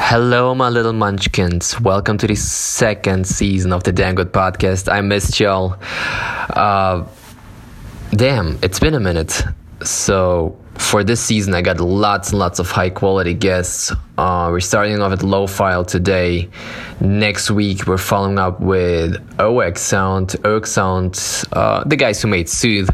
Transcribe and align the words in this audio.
Hello, 0.00 0.54
my 0.54 0.68
little 0.70 0.92
munchkins. 0.94 1.78
Welcome 1.80 2.16
to 2.18 2.26
the 2.26 2.36
second 2.36 3.26
season 3.26 3.72
of 3.72 3.82
the 3.82 3.92
Damn 3.92 4.14
Good 4.14 4.32
Podcast. 4.32 4.90
I 4.90 5.00
missed 5.02 5.38
y'all. 5.38 5.76
Uh, 6.50 7.04
damn, 8.12 8.58
it's 8.62 8.78
been 8.78 8.94
a 8.94 9.00
minute. 9.00 9.42
So, 9.82 10.56
for 10.76 11.04
this 11.04 11.20
season, 11.20 11.52
I 11.52 11.60
got 11.62 11.80
lots 11.80 12.30
and 12.30 12.38
lots 12.38 12.58
of 12.58 12.70
high 12.70 12.88
quality 12.90 13.34
guests. 13.34 13.92
Uh, 14.16 14.48
we're 14.50 14.60
starting 14.60 14.98
off 15.00 15.12
at 15.12 15.18
Lophiile 15.18 15.86
today. 15.86 16.48
Next 17.00 17.50
week, 17.50 17.86
we're 17.86 17.98
following 17.98 18.38
up 18.38 18.60
with 18.60 19.16
oeksound, 19.38 20.36
OX 20.46 20.70
Sound, 20.70 21.44
uh, 21.52 21.84
the 21.84 21.96
guys 21.96 22.22
who 22.22 22.28
made 22.28 22.48
Soothe. 22.48 22.88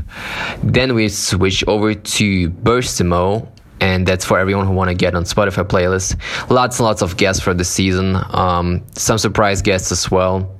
Then 0.64 0.94
we 0.94 1.08
switch 1.10 1.62
over 1.68 1.94
to 1.94 2.50
Burstimo, 2.50 3.46
and 3.80 4.06
that's 4.06 4.24
for 4.24 4.38
everyone 4.38 4.66
who 4.66 4.72
want 4.72 4.88
to 4.88 4.94
get 4.94 5.14
on 5.14 5.24
Spotify 5.24 5.64
playlist. 5.64 6.18
Lots 6.50 6.78
and 6.78 6.84
lots 6.84 7.02
of 7.02 7.16
guests 7.16 7.42
for 7.42 7.54
the 7.54 7.64
season. 7.64 8.16
Um, 8.30 8.82
some 8.94 9.18
surprise 9.18 9.62
guests 9.62 9.92
as 9.92 10.10
well. 10.10 10.54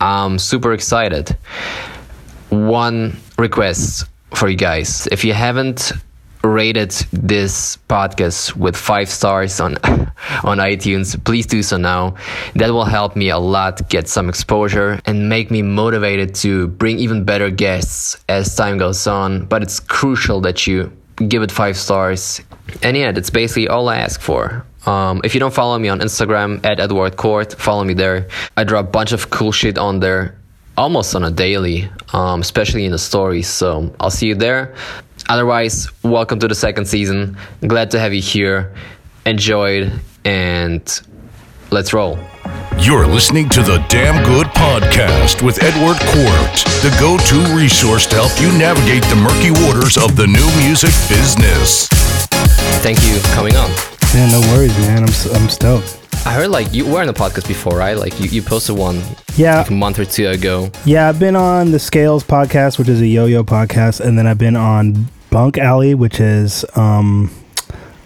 I'm 0.00 0.38
super 0.38 0.72
excited. 0.72 1.36
One 2.50 3.16
request 3.38 4.06
for 4.34 4.48
you 4.48 4.56
guys: 4.56 5.08
if 5.10 5.24
you 5.24 5.32
haven't 5.32 5.92
rated 6.46 6.90
this 7.12 7.78
podcast 7.88 8.54
with 8.56 8.76
five 8.76 9.08
stars 9.08 9.60
on 9.60 9.76
on 10.44 10.58
iTunes, 10.58 11.22
please 11.24 11.46
do 11.46 11.62
so 11.62 11.76
now. 11.76 12.14
That 12.54 12.70
will 12.70 12.84
help 12.84 13.16
me 13.16 13.30
a 13.30 13.38
lot 13.38 13.88
get 13.88 14.08
some 14.08 14.28
exposure 14.28 15.00
and 15.06 15.28
make 15.28 15.50
me 15.50 15.62
motivated 15.62 16.34
to 16.36 16.68
bring 16.68 16.98
even 16.98 17.24
better 17.24 17.50
guests 17.50 18.22
as 18.28 18.54
time 18.54 18.78
goes 18.78 19.06
on. 19.06 19.46
But 19.46 19.62
it's 19.62 19.80
crucial 19.80 20.40
that 20.42 20.66
you 20.66 20.92
give 21.16 21.42
it 21.42 21.50
five 21.50 21.76
stars. 21.76 22.40
And 22.82 22.96
yeah, 22.96 23.12
that's 23.12 23.30
basically 23.30 23.68
all 23.68 23.88
I 23.88 23.98
ask 23.98 24.20
for. 24.20 24.64
Um, 24.86 25.20
if 25.24 25.34
you 25.34 25.40
don't 25.40 25.54
follow 25.54 25.78
me 25.78 25.88
on 25.88 26.00
Instagram 26.00 26.64
at 26.64 26.78
Edward 26.78 27.16
Court, 27.16 27.52
follow 27.54 27.84
me 27.84 27.94
there. 27.94 28.28
I 28.56 28.64
drop 28.64 28.86
a 28.86 28.90
bunch 28.90 29.12
of 29.12 29.30
cool 29.30 29.50
shit 29.52 29.78
on 29.78 30.00
there 30.00 30.36
almost 30.76 31.14
on 31.14 31.24
a 31.24 31.30
daily, 31.30 31.88
um, 32.12 32.40
especially 32.40 32.84
in 32.84 32.92
the 32.92 32.98
stories. 32.98 33.48
So 33.48 33.94
I'll 33.98 34.10
see 34.10 34.28
you 34.28 34.34
there. 34.34 34.74
Otherwise, 35.28 35.88
welcome 36.02 36.38
to 36.38 36.48
the 36.48 36.54
second 36.54 36.86
season. 36.86 37.36
Glad 37.66 37.90
to 37.92 37.98
have 37.98 38.14
you 38.14 38.22
here. 38.22 38.74
Enjoyed 39.24 39.92
and 40.24 41.00
let's 41.70 41.92
roll. 41.92 42.18
You're 42.78 43.06
listening 43.06 43.48
to 43.50 43.62
the 43.62 43.78
Damn 43.88 44.22
Good 44.24 44.46
Podcast 44.48 45.42
with 45.42 45.62
Edward 45.62 45.96
Court, 45.98 46.54
the 46.82 46.94
go 47.00 47.16
to 47.18 47.56
resource 47.56 48.06
to 48.06 48.16
help 48.16 48.40
you 48.40 48.56
navigate 48.58 49.02
the 49.04 49.16
murky 49.16 49.50
waters 49.50 49.96
of 49.96 50.14
the 50.16 50.26
new 50.26 50.46
music 50.64 50.90
business. 51.08 51.88
Thank 52.82 52.98
you 53.02 53.18
for 53.18 53.34
coming 53.34 53.56
on. 53.56 53.70
Yeah, 54.14 54.30
no 54.30 54.40
worries, 54.54 54.76
man. 54.78 54.98
I'm, 55.02 55.08
s- 55.08 55.32
I'm 55.34 55.48
stoked. 55.48 56.00
I 56.26 56.32
heard 56.32 56.48
like 56.50 56.72
you 56.72 56.86
were 56.86 57.00
on 57.00 57.06
the 57.08 57.12
podcast 57.12 57.48
before, 57.48 57.76
right? 57.76 57.94
Like 57.96 58.18
you, 58.20 58.26
you 58.28 58.42
posted 58.42 58.76
one 58.76 59.02
Yeah, 59.36 59.58
like 59.58 59.70
a 59.70 59.74
month 59.74 59.98
or 59.98 60.04
two 60.04 60.28
ago. 60.28 60.70
yeah. 60.84 61.08
I've 61.08 61.18
been 61.18 61.36
on 61.36 61.72
the 61.72 61.78
Scales 61.78 62.24
podcast, 62.24 62.78
which 62.78 62.88
is 62.88 63.00
a 63.00 63.06
yo-yo 63.06 63.42
podcast, 63.42 64.00
and 64.00 64.18
then 64.18 64.26
I've 64.26 64.38
been 64.38 64.56
on 64.56 65.08
Bunk 65.30 65.58
Alley, 65.58 65.94
which 65.94 66.20
is 66.20 66.64
um, 66.76 67.30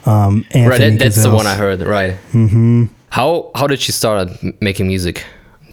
um, 0.06 0.44
Anthony 0.52 0.66
right, 0.68 0.78
that, 0.78 0.98
that's 0.98 1.22
the 1.22 1.30
one 1.34 1.46
I 1.46 1.54
heard. 1.54 1.80
Right. 1.82 2.14
Mm-hmm. 2.32 2.84
How 3.10 3.50
how 3.54 3.66
did 3.66 3.86
you 3.86 3.92
start 3.92 4.30
making 4.60 4.86
music? 4.86 5.24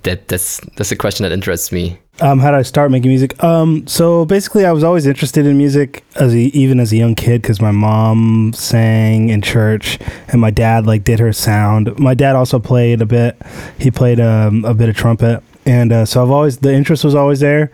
That 0.03 0.27
that's 0.27 0.59
that's 0.75 0.91
a 0.91 0.95
question 0.95 1.23
that 1.23 1.31
interests 1.31 1.71
me. 1.71 1.99
Um, 2.19 2.39
how 2.39 2.49
did 2.49 2.57
I 2.57 2.63
start 2.63 2.89
making 2.89 3.09
music? 3.09 3.41
Um, 3.43 3.85
so 3.85 4.25
basically, 4.25 4.65
I 4.65 4.71
was 4.71 4.83
always 4.83 5.05
interested 5.05 5.45
in 5.45 5.55
music 5.55 6.03
as 6.15 6.33
a, 6.33 6.37
even 6.37 6.79
as 6.79 6.91
a 6.91 6.97
young 6.97 7.13
kid 7.13 7.43
because 7.43 7.61
my 7.61 7.69
mom 7.69 8.53
sang 8.53 9.29
in 9.29 9.43
church 9.43 9.99
and 10.29 10.41
my 10.41 10.49
dad 10.49 10.87
like 10.87 11.03
did 11.03 11.19
her 11.19 11.31
sound. 11.31 11.97
My 11.99 12.15
dad 12.15 12.35
also 12.35 12.57
played 12.57 13.01
a 13.01 13.05
bit. 13.05 13.39
He 13.77 13.91
played 13.91 14.19
um, 14.19 14.65
a 14.65 14.73
bit 14.73 14.89
of 14.89 14.95
trumpet, 14.95 15.43
and 15.67 15.91
uh, 15.93 16.05
so 16.05 16.23
I've 16.23 16.31
always 16.31 16.57
the 16.57 16.73
interest 16.73 17.03
was 17.03 17.13
always 17.13 17.39
there. 17.39 17.71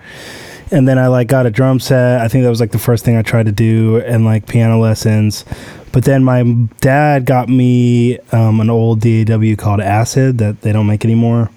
And 0.74 0.88
then 0.88 0.98
I 0.98 1.08
like 1.08 1.28
got 1.28 1.46
a 1.46 1.52
drum 1.52 1.80
set. 1.80 2.20
I 2.22 2.28
think 2.28 2.44
that 2.44 2.50
was 2.50 2.60
like 2.60 2.72
the 2.72 2.80
first 2.80 3.06
thing 3.06 3.16
I 3.16 3.22
tried 3.22 3.46
to 3.46 3.52
do, 3.52 3.98
and 4.02 4.26
like 4.26 4.48
piano 4.48 4.80
lessons. 4.80 5.46
But 5.92 6.04
then 6.06 6.24
my 6.24 6.42
dad 6.82 7.26
got 7.26 7.48
me 7.48 8.18
um, 8.32 8.60
an 8.60 8.70
old 8.72 9.00
DAW 9.00 9.56
called 9.56 9.80
Acid 9.82 10.40
that 10.40 10.62
they 10.62 10.72
don't 10.72 10.88
make 10.88 11.06
anymore. 11.06 11.52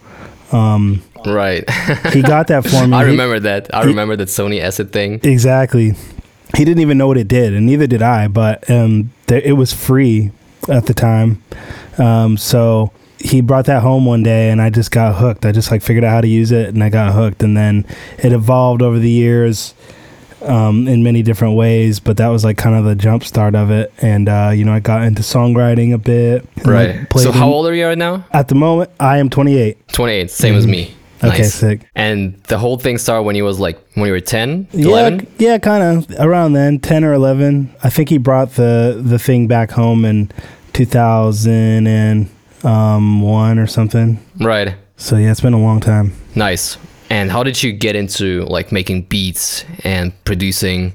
Um, 0.52 1.02
Right. 1.24 1.68
he 2.12 2.22
got 2.22 2.46
that 2.48 2.64
for 2.64 2.86
me. 2.86 2.92
I 2.94 3.02
remember 3.02 3.41
that. 3.41 3.74
I 3.74 3.82
he- 3.82 3.88
remember 3.88 4.14
that 4.16 4.28
Sony 4.28 4.60
Acid 4.60 4.92
thing. 4.92 5.18
Exactly. 5.24 5.94
He 6.56 6.64
didn't 6.64 6.80
even 6.80 6.98
know 6.98 7.08
what 7.08 7.16
it 7.18 7.26
did, 7.26 7.52
and 7.54 7.66
neither 7.66 7.86
did 7.88 8.02
I. 8.02 8.28
But 8.28 8.70
um, 8.70 9.12
there, 9.26 9.41
it 9.41 9.52
was 9.52 9.72
free 9.72 10.30
at 10.68 10.86
the 10.86 10.94
time, 10.94 11.42
um, 11.98 12.36
so 12.36 12.92
he 13.19 13.41
brought 13.41 13.66
that 13.66 13.82
home 13.82 14.04
one 14.04 14.22
day, 14.22 14.50
and 14.50 14.60
I 14.60 14.71
just 14.71 14.91
got 14.91 15.16
hooked. 15.16 15.47
I 15.47 15.53
just 15.53 15.71
like 15.71 15.82
figured 15.82 16.04
out 16.04 16.10
how 16.10 16.21
to 16.21 16.28
use 16.28 16.53
it, 16.53 16.69
and 16.69 16.82
I 16.82 16.88
got 16.91 17.12
hooked. 17.15 17.43
And 17.43 17.56
then 17.56 17.87
it 18.19 18.32
evolved 18.32 18.82
over 18.82 18.99
the 18.99 19.10
years 19.10 19.75
um, 20.43 20.87
in 20.87 21.03
many 21.03 21.22
different 21.22 21.56
ways. 21.56 21.99
But 22.00 22.19
that 22.19 22.28
was 22.28 22.44
like 22.44 22.59
kind 22.59 22.77
of 22.77 22.84
the 22.84 22.94
jump 22.94 23.25
start 23.25 23.54
of 23.54 23.71
it. 23.71 23.93
And 23.99 24.28
uh, 24.28 24.53
you 24.54 24.65
know, 24.65 24.72
I 24.72 24.81
got 24.81 25.03
into 25.03 25.22
songwriting 25.22 25.94
a 25.94 25.99
bit. 25.99 26.47
Right. 26.65 27.06
So 27.16 27.32
how 27.32 27.49
old 27.49 27.66
are 27.66 27.75
you 27.75 27.87
right 27.87 27.99
now? 27.99 28.27
At 28.32 28.49
the 28.49 28.54
moment, 28.54 28.91
I 29.00 29.19
am 29.19 29.31
28. 29.31 29.88
28, 29.88 30.31
same 30.31 30.54
as 30.54 30.66
me. 30.66 30.94
Okay, 31.25 31.44
sick. 31.44 31.81
And 31.94 32.34
the 32.44 32.59
whole 32.59 32.78
thing 32.78 32.98
started 32.98 33.22
when 33.22 33.37
you 33.37 33.44
was 33.44 33.59
like 33.59 33.78
when 33.94 34.06
you 34.06 34.12
were 34.12 34.21
10, 34.21 34.69
Yeah, 34.72 35.19
yeah, 35.38 35.59
kind 35.59 35.83
of 35.83 36.21
around 36.21 36.53
then, 36.53 36.78
ten 36.78 37.04
or 37.04 37.15
eleven. 37.15 37.75
I 37.83 37.88
think 37.88 38.10
he 38.10 38.19
brought 38.19 38.53
the 38.53 39.00
the 39.03 39.19
thing 39.19 39.47
back 39.47 39.71
home 39.71 40.04
in 40.04 40.31
two 40.75 40.84
thousand 40.84 41.87
and 41.87 42.28
um, 42.66 43.22
one 43.22 43.59
or 43.59 43.66
something. 43.66 44.19
Right. 44.41 44.75
So 44.97 45.16
yeah, 45.16 45.31
it's 45.31 45.41
been 45.41 45.54
a 45.54 45.60
long 45.60 45.81
time. 45.81 46.12
Nice. 46.34 46.78
And 47.09 47.31
how 47.31 47.44
did 47.44 47.62
you 47.62 47.72
get 47.72 47.94
into 47.94 48.44
like 48.47 48.72
making 48.72 49.03
beats 49.03 49.65
and 49.84 50.12
producing 50.25 50.94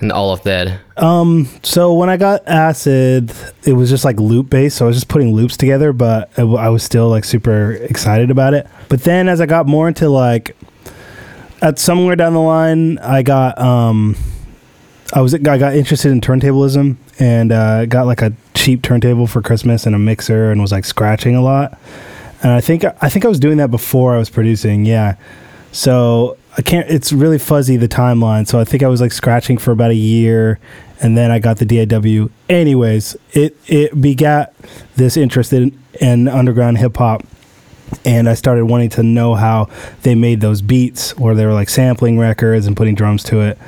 and 0.00 0.10
all 0.10 0.32
of 0.32 0.42
that? 0.44 0.80
Um, 0.96 1.48
so 1.62 1.92
when 1.92 2.08
I 2.08 2.16
got 2.16 2.48
acid, 2.48 3.30
it 3.64 3.74
was 3.74 3.90
just 3.90 4.06
like 4.06 4.18
loop 4.18 4.48
based. 4.48 4.78
So 4.78 4.86
I 4.86 4.88
was 4.88 4.96
just 4.96 5.08
putting 5.08 5.34
loops 5.34 5.58
together, 5.58 5.92
but 5.92 6.30
I 6.38 6.42
w- 6.42 6.56
I 6.56 6.70
was 6.70 6.82
still 6.82 7.10
like 7.10 7.24
super 7.24 7.72
excited 7.72 8.30
about 8.30 8.54
it. 8.54 8.66
But 8.88 9.02
then 9.02 9.28
as 9.28 9.42
I 9.42 9.46
got 9.46 9.66
more 9.66 9.86
into 9.86 10.08
like, 10.08 10.56
at 11.60 11.78
somewhere 11.78 12.16
down 12.16 12.32
the 12.32 12.40
line, 12.40 12.98
I 12.98 13.22
got 13.22 13.58
um, 13.58 14.16
I 15.14 15.20
was 15.20 15.32
I 15.32 15.38
got 15.38 15.74
interested 15.76 16.10
in 16.10 16.20
turntablism 16.20 16.96
and 17.20 17.52
uh, 17.52 17.86
got 17.86 18.06
like 18.06 18.20
a 18.20 18.32
cheap 18.54 18.82
turntable 18.82 19.28
for 19.28 19.40
Christmas 19.40 19.86
and 19.86 19.94
a 19.94 19.98
mixer 19.98 20.50
and 20.50 20.60
was 20.60 20.72
like 20.72 20.84
scratching 20.84 21.36
a 21.36 21.40
lot. 21.40 21.78
And 22.42 22.50
I 22.50 22.60
think 22.60 22.84
I 22.84 23.08
think 23.08 23.24
I 23.24 23.28
was 23.28 23.38
doing 23.38 23.58
that 23.58 23.70
before 23.70 24.14
I 24.16 24.18
was 24.18 24.28
producing. 24.28 24.84
Yeah. 24.84 25.14
So 25.70 26.36
I 26.58 26.62
can't. 26.62 26.88
It's 26.90 27.12
really 27.12 27.38
fuzzy 27.38 27.76
the 27.76 27.88
timeline. 27.88 28.46
So 28.46 28.58
I 28.58 28.64
think 28.64 28.82
I 28.82 28.88
was 28.88 29.00
like 29.00 29.12
scratching 29.12 29.56
for 29.56 29.70
about 29.70 29.92
a 29.92 29.96
year, 29.96 30.58
and 31.00 31.16
then 31.16 31.30
I 31.30 31.38
got 31.38 31.58
the 31.58 31.86
DAW. 31.86 32.28
Anyways, 32.48 33.16
it 33.32 33.56
it 33.66 34.00
begat 34.00 34.54
this 34.96 35.16
interest 35.16 35.52
in, 35.52 35.78
in 36.00 36.28
underground 36.28 36.78
hip 36.78 36.96
hop, 36.96 37.24
and 38.04 38.28
I 38.28 38.34
started 38.34 38.66
wanting 38.66 38.90
to 38.90 39.02
know 39.02 39.34
how 39.34 39.68
they 40.02 40.14
made 40.14 40.40
those 40.40 40.62
beats, 40.62 41.12
or 41.14 41.34
they 41.34 41.46
were 41.46 41.52
like 41.52 41.68
sampling 41.68 42.18
records 42.18 42.66
and 42.66 42.76
putting 42.76 42.94
drums 42.94 43.22
to 43.24 43.40
it. 43.40 43.58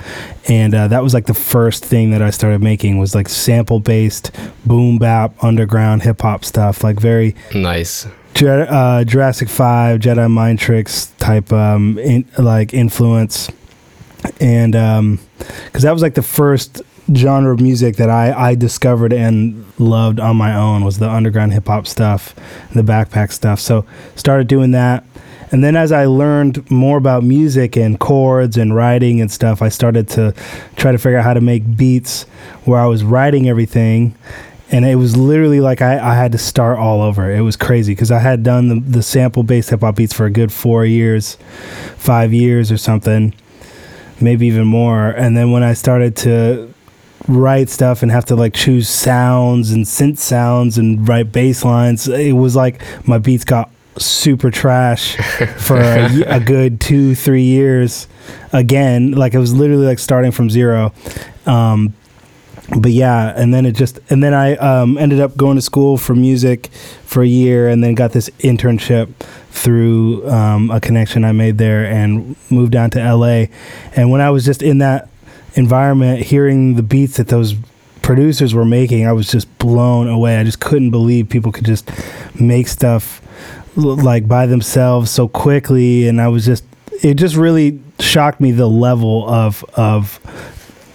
And 0.48 0.75
uh, 0.75 0.88
that 0.88 1.03
was 1.03 1.14
like 1.14 1.26
the 1.26 1.34
first 1.34 1.84
thing 1.84 2.10
that 2.12 2.22
I 2.22 2.31
started 2.31 2.62
making 2.62 2.98
was 2.98 3.14
like 3.14 3.28
sample 3.28 3.81
based 3.81 4.31
boom 4.64 4.98
bap 4.98 5.42
underground 5.42 6.03
hip 6.03 6.22
hop 6.22 6.44
stuff, 6.44 6.84
like 6.84 7.00
very 7.00 7.34
Nice. 7.54 8.06
Uh, 8.42 9.03
Jurassic 9.04 9.48
Five, 9.48 10.00
Jedi 10.00 10.31
Mind 10.31 10.58
Tricks 10.58 11.06
type 11.19 11.53
um, 11.53 11.98
in, 11.98 12.26
like 12.37 12.75
influence, 12.75 13.48
and 14.41 14.72
because 15.64 15.82
that 15.82 15.93
was 15.93 16.03
like 16.03 16.14
the 16.14 16.22
first 16.22 16.82
genre 17.15 17.53
of 17.53 17.61
music 17.61 17.97
that 17.97 18.11
I, 18.11 18.50
I 18.50 18.55
discovered 18.55 19.12
and 19.12 19.65
loved 19.78 20.19
on 20.19 20.37
my 20.37 20.55
own 20.56 20.84
was 20.84 20.99
the 20.99 21.09
underground 21.09 21.53
hip 21.53 21.67
hop 21.67 21.87
stuff, 21.87 22.34
the 22.75 22.83
backpack 22.83 23.32
stuff. 23.32 23.61
So 23.61 23.87
started 24.17 24.49
doing 24.49 24.73
that. 24.73 25.05
And 25.53 25.62
then 25.62 25.76
as 25.76 25.93
I 25.93 26.06
learned 26.06 26.69
more 26.70 26.99
about 26.99 27.23
music 27.23 27.76
and 27.76 28.00
chords 28.00 28.56
and 28.56 28.75
writing 28.75 29.20
and 29.20 29.31
stuff, 29.31 29.62
I 29.62 29.69
started 29.69 30.08
to 30.11 30.35
try 30.75 30.91
to 30.91 30.99
figure 30.99 31.19
out 31.19 31.25
how 31.25 31.35
to 31.35 31.41
make 31.41 31.76
beats 31.76 32.25
where 32.64 32.81
I 32.81 32.87
was 32.87 33.05
writing 33.05 33.49
everything 33.49 34.17
and 34.70 34.85
it 34.85 34.97
was 34.97 35.17
literally 35.17 35.61
like 35.61 35.81
I, 35.81 35.99
I 35.99 36.14
had 36.14 36.32
to 36.32 36.38
start 36.38 36.79
all 36.79 37.00
over. 37.00 37.31
It 37.31 37.43
was 37.43 37.56
crazy 37.56 37.93
because 37.93 38.11
I 38.11 38.19
had 38.19 38.43
done 38.43 38.69
the, 38.69 38.81
the 38.81 39.03
sample 39.03 39.43
based 39.43 39.70
hip 39.70 39.81
hop 39.81 39.97
beats 39.97 40.12
for 40.12 40.26
a 40.26 40.31
good 40.31 40.53
four 40.53 40.85
years, 40.85 41.38
five 41.97 42.32
years 42.32 42.73
or 42.73 42.76
something, 42.76 43.32
maybe 44.20 44.47
even 44.47 44.67
more. 44.67 45.11
And 45.11 45.37
then 45.37 45.53
when 45.53 45.62
I 45.62 45.75
started 45.75 46.17
to 46.19 46.75
write 47.28 47.69
stuff 47.69 48.02
and 48.02 48.11
have 48.11 48.25
to 48.26 48.37
like 48.37 48.55
choose 48.55 48.88
sounds 48.88 49.70
and 49.70 49.84
synth 49.84 50.19
sounds 50.19 50.78
and 50.78 51.08
write 51.08 51.32
bass 51.32 51.64
lines, 51.64 52.08
it 52.08 52.32
was 52.32 52.56
like 52.56 52.82
my 53.06 53.19
beats 53.19 53.44
got 53.44 53.70
super 53.99 54.50
trash 54.50 55.17
for 55.58 55.78
a 55.78 56.40
good 56.44 56.81
two, 56.81 57.14
three 57.14 57.44
years. 57.44 58.06
Again, 58.52 59.12
like 59.12 59.34
it 59.34 59.38
was 59.38 59.55
literally 59.55 59.87
like 59.87 59.99
starting 59.99 60.32
from 60.32 60.50
zero. 60.50 60.93
Um, 61.46 61.94
but 62.78 62.90
yeah, 62.90 63.32
and 63.37 63.55
then 63.55 63.64
it 63.64 63.72
just 63.72 64.00
and 64.11 64.22
then 64.22 64.34
I 64.34 64.56
um, 64.56 64.99
ended 64.99 65.20
up 65.20 65.37
going 65.37 65.56
to 65.56 65.62
school 65.62 65.96
for 65.96 66.14
music 66.14 66.67
for 67.05 67.22
a 67.22 67.26
year, 67.26 67.69
and 67.69 67.82
then 67.82 67.94
got 67.94 68.12
this 68.12 68.29
internship 68.40 69.12
through 69.50 70.29
um, 70.29 70.70
a 70.70 70.81
connection 70.81 71.25
I 71.25 71.32
made 71.32 71.58
there, 71.58 71.87
and 71.87 72.34
moved 72.50 72.72
down 72.72 72.90
to 72.90 73.00
L.A. 73.00 73.50
And 73.94 74.11
when 74.11 74.20
I 74.20 74.31
was 74.31 74.44
just 74.44 74.62
in 74.62 74.79
that 74.79 75.08
environment, 75.56 76.23
hearing 76.23 76.76
the 76.76 76.82
beats 76.82 77.17
that 77.17 77.29
those 77.29 77.55
producers 78.03 78.55
were 78.55 78.64
making, 78.64 79.06
I 79.06 79.12
was 79.12 79.31
just 79.31 79.58
blown 79.58 80.08
away. 80.08 80.37
I 80.38 80.44
just 80.44 80.61
couldn't 80.61 80.91
believe 80.91 81.29
people 81.29 81.50
could 81.50 81.64
just 81.64 81.91
make 82.38 82.69
stuff 82.69 83.20
like 83.76 84.29
by 84.29 84.47
themselves 84.47 85.11
so 85.11 85.29
quickly, 85.29 86.08
and 86.08 86.20
I 86.20 86.29
was 86.29 86.47
just 86.47 86.64
it 87.03 87.14
just 87.14 87.37
really 87.37 87.81
shocked 87.99 88.41
me 88.41 88.53
the 88.53 88.69
level 88.69 89.29
of 89.29 89.64
of 89.75 90.20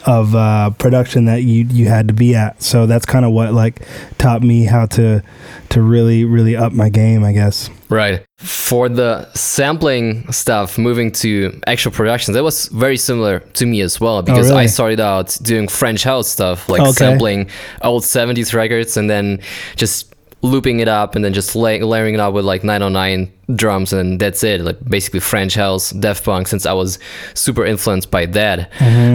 of 0.06 0.36
uh, 0.36 0.69
production 0.71 1.25
that 1.25 1.44
you 1.44 1.65
you 1.69 1.88
had 1.88 2.07
to 2.07 2.13
be 2.13 2.36
at. 2.36 2.62
So 2.63 2.86
that's 2.86 3.06
kind 3.06 3.25
of 3.25 3.31
what 3.31 3.53
like 3.53 3.81
taught 4.18 4.42
me 4.44 4.65
how 4.65 4.86
to 4.88 5.21
to 5.69 5.81
really 5.81 6.25
really 6.25 6.56
up 6.56 6.74
my 6.74 6.89
game, 6.89 7.24
I 7.24 7.31
guess. 7.33 7.69
Right. 7.89 8.25
For 8.38 8.88
the 8.89 9.30
sampling 9.33 10.31
stuff, 10.31 10.77
moving 10.77 11.12
to 11.13 11.59
actual 11.68 11.92
productions, 11.92 12.36
that 12.36 12.44
was 12.44 12.68
very 12.68 12.98
similar 12.98 13.39
to 13.39 13.65
me 13.65 13.81
as 13.81 14.00
well 14.00 14.21
because 14.21 14.50
really? 14.50 14.63
I 14.63 14.65
started 14.68 15.00
out 15.00 15.38
doing 15.42 15.68
French 15.68 16.03
house 16.03 16.27
stuff, 16.30 16.68
like 16.69 16.81
Okay. 16.81 16.92
sampling 16.92 17.50
old 17.83 18.03
70s 18.03 18.53
records 18.53 18.98
and 18.98 19.09
then 19.09 19.39
just 19.75 20.13
looping 20.44 20.80
it 20.80 20.88
up 20.88 21.16
and 21.16 21.24
then 21.24 21.34
just 21.34 21.56
la- 21.56 21.70
layering 21.86 22.16
it 22.16 22.20
up 22.20 22.34
with 22.34 22.46
like 22.46 22.64
909 22.64 23.32
drums 23.56 23.94
and 23.94 24.20
that's 24.20 24.44
it. 24.44 24.62
Like 24.62 24.84
basically 24.84 25.20
french 25.20 25.54
house 25.56 25.92
Daft 25.92 26.24
punk 26.26 26.48
since 26.48 26.66
i 26.66 26.74
was 26.74 26.98
super 27.34 27.66
influenced 27.66 28.10
by 28.12 28.26
that. 28.28 28.72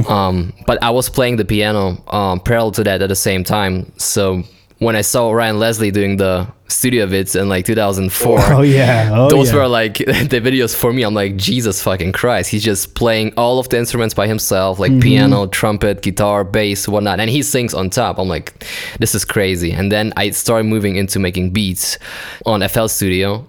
Um, 0.08 0.52
but 0.66 0.82
i 0.82 0.90
was 0.90 1.08
playing 1.08 1.36
the 1.36 1.44
piano 1.44 2.02
um, 2.08 2.40
parallel 2.40 2.72
to 2.72 2.84
that 2.84 3.02
at 3.02 3.08
the 3.08 3.16
same 3.16 3.42
time. 3.44 3.92
So 3.98 4.44
when 4.78 4.94
i 4.96 5.00
saw 5.00 5.30
ryan 5.30 5.58
leslie 5.58 5.90
doing 5.90 6.16
the 6.18 6.46
studio 6.68 7.06
vids 7.06 7.40
in 7.40 7.48
like 7.48 7.64
2004 7.64 8.38
Oh 8.52 8.62
yeah, 8.62 9.10
oh 9.12 9.30
those 9.30 9.50
yeah. 9.50 9.56
were 9.58 9.68
like 9.68 9.98
the 10.34 10.40
videos 10.42 10.74
for 10.74 10.92
me. 10.92 11.04
I'm 11.04 11.14
like, 11.14 11.36
Jesus 11.36 11.80
fucking 11.80 12.12
Christ. 12.12 12.50
He's 12.50 12.64
just 12.64 12.94
playing 12.96 13.32
all 13.36 13.60
of 13.60 13.68
the 13.68 13.78
instruments 13.78 14.14
by 14.14 14.26
himself, 14.26 14.78
Mm-hmm. 14.78 14.94
like 14.94 15.02
piano, 15.02 15.46
trumpet, 15.46 16.02
guitar, 16.02 16.42
bass, 16.42 16.88
whatnot. 16.88 17.20
And 17.20 17.30
he 17.30 17.42
sings 17.44 17.72
on 17.72 17.88
top. 17.88 18.18
I'm 18.18 18.26
like, 18.28 18.66
this 18.98 19.14
is 19.14 19.24
crazy. 19.24 19.70
And 19.70 19.92
then 19.92 20.12
I 20.16 20.30
started 20.30 20.64
moving 20.64 20.96
into 20.96 21.20
making 21.20 21.50
beats 21.50 21.98
on 22.44 22.66
FL 22.68 22.88
Studio. 22.88 23.46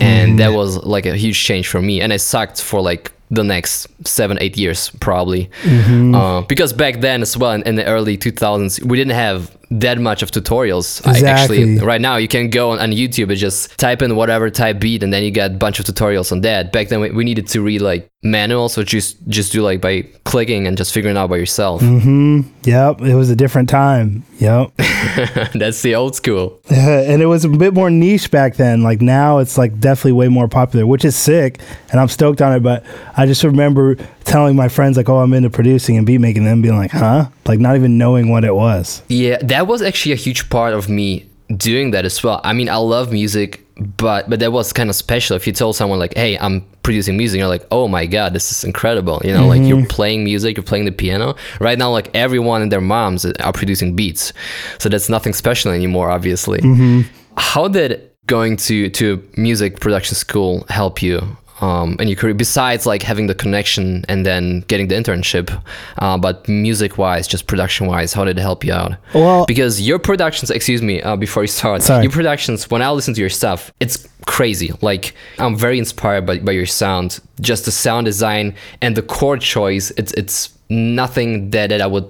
And 0.00 0.32
Mm. 0.34 0.38
that 0.38 0.52
was 0.52 0.76
like 0.84 1.06
a 1.06 1.16
huge 1.16 1.38
change 1.42 1.68
for 1.68 1.80
me. 1.80 2.00
And 2.00 2.12
I 2.12 2.16
sucked 2.18 2.60
for 2.60 2.80
like 2.82 3.12
the 3.30 3.44
next 3.44 3.86
seven, 4.06 4.38
eight 4.40 4.56
years, 4.58 4.90
probably. 5.00 5.48
Mm-hmm. 5.62 6.14
Uh, 6.16 6.40
because 6.42 6.72
back 6.72 7.00
then 7.00 7.22
as 7.22 7.36
well, 7.36 7.52
in, 7.52 7.62
in 7.62 7.76
the 7.76 7.84
early 7.86 8.18
2000s, 8.18 8.82
we 8.84 8.96
didn't 8.98 9.14
have 9.14 9.56
that 9.70 9.98
much 9.98 10.22
of 10.22 10.30
tutorials. 10.30 11.04
I 11.06 11.10
actually, 11.28 11.62
Exactly. 11.62 11.86
right 11.86 12.00
now 12.00 12.16
you 12.16 12.28
can 12.28 12.50
go 12.50 12.70
on, 12.70 12.78
on 12.78 12.92
youtube 12.92 13.28
and 13.30 13.36
just 13.36 13.76
type 13.78 14.00
in 14.00 14.14
whatever 14.14 14.48
type 14.48 14.78
beat 14.78 15.02
and 15.02 15.12
then 15.12 15.24
you 15.24 15.30
get 15.32 15.50
a 15.50 15.54
bunch 15.54 15.80
of 15.80 15.84
tutorials 15.84 16.30
on 16.30 16.42
that 16.42 16.72
back 16.72 16.88
then 16.88 17.00
we, 17.00 17.10
we 17.10 17.24
needed 17.24 17.48
to 17.48 17.60
read 17.60 17.80
like 17.80 18.08
manuals 18.22 18.76
which 18.76 18.90
just 18.90 19.16
just 19.28 19.50
do 19.52 19.62
like 19.62 19.80
by 19.80 20.02
clicking 20.24 20.66
and 20.68 20.76
just 20.78 20.92
figuring 20.94 21.16
out 21.16 21.28
by 21.30 21.36
yourself 21.36 21.80
Hmm. 21.80 22.42
Yep, 22.62 23.00
it 23.02 23.14
was 23.14 23.30
a 23.30 23.36
different 23.36 23.68
time. 23.68 24.24
Yep. 24.38 24.72
that's 25.54 25.82
the 25.82 25.94
old 25.94 26.14
school 26.16 26.60
and 26.70 27.22
it 27.22 27.26
was 27.26 27.44
a 27.44 27.48
bit 27.48 27.74
more 27.74 27.90
niche 27.90 28.30
back 28.30 28.56
then. 28.56 28.82
Like 28.82 29.00
now, 29.00 29.38
it's 29.38 29.56
like 29.58 29.78
definitely 29.78 30.12
way 30.12 30.28
more 30.28 30.48
popular, 30.48 30.86
which 30.86 31.04
is 31.04 31.14
sick, 31.16 31.60
and 31.90 32.00
I'm 32.00 32.08
stoked 32.08 32.42
on 32.42 32.52
it. 32.54 32.60
But 32.60 32.84
I 33.16 33.26
just 33.26 33.44
remember 33.44 33.96
telling 34.26 34.56
my 34.56 34.68
friends 34.68 34.96
like, 34.96 35.08
"Oh, 35.08 35.18
I'm 35.18 35.32
into 35.32 35.50
producing 35.50 35.96
and 35.96 36.06
beat 36.06 36.18
making," 36.18 36.44
them 36.44 36.60
being 36.60 36.76
like, 36.76 36.90
"Huh?" 36.90 37.28
Like 37.46 37.60
not 37.60 37.76
even 37.76 37.96
knowing 37.96 38.28
what 38.28 38.44
it 38.44 38.54
was. 38.54 39.02
yeah 39.08 39.38
that 39.42 39.66
was 39.66 39.80
actually 39.82 40.12
a 40.12 40.16
huge 40.16 40.50
part 40.50 40.74
of 40.74 40.88
me 40.88 41.24
doing 41.56 41.92
that 41.92 42.04
as 42.04 42.22
well. 42.22 42.40
I 42.44 42.52
mean 42.52 42.68
i 42.68 42.76
love 42.76 43.12
music 43.12 43.62
but 43.76 44.28
but 44.28 44.40
that 44.40 44.52
was 44.52 44.72
kind 44.72 44.90
of 44.90 44.96
special. 44.96 45.36
If 45.36 45.46
you 45.46 45.52
told 45.52 45.76
someone 45.76 45.98
like 45.98 46.14
hey 46.14 46.38
i'm 46.38 46.64
producing 46.82 47.16
music 47.16 47.38
you're 47.38 47.48
like 47.48 47.66
oh 47.72 47.88
my 47.88 48.06
god 48.06 48.32
this 48.32 48.52
is 48.52 48.62
incredible 48.62 49.20
you 49.24 49.32
know 49.32 49.46
like 49.48 49.60
mm-hmm. 49.60 49.68
you're 49.68 49.86
playing 49.86 50.22
music 50.22 50.56
you're 50.56 50.64
playing 50.64 50.84
the 50.84 50.92
piano. 50.92 51.34
Right 51.60 51.78
now 51.78 51.90
like 51.90 52.10
everyone 52.14 52.62
and 52.62 52.70
their 52.70 52.80
moms 52.80 53.24
are 53.24 53.52
producing 53.52 53.94
beats 53.96 54.32
so 54.78 54.88
that's 54.88 55.08
nothing 55.08 55.32
special 55.32 55.72
anymore 55.72 56.10
obviously. 56.10 56.60
Mm-hmm. 56.60 57.00
How 57.36 57.68
did 57.68 58.10
going 58.26 58.56
to 58.56 58.90
to 58.90 59.22
music 59.36 59.78
production 59.78 60.16
school 60.16 60.64
help 60.68 61.00
you 61.02 61.36
um, 61.60 61.96
in 62.00 62.08
your 62.08 62.16
career 62.16 62.34
besides 62.34 62.86
like 62.86 63.02
having 63.02 63.26
the 63.26 63.34
connection 63.34 64.04
and 64.08 64.26
then 64.26 64.60
getting 64.62 64.88
the 64.88 64.94
internship 64.94 65.50
uh, 65.98 66.18
but 66.18 66.46
music 66.48 66.98
wise 66.98 67.26
just 67.26 67.46
production 67.46 67.86
wise 67.86 68.12
how 68.12 68.24
did 68.24 68.38
it 68.38 68.40
help 68.40 68.64
you 68.64 68.72
out? 68.72 68.96
Well- 69.14 69.46
because 69.46 69.80
your 69.80 69.98
productions 69.98 70.50
excuse 70.50 70.82
me 70.82 71.02
uh, 71.02 71.16
before 71.16 71.42
you 71.42 71.48
start 71.48 71.82
Sorry. 71.82 72.02
your 72.02 72.12
productions 72.12 72.70
when 72.70 72.82
i 72.82 72.90
listen 72.90 73.14
to 73.14 73.20
your 73.20 73.30
stuff 73.30 73.72
it's 73.80 74.06
crazy. 74.26 74.72
Like 74.82 75.14
i'm 75.38 75.56
very 75.56 75.78
inspired 75.78 76.26
by, 76.26 76.38
by 76.40 76.52
your 76.52 76.66
sound. 76.66 77.20
Just 77.40 77.64
the 77.64 77.70
sound 77.70 78.06
design 78.06 78.54
and 78.82 78.96
the 78.96 79.02
chord 79.02 79.40
choice 79.40 79.92
it's 79.96 80.12
it's 80.14 80.52
nothing 80.68 81.50
that, 81.50 81.68
that 81.70 81.80
i 81.80 81.86
would 81.86 82.04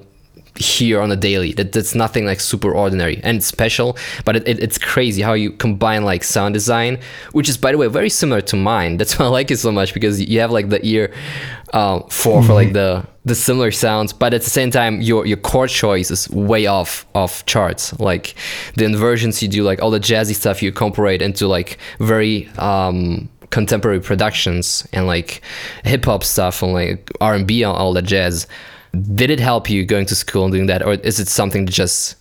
here 0.58 1.00
on 1.00 1.10
a 1.10 1.16
daily. 1.16 1.52
That 1.52 1.72
that's 1.72 1.94
nothing 1.94 2.26
like 2.26 2.40
super 2.40 2.72
ordinary 2.72 3.20
and 3.22 3.42
special 3.42 3.96
but 4.24 4.36
it, 4.36 4.48
it, 4.48 4.60
it's 4.60 4.78
crazy 4.78 5.22
how 5.22 5.32
you 5.32 5.50
combine 5.52 6.04
like 6.04 6.24
sound 6.24 6.54
design 6.54 6.98
which 7.32 7.48
is 7.48 7.56
by 7.56 7.72
the 7.72 7.78
way 7.78 7.86
very 7.88 8.10
similar 8.10 8.40
to 8.42 8.56
mine. 8.56 8.96
That's 8.96 9.18
why 9.18 9.26
i 9.26 9.28
like 9.28 9.50
it 9.50 9.58
so 9.58 9.72
much 9.72 9.94
because 9.94 10.20
you 10.20 10.40
have 10.40 10.50
like 10.50 10.68
the 10.68 10.84
ear 10.84 11.12
uh, 11.72 12.00
for 12.08 12.42
for 12.42 12.54
like 12.54 12.72
the 12.72 13.06
the 13.24 13.34
similar 13.34 13.72
sounds 13.72 14.12
but 14.12 14.32
at 14.32 14.42
the 14.42 14.50
same 14.50 14.70
time 14.70 15.00
your 15.00 15.26
your 15.26 15.36
chord 15.36 15.68
choice 15.68 16.10
is 16.10 16.30
way 16.30 16.66
off 16.66 17.06
off 17.14 17.44
charts. 17.46 17.98
Like 17.98 18.34
the 18.76 18.84
inversions 18.84 19.42
you 19.42 19.48
do 19.48 19.62
like 19.62 19.82
all 19.82 19.90
the 19.90 20.00
jazzy 20.00 20.34
stuff 20.34 20.62
you 20.62 20.68
incorporate 20.68 21.22
into 21.22 21.48
like 21.48 21.78
very 21.98 22.48
um 22.58 23.28
contemporary 23.50 24.00
productions 24.00 24.86
and 24.92 25.06
like 25.06 25.40
hip 25.84 26.04
hop 26.04 26.24
stuff 26.24 26.62
and 26.62 26.72
like 26.72 27.10
R&B 27.20 27.62
and 27.62 27.72
all 27.72 27.92
the 27.92 28.02
jazz 28.02 28.46
did 29.14 29.30
it 29.30 29.40
help 29.40 29.68
you 29.70 29.84
going 29.84 30.06
to 30.06 30.14
school 30.14 30.44
and 30.44 30.52
doing 30.52 30.66
that 30.66 30.82
or 30.82 30.94
is 30.94 31.20
it 31.20 31.28
something 31.28 31.66
just 31.66 32.16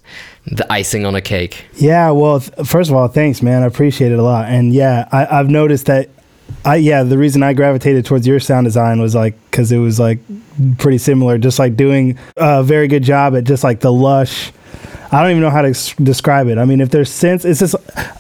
the 0.48 0.72
icing 0.72 1.06
on 1.06 1.16
a 1.16 1.22
cake 1.22 1.66
Yeah. 1.76 2.12
Well, 2.12 2.40
th- 2.40 2.68
first 2.68 2.90
of 2.90 2.96
all, 2.96 3.08
thanks, 3.08 3.42
man. 3.42 3.64
I 3.64 3.66
appreciate 3.66 4.12
it 4.12 4.20
a 4.20 4.24
lot. 4.24 4.46
And 4.48 4.74
yeah, 4.74 5.08
I, 5.12 5.40
I've 5.40 5.50
noticed 5.50 5.88
that. 5.88 6.10
I 6.64 6.76
yeah, 6.76 7.02
the 7.02 7.18
reason 7.18 7.42
I 7.42 7.54
gravitated 7.54 8.06
towards 8.06 8.28
your 8.28 8.40
sound 8.40 8.66
design 8.66 9.02
was 9.02 9.16
like 9.16 9.34
because 9.50 9.72
it 9.72 9.80
was 9.80 10.00
like 10.00 10.20
pretty 10.78 11.00
similar, 11.00 11.40
just 11.40 11.58
like 11.58 11.76
doing 11.76 12.20
a 12.38 12.64
very 12.64 12.88
good 12.88 13.04
job 13.04 13.36
at 13.36 13.46
just 13.46 13.64
like 13.64 13.80
the 13.80 13.92
lush. 13.92 14.52
I 15.12 15.22
don't 15.22 15.32
even 15.32 15.42
know 15.42 15.50
how 15.50 15.62
to 15.64 15.74
describe 16.04 16.48
it. 16.48 16.58
I 16.60 16.66
mean, 16.66 16.82
if 16.82 16.90
there's 16.90 17.10
sense, 17.10 17.46
it's 17.46 17.60
just 17.60 17.76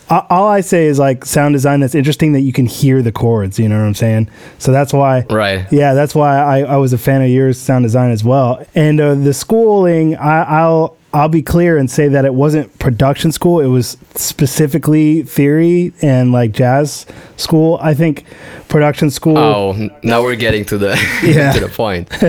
all 0.09 0.47
I 0.47 0.61
say 0.61 0.85
is 0.85 0.99
like 0.99 1.25
sound 1.25 1.53
design 1.53 1.79
that's 1.79 1.95
interesting 1.95 2.33
that 2.33 2.41
you 2.41 2.53
can 2.53 2.65
hear 2.65 3.01
the 3.01 3.11
chords. 3.11 3.57
You 3.59 3.67
know 3.69 3.77
what 3.79 3.85
I'm 3.87 3.95
saying? 3.95 4.29
So 4.59 4.71
that's 4.71 4.93
why, 4.93 5.25
Right. 5.29 5.65
Yeah, 5.71 5.93
that's 5.93 6.13
why 6.13 6.37
I, 6.37 6.59
I 6.61 6.77
was 6.77 6.93
a 6.93 6.97
fan 6.97 7.21
of 7.21 7.29
your 7.29 7.53
sound 7.53 7.83
design 7.85 8.11
as 8.11 8.23
well. 8.23 8.63
And 8.75 8.99
uh, 9.01 9.15
the 9.15 9.33
schooling, 9.33 10.15
I, 10.15 10.43
I'll 10.43 10.97
I'll 11.13 11.29
be 11.29 11.41
clear 11.41 11.77
and 11.77 11.89
say 11.89 12.09
that 12.09 12.25
it 12.25 12.33
wasn't 12.33 12.77
production 12.77 13.31
school. 13.31 13.61
It 13.61 13.67
was 13.67 13.95
specifically 14.15 15.23
theory 15.23 15.93
and 16.01 16.31
like 16.33 16.51
jazz 16.51 17.05
school. 17.37 17.79
I 17.81 17.93
think 17.93 18.25
production 18.67 19.09
school. 19.09 19.37
oh 19.37 19.89
now 20.03 20.21
we're 20.21 20.35
getting 20.35 20.65
to 20.65 20.77
the 20.77 20.89
Yeah. 21.23 21.53
to 21.53 21.61
the 21.61 21.69
point 21.69 22.09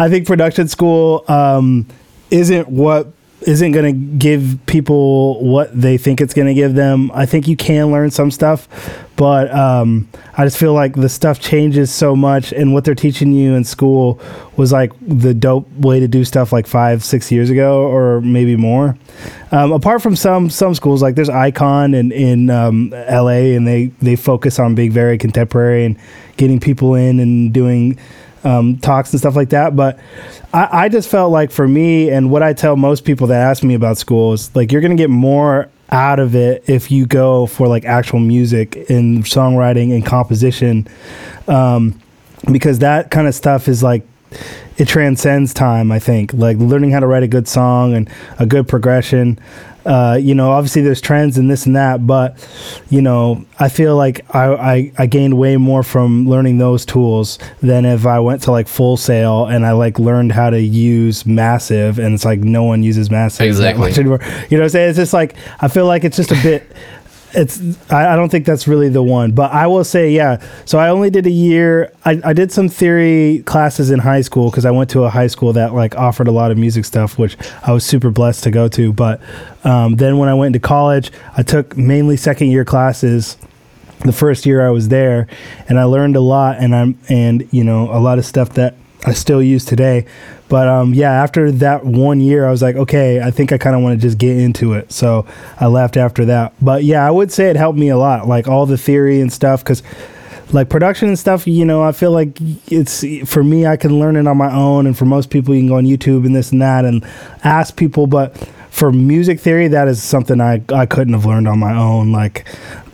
I 0.00 0.08
think 0.08 0.26
production 0.26 0.66
school 0.66 1.24
um, 1.28 1.86
isn't 2.30 2.68
what 2.68 3.12
isn't 3.46 3.72
going 3.72 3.84
to 3.84 4.18
give 4.18 4.58
people 4.66 5.42
what 5.44 5.78
they 5.78 5.98
think 5.98 6.20
it's 6.20 6.34
going 6.34 6.46
to 6.46 6.54
give 6.54 6.74
them. 6.74 7.10
I 7.12 7.26
think 7.26 7.46
you 7.46 7.56
can 7.56 7.90
learn 7.90 8.10
some 8.10 8.30
stuff, 8.30 8.68
but 9.16 9.54
um, 9.54 10.08
I 10.36 10.44
just 10.44 10.56
feel 10.56 10.72
like 10.72 10.94
the 10.94 11.08
stuff 11.08 11.40
changes 11.40 11.92
so 11.92 12.16
much, 12.16 12.52
and 12.52 12.72
what 12.72 12.84
they're 12.84 12.94
teaching 12.94 13.32
you 13.32 13.54
in 13.54 13.64
school 13.64 14.20
was 14.56 14.72
like 14.72 14.92
the 15.00 15.34
dope 15.34 15.70
way 15.72 16.00
to 16.00 16.08
do 16.08 16.24
stuff 16.24 16.52
like 16.52 16.66
five, 16.66 17.04
six 17.04 17.30
years 17.30 17.50
ago, 17.50 17.82
or 17.82 18.20
maybe 18.20 18.56
more. 18.56 18.96
Um, 19.52 19.72
apart 19.72 20.02
from 20.02 20.16
some 20.16 20.50
some 20.50 20.74
schools, 20.74 21.02
like 21.02 21.14
there's 21.14 21.28
Icon 21.28 21.94
in 21.94 22.12
in 22.12 22.50
um, 22.50 22.92
L.A. 22.94 23.54
and 23.54 23.66
they 23.66 23.86
they 24.00 24.16
focus 24.16 24.58
on 24.58 24.74
being 24.74 24.90
very 24.90 25.18
contemporary 25.18 25.84
and 25.84 25.98
getting 26.36 26.60
people 26.60 26.94
in 26.94 27.20
and 27.20 27.52
doing 27.52 27.98
um, 28.44 28.76
talks 28.78 29.12
and 29.12 29.20
stuff 29.20 29.36
like 29.36 29.50
that. 29.50 29.74
But 29.74 29.98
I, 30.52 30.84
I 30.84 30.88
just 30.88 31.08
felt 31.08 31.32
like 31.32 31.50
for 31.50 31.66
me, 31.66 32.10
and 32.10 32.30
what 32.30 32.42
I 32.42 32.52
tell 32.52 32.76
most 32.76 33.04
people 33.04 33.26
that 33.28 33.40
ask 33.40 33.64
me 33.64 33.74
about 33.74 33.98
school 33.98 34.32
is 34.32 34.54
like 34.54 34.70
you're 34.70 34.80
gonna 34.80 34.94
get 34.94 35.10
more 35.10 35.68
out 35.90 36.18
of 36.18 36.34
it 36.34 36.64
if 36.68 36.90
you 36.90 37.06
go 37.06 37.46
for 37.46 37.68
like 37.68 37.84
actual 37.84 38.18
music 38.18 38.88
and 38.88 39.24
songwriting 39.24 39.94
and 39.94 40.04
composition, 40.04 40.86
um, 41.48 42.00
because 42.52 42.80
that 42.80 43.10
kind 43.10 43.26
of 43.26 43.34
stuff 43.34 43.68
is 43.68 43.82
like 43.82 44.06
it 44.76 44.88
transcends 44.88 45.54
time. 45.54 45.92
I 45.92 45.98
think 45.98 46.32
like 46.32 46.56
learning 46.58 46.90
how 46.90 47.00
to 47.00 47.06
write 47.06 47.22
a 47.22 47.28
good 47.28 47.48
song 47.48 47.94
and 47.94 48.10
a 48.38 48.46
good 48.46 48.68
progression. 48.68 49.38
Uh, 49.84 50.18
you 50.20 50.34
know, 50.34 50.50
obviously 50.50 50.82
there's 50.82 51.00
trends 51.00 51.36
and 51.38 51.50
this 51.50 51.66
and 51.66 51.76
that, 51.76 52.06
but 52.06 52.36
you 52.90 53.02
know, 53.02 53.44
I 53.58 53.68
feel 53.68 53.96
like 53.96 54.24
I, 54.34 54.46
I, 54.46 54.92
I 54.98 55.06
gained 55.06 55.38
way 55.38 55.56
more 55.56 55.82
from 55.82 56.28
learning 56.28 56.58
those 56.58 56.84
tools 56.86 57.38
than 57.60 57.84
if 57.84 58.06
I 58.06 58.18
went 58.20 58.42
to 58.42 58.50
like 58.50 58.66
Full 58.68 58.96
Sail 58.96 59.46
and 59.46 59.66
I 59.66 59.72
like 59.72 59.98
learned 59.98 60.32
how 60.32 60.50
to 60.50 60.60
use 60.60 61.26
Massive, 61.26 61.98
and 61.98 62.14
it's 62.14 62.24
like 62.24 62.40
no 62.40 62.64
one 62.64 62.82
uses 62.82 63.10
Massive 63.10 63.46
Exactly. 63.46 63.82
that 63.82 63.88
much 63.90 63.98
anymore. 63.98 64.20
You 64.50 64.56
know, 64.58 64.62
what 64.62 64.66
I'm 64.66 64.68
saying 64.70 64.88
it's 64.90 64.98
just 64.98 65.12
like 65.12 65.34
I 65.60 65.68
feel 65.68 65.86
like 65.86 66.04
it's 66.04 66.16
just 66.16 66.32
a 66.32 66.42
bit. 66.42 66.70
It's 67.34 67.60
I, 67.90 68.12
I 68.12 68.16
don't 68.16 68.28
think 68.28 68.46
that's 68.46 68.68
really 68.68 68.88
the 68.88 69.02
one, 69.02 69.32
but 69.32 69.52
I 69.52 69.66
will 69.66 69.84
say 69.84 70.10
yeah. 70.10 70.44
So 70.64 70.78
I 70.78 70.88
only 70.88 71.10
did 71.10 71.26
a 71.26 71.30
year. 71.30 71.92
I, 72.04 72.20
I 72.24 72.32
did 72.32 72.52
some 72.52 72.68
theory 72.68 73.42
classes 73.46 73.90
in 73.90 73.98
high 73.98 74.20
school 74.20 74.50
because 74.50 74.64
I 74.64 74.70
went 74.70 74.90
to 74.90 75.04
a 75.04 75.10
high 75.10 75.26
school 75.26 75.52
that 75.54 75.74
like 75.74 75.96
offered 75.96 76.28
a 76.28 76.32
lot 76.32 76.50
of 76.50 76.58
music 76.58 76.84
stuff, 76.84 77.18
which 77.18 77.36
I 77.62 77.72
was 77.72 77.84
super 77.84 78.10
blessed 78.10 78.44
to 78.44 78.50
go 78.50 78.68
to. 78.68 78.92
But 78.92 79.20
um, 79.64 79.96
then 79.96 80.18
when 80.18 80.28
I 80.28 80.34
went 80.34 80.54
into 80.54 80.66
college, 80.66 81.10
I 81.36 81.42
took 81.42 81.76
mainly 81.76 82.16
second 82.16 82.48
year 82.48 82.64
classes 82.64 83.36
the 84.04 84.12
first 84.12 84.44
year 84.44 84.66
I 84.66 84.70
was 84.70 84.88
there, 84.88 85.26
and 85.68 85.78
I 85.80 85.84
learned 85.84 86.16
a 86.16 86.20
lot, 86.20 86.58
and 86.58 86.74
I'm 86.74 86.98
and 87.08 87.48
you 87.50 87.64
know 87.64 87.90
a 87.90 87.98
lot 87.98 88.18
of 88.18 88.26
stuff 88.26 88.50
that 88.50 88.74
I 89.04 89.12
still 89.12 89.42
use 89.42 89.64
today. 89.64 90.06
But 90.48 90.68
um, 90.68 90.94
yeah, 90.94 91.10
after 91.10 91.50
that 91.52 91.84
one 91.84 92.20
year, 92.20 92.46
I 92.46 92.50
was 92.50 92.62
like, 92.62 92.76
okay, 92.76 93.20
I 93.20 93.30
think 93.30 93.52
I 93.52 93.58
kind 93.58 93.74
of 93.74 93.82
want 93.82 93.98
to 93.98 94.06
just 94.06 94.18
get 94.18 94.36
into 94.36 94.74
it. 94.74 94.92
So 94.92 95.26
I 95.58 95.66
left 95.66 95.96
after 95.96 96.24
that. 96.26 96.52
But 96.60 96.84
yeah, 96.84 97.06
I 97.06 97.10
would 97.10 97.32
say 97.32 97.50
it 97.50 97.56
helped 97.56 97.78
me 97.78 97.88
a 97.88 97.96
lot, 97.96 98.28
like 98.28 98.46
all 98.48 98.66
the 98.66 98.78
theory 98.78 99.20
and 99.20 99.32
stuff, 99.32 99.62
because 99.62 99.82
like 100.52 100.68
production 100.68 101.08
and 101.08 101.18
stuff, 101.18 101.46
you 101.46 101.64
know, 101.64 101.82
I 101.82 101.92
feel 101.92 102.12
like 102.12 102.38
it's 102.70 103.04
for 103.26 103.42
me, 103.42 103.66
I 103.66 103.76
can 103.76 103.98
learn 103.98 104.16
it 104.16 104.26
on 104.26 104.36
my 104.36 104.52
own, 104.54 104.86
and 104.86 104.96
for 104.96 105.04
most 105.04 105.30
people, 105.30 105.54
you 105.54 105.62
can 105.62 105.68
go 105.68 105.76
on 105.76 105.84
YouTube 105.84 106.24
and 106.26 106.34
this 106.34 106.52
and 106.52 106.62
that 106.62 106.84
and 106.84 107.04
ask 107.42 107.76
people. 107.76 108.06
But 108.06 108.36
for 108.70 108.92
music 108.92 109.40
theory, 109.40 109.68
that 109.68 109.88
is 109.88 110.02
something 110.02 110.40
I 110.40 110.62
I 110.72 110.86
couldn't 110.86 111.14
have 111.14 111.24
learned 111.24 111.48
on 111.48 111.58
my 111.58 111.74
own. 111.74 112.12
Like 112.12 112.46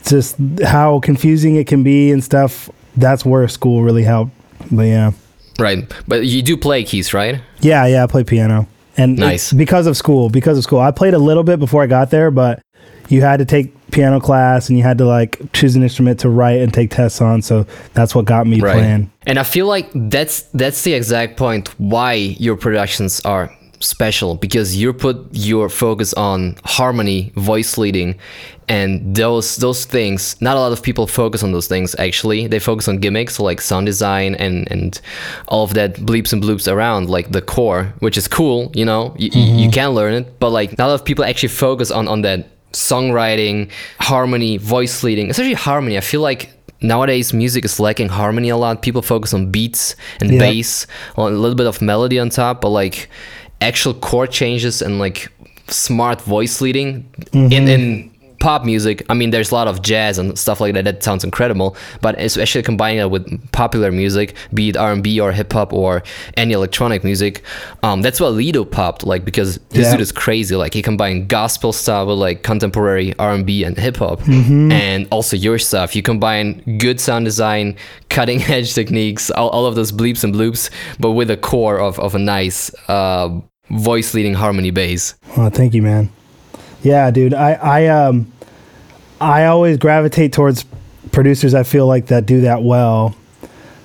just 0.07 0.37
how 0.65 1.01
confusing 1.01 1.57
it 1.57 1.67
can 1.67 1.83
be 1.83 2.11
and 2.11 2.23
stuff. 2.25 2.71
That's 2.97 3.25
where 3.25 3.47
school 3.49 3.83
really 3.83 4.05
helped. 4.05 4.33
But 4.71 4.85
yeah, 4.85 5.13
Right. 5.61 5.93
But 6.09 6.27
you 6.27 6.43
do 6.43 6.57
play 6.57 6.83
keys, 6.85 7.13
right? 7.15 7.41
yeah, 7.61 7.87
yeah. 7.87 8.03
I 8.05 8.07
play 8.07 8.25
piano, 8.25 8.67
and 8.97 9.17
Nice. 9.19 9.53
because 9.53 9.87
of 9.87 9.97
school. 9.97 10.29
Because 10.31 10.57
of 10.59 10.65
school, 10.65 10.81
I 10.81 10.91
played 10.91 11.15
a 11.15 11.19
little 11.19 11.45
bit 11.45 11.59
before 11.59 11.83
I 11.83 11.87
got 11.87 12.11
there, 12.11 12.31
but 12.31 12.63
you 13.09 13.21
had 13.23 13.39
to 13.39 13.45
take 13.45 13.75
piano 13.91 14.21
class 14.21 14.69
and 14.69 14.79
you 14.79 14.85
had 14.85 14.99
to 14.99 15.05
like 15.05 15.41
choose 15.53 15.75
an 15.75 15.83
instrument 15.83 16.21
to 16.21 16.29
write 16.29 16.61
and 16.61 16.73
take 16.73 16.91
tests 16.91 17.21
on. 17.21 17.43
So 17.43 17.67
that's 17.93 18.15
what 18.15 18.25
got 18.25 18.47
me 18.47 18.61
playing. 18.61 19.11
And 19.27 19.39
I 19.39 19.43
feel 19.43 19.67
like 19.67 19.91
that's 19.95 20.43
that's 20.55 20.83
the 20.83 20.95
exact 20.95 21.37
point 21.37 21.69
why 21.79 22.15
your 22.15 22.57
productions 22.57 23.21
are 23.25 23.51
special 23.81 24.35
because 24.37 24.77
you 24.77 24.93
put 24.93 25.27
your 25.33 25.69
focus 25.69 26.13
on 26.15 26.57
harmony, 26.65 27.33
voice 27.37 27.79
leading, 27.79 28.19
and 28.69 29.17
those 29.17 29.57
those 29.57 29.85
things. 29.85 30.41
Not 30.41 30.57
a 30.57 30.61
lot 30.61 30.73
of 30.73 30.83
people 30.83 31.07
focus 31.07 31.43
on 31.43 31.53
those 31.53 31.67
things 31.67 31.95
actually. 31.99 32.47
They 32.47 32.59
focus 32.59 32.89
on 32.89 32.99
gimmicks 32.99 33.41
like 33.41 33.61
sound 33.61 33.87
design 33.87 34.35
and 34.37 34.71
and 34.71 35.01
all 35.49 35.65
of 35.65 35.75
that 35.75 35.97
bleeps 35.97 36.33
and 36.33 36.43
bloops 36.43 36.71
around 36.71 37.11
like 37.11 37.33
the 37.33 37.43
core, 37.43 37.93
which 37.99 38.17
is 38.17 38.29
cool. 38.29 38.71
You 38.75 38.85
know, 38.85 39.15
you, 39.19 39.31
you 39.33 39.65
mm-hmm. 39.65 39.71
can 39.71 39.91
learn 39.91 40.15
it, 40.15 40.39
but 40.39 40.51
like 40.51 40.79
not 40.79 40.87
a 40.87 40.89
lot 40.89 41.01
of 41.01 41.05
people 41.05 41.25
actually 41.25 41.49
focus 41.49 41.91
on 41.91 42.07
on 42.07 42.23
that 42.23 42.47
songwriting, 42.73 43.71
harmony, 43.99 44.57
voice 44.57 45.03
leading, 45.03 45.31
especially 45.31 45.55
harmony. 45.55 45.97
I 45.97 46.03
feel 46.03 46.21
like 46.21 46.51
nowadays 46.83 47.33
music 47.33 47.65
is 47.65 47.81
lacking 47.81 48.09
harmony 48.09 48.49
a 48.49 48.57
lot. 48.57 48.83
People 48.83 49.03
focus 49.03 49.35
on 49.35 49.51
beats 49.51 49.97
and 50.21 50.33
Yeah. 50.33 50.41
bass, 50.41 50.87
a 51.17 51.23
little 51.25 51.57
bit 51.57 51.67
of 51.67 51.83
melody 51.83 52.19
on 52.19 52.31
top, 52.31 52.61
but 52.61 52.71
like 52.71 53.09
actual 53.61 53.95
chord 53.95 54.31
changes 54.31 54.83
and 54.83 54.99
like 54.99 55.29
smart 55.69 56.21
voice 56.23 56.61
leading 56.61 57.05
in 57.33 57.69
in 57.69 58.11
pop 58.41 58.65
music. 58.65 59.05
I 59.11 59.13
mean, 59.13 59.29
there's 59.33 59.51
a 59.51 59.55
lot 59.55 59.69
of 59.69 59.83
jazz 59.83 60.17
and 60.17 60.39
stuff 60.39 60.63
like 60.63 60.73
that. 60.73 60.85
That 60.85 61.05
sounds 61.05 61.25
incredible, 61.25 61.77
but 62.01 62.19
especially 62.19 62.63
combining 62.63 63.01
it 63.01 63.11
with 63.11 63.53
popular 63.53 63.93
music, 63.93 64.35
be 64.55 64.71
it 64.71 64.79
R&B 64.79 65.21
or 65.21 65.31
hip 65.31 65.53
hop 65.53 65.75
or 65.75 66.03
any 66.39 66.55
electronic 66.55 67.05
music. 67.05 67.43
Um, 67.83 68.01
that's 68.01 68.19
what 68.19 68.31
Lido 68.31 68.65
popped 68.65 69.05
like 69.05 69.27
because 69.27 69.59
this 69.69 69.85
Yeah. 69.85 69.93
dude 69.93 70.01
is 70.01 70.11
crazy. 70.11 70.57
Like 70.57 70.73
he 70.73 70.81
combined 70.81 71.29
gospel 71.29 71.71
style 71.75 72.07
with 72.07 72.17
like 72.17 72.43
contemporary 72.43 73.13
R&B 73.19 73.63
and 73.63 73.77
hip 73.77 73.99
hop, 73.99 74.27
and 74.27 75.07
also 75.11 75.37
your 75.37 75.59
stuff. 75.59 75.95
You 75.95 76.01
combine 76.03 76.63
good 76.79 76.99
sound 76.99 77.27
design, 77.27 77.77
cutting 78.09 78.41
edge 78.45 78.73
techniques, 78.81 79.31
all, 79.31 79.51
all 79.51 79.67
of 79.67 79.75
those 79.75 79.93
bleeps 79.93 80.25
and 80.25 80.35
bloops, 80.35 80.71
but 80.99 81.11
with 81.11 81.31
a 81.31 81.37
core 81.37 81.79
of 81.79 81.99
of 82.01 82.15
a 82.15 82.19
nice 82.19 82.71
uh, 82.89 83.29
voice 83.71 84.15
leading 84.15 84.35
harmony 84.35 84.71
bass. 84.71 85.15
Oh, 85.37 85.51
thank 85.51 85.75
you, 85.75 85.83
man. 85.83 86.11
Yeah, 86.83 87.11
dude. 87.11 87.35
I 87.35 87.53
I 87.53 87.87
um 87.87 88.33
I 89.21 89.47
always 89.47 89.77
gravitate 89.77 90.33
towards 90.33 90.65
producers 91.13 91.55
I 91.55 91.63
feel 91.63 91.87
like 91.87 92.07
that 92.07 92.27
do 92.27 92.43
that 92.43 92.63
well. 92.63 93.15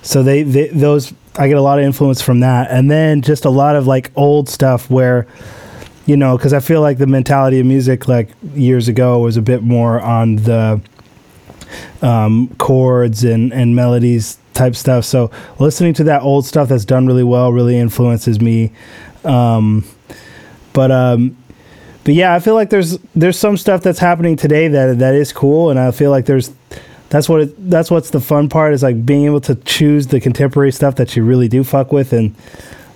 So 0.02 0.24
they, 0.24 0.44
they 0.44 0.68
those 0.68 1.14
I 1.38 1.48
get 1.48 1.58
a 1.58 1.62
lot 1.62 1.80
of 1.80 1.86
influence 1.86 2.22
from 2.22 2.40
that, 2.42 2.70
and 2.72 2.90
then 2.90 3.22
just 3.22 3.46
a 3.46 3.50
lot 3.50 3.76
of 3.76 3.88
like 3.88 4.12
old 4.16 4.48
stuff 4.48 4.90
where 4.90 5.28
you 6.06 6.16
know 6.16 6.38
because 6.38 6.54
I 6.54 6.60
feel 6.60 6.82
like 6.82 6.98
the 6.98 7.08
mentality 7.08 7.60
of 7.60 7.66
music 7.66 8.08
like 8.08 8.30
years 8.54 8.88
ago 8.88 9.20
was 9.20 9.36
a 9.36 9.42
bit 9.42 9.64
more 9.64 10.00
on 10.00 10.38
the 10.38 10.80
um, 12.02 12.54
chords 12.58 13.24
and 13.24 13.52
and 13.52 13.76
melodies 13.76 14.38
type 14.54 14.76
stuff. 14.76 15.04
So 15.04 15.32
listening 15.60 15.94
to 15.96 16.04
that 16.06 16.22
old 16.22 16.46
stuff 16.46 16.70
that's 16.70 16.86
done 16.86 17.08
really 17.08 17.24
well 17.24 17.52
really 17.52 17.78
influences 17.78 18.40
me. 18.40 18.72
Um, 19.26 19.84
but 20.74 20.92
um, 20.92 21.36
but 22.04 22.14
yeah, 22.14 22.36
I 22.36 22.40
feel 22.40 22.54
like 22.54 22.70
there's 22.70 23.00
there's 23.16 23.38
some 23.38 23.58
stuff 23.58 23.82
that's 23.82 24.00
happening 24.00 24.36
today 24.36 24.68
that 24.68 25.00
that 25.00 25.16
is 25.16 25.34
cool, 25.34 25.70
and 25.70 25.80
I 25.80 25.92
feel 25.92 26.12
like 26.12 26.26
there's 26.26 26.52
that's 27.10 27.28
what 27.30 27.42
it, 27.42 27.70
that's 27.70 27.90
what's 27.90 28.12
the 28.12 28.20
fun 28.20 28.50
part 28.50 28.74
is 28.74 28.84
like 28.84 29.06
being 29.06 29.26
able 29.26 29.42
to 29.42 29.56
choose 29.56 30.08
the 30.08 30.20
contemporary 30.20 30.72
stuff 30.72 30.96
that 30.96 31.16
you 31.16 31.24
really 31.24 31.48
do 31.48 31.64
fuck 31.64 31.92
with, 31.92 32.14
and 32.14 32.36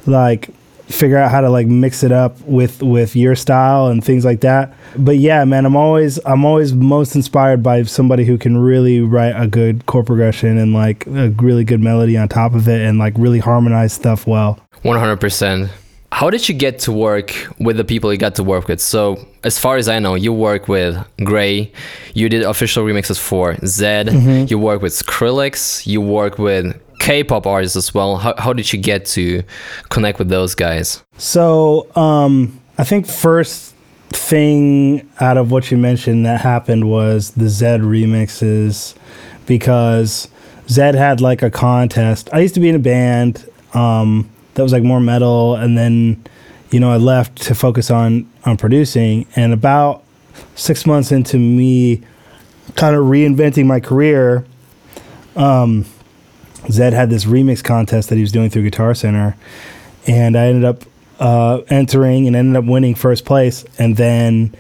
like 0.06 0.50
figure 0.90 1.18
out 1.18 1.30
how 1.30 1.40
to 1.40 1.50
like 1.50 1.68
mix 1.68 2.04
it 2.04 2.12
up 2.12 2.40
with 2.42 2.82
with 2.82 3.16
your 3.16 3.36
style 3.36 3.88
and 3.88 4.04
things 4.04 4.26
like 4.26 4.42
that. 4.42 4.74
But 4.98 5.18
yeah, 5.18 5.46
man, 5.46 5.66
I'm 5.66 5.76
always 5.76 6.20
I'm 6.26 6.44
always 6.46 6.74
most 6.74 7.16
inspired 7.16 7.64
by 7.64 7.84
somebody 7.84 8.26
who 8.26 8.38
can 8.38 8.58
really 8.58 9.02
write 9.02 9.40
a 9.42 9.48
good 9.48 9.86
chord 9.86 10.06
progression 10.08 10.58
and 10.58 10.74
like 10.74 11.06
a 11.08 11.30
really 11.30 11.64
good 11.64 11.82
melody 11.82 12.18
on 12.18 12.28
top 12.28 12.54
of 12.56 12.68
it 12.68 12.82
and 12.82 13.00
like 13.00 13.14
really 13.18 13.40
harmonize 13.40 13.94
stuff 13.94 14.28
well. 14.28 14.60
100%. 14.84 15.70
How 16.12 16.30
did 16.30 16.50
you 16.50 16.56
get 16.56 16.80
to 16.80 16.92
work 16.92 17.34
with 17.60 17.78
the 17.78 17.84
people 17.84 18.12
you 18.12 18.18
got 18.18 18.36
to 18.36 18.44
work 18.44 18.68
with? 18.68 18.82
So, 18.82 19.26
as 19.44 19.60
far 19.60 19.78
as 19.78 19.88
I 19.88 20.00
know, 20.00 20.16
you 20.16 20.34
work 20.34 20.68
with 20.68 20.98
Grey, 21.24 21.72
you 22.14 22.30
did 22.30 22.42
official 22.42 22.84
remixes 22.84 23.20
for 23.20 23.54
Zedd, 23.56 24.50
you 24.50 24.58
work 24.58 24.82
with 24.82 24.94
Skrillex, 24.94 25.86
you 25.86 26.02
work 26.02 26.40
with 26.40 26.80
K 27.00 27.24
pop 27.24 27.46
artists 27.46 27.78
as 27.78 27.94
well. 27.94 28.18
How, 28.18 28.34
how 28.38 28.54
did 28.54 28.74
you 28.74 28.80
get 28.80 29.06
to 29.08 29.44
connect 29.90 30.20
with 30.20 30.30
those 30.30 30.56
guys? 30.56 31.04
So, 31.18 31.88
um, 31.96 32.60
I 32.78 32.84
think 32.84 33.06
first 33.08 33.76
thing 34.10 35.08
out 35.20 35.38
of 35.38 35.52
what 35.52 35.70
you 35.70 35.78
mentioned 35.78 36.26
that 36.26 36.42
happened 36.42 36.90
was 36.90 37.32
the 37.32 37.46
Zedd 37.46 37.82
remixes 37.82 38.96
because 39.46 40.28
Zedd 40.68 40.96
had 40.96 41.22
like 41.22 41.42
a 41.42 41.52
contest. 41.52 42.30
I 42.34 42.40
used 42.40 42.56
to 42.56 42.60
be 42.60 42.70
in 42.70 42.76
a 42.76 42.80
band 42.80 43.48
um, 43.74 44.30
that 44.60 44.64
was 44.64 44.74
like 44.74 44.84
more 44.84 45.00
metal, 45.00 45.56
and 45.56 45.78
then 45.78 46.22
you 46.70 46.82
know 46.82 46.92
I 46.92 46.98
left 46.98 47.44
to 47.44 47.56
focus 47.56 47.90
on 47.90 48.30
on 48.44 48.58
producing. 48.58 49.26
And 49.38 49.54
about 49.54 50.04
six 50.56 50.86
months 50.86 51.14
into 51.14 51.38
me 51.38 52.04
kind 52.76 52.94
of 52.94 53.06
reinventing 53.06 53.66
my 53.66 53.80
career, 53.80 54.46
um, 55.38 55.86
Zedd 56.66 56.92
had 56.92 57.10
this 57.10 57.24
remix 57.24 57.64
contest 57.64 58.10
that 58.10 58.16
he 58.16 58.22
was 58.22 58.34
doing 58.34 58.50
through 58.50 58.64
Guitar 58.64 58.94
Center, 58.94 59.38
and 60.08 60.36
I 60.36 60.48
ended 60.48 60.66
up 60.66 60.84
uh, 61.22 61.62
entering 61.70 62.28
and 62.28 62.36
ended 62.36 62.62
up 62.62 62.66
winning 62.66 62.96
first 62.96 63.24
place. 63.24 63.64
And 63.78 63.96
then 63.96 64.54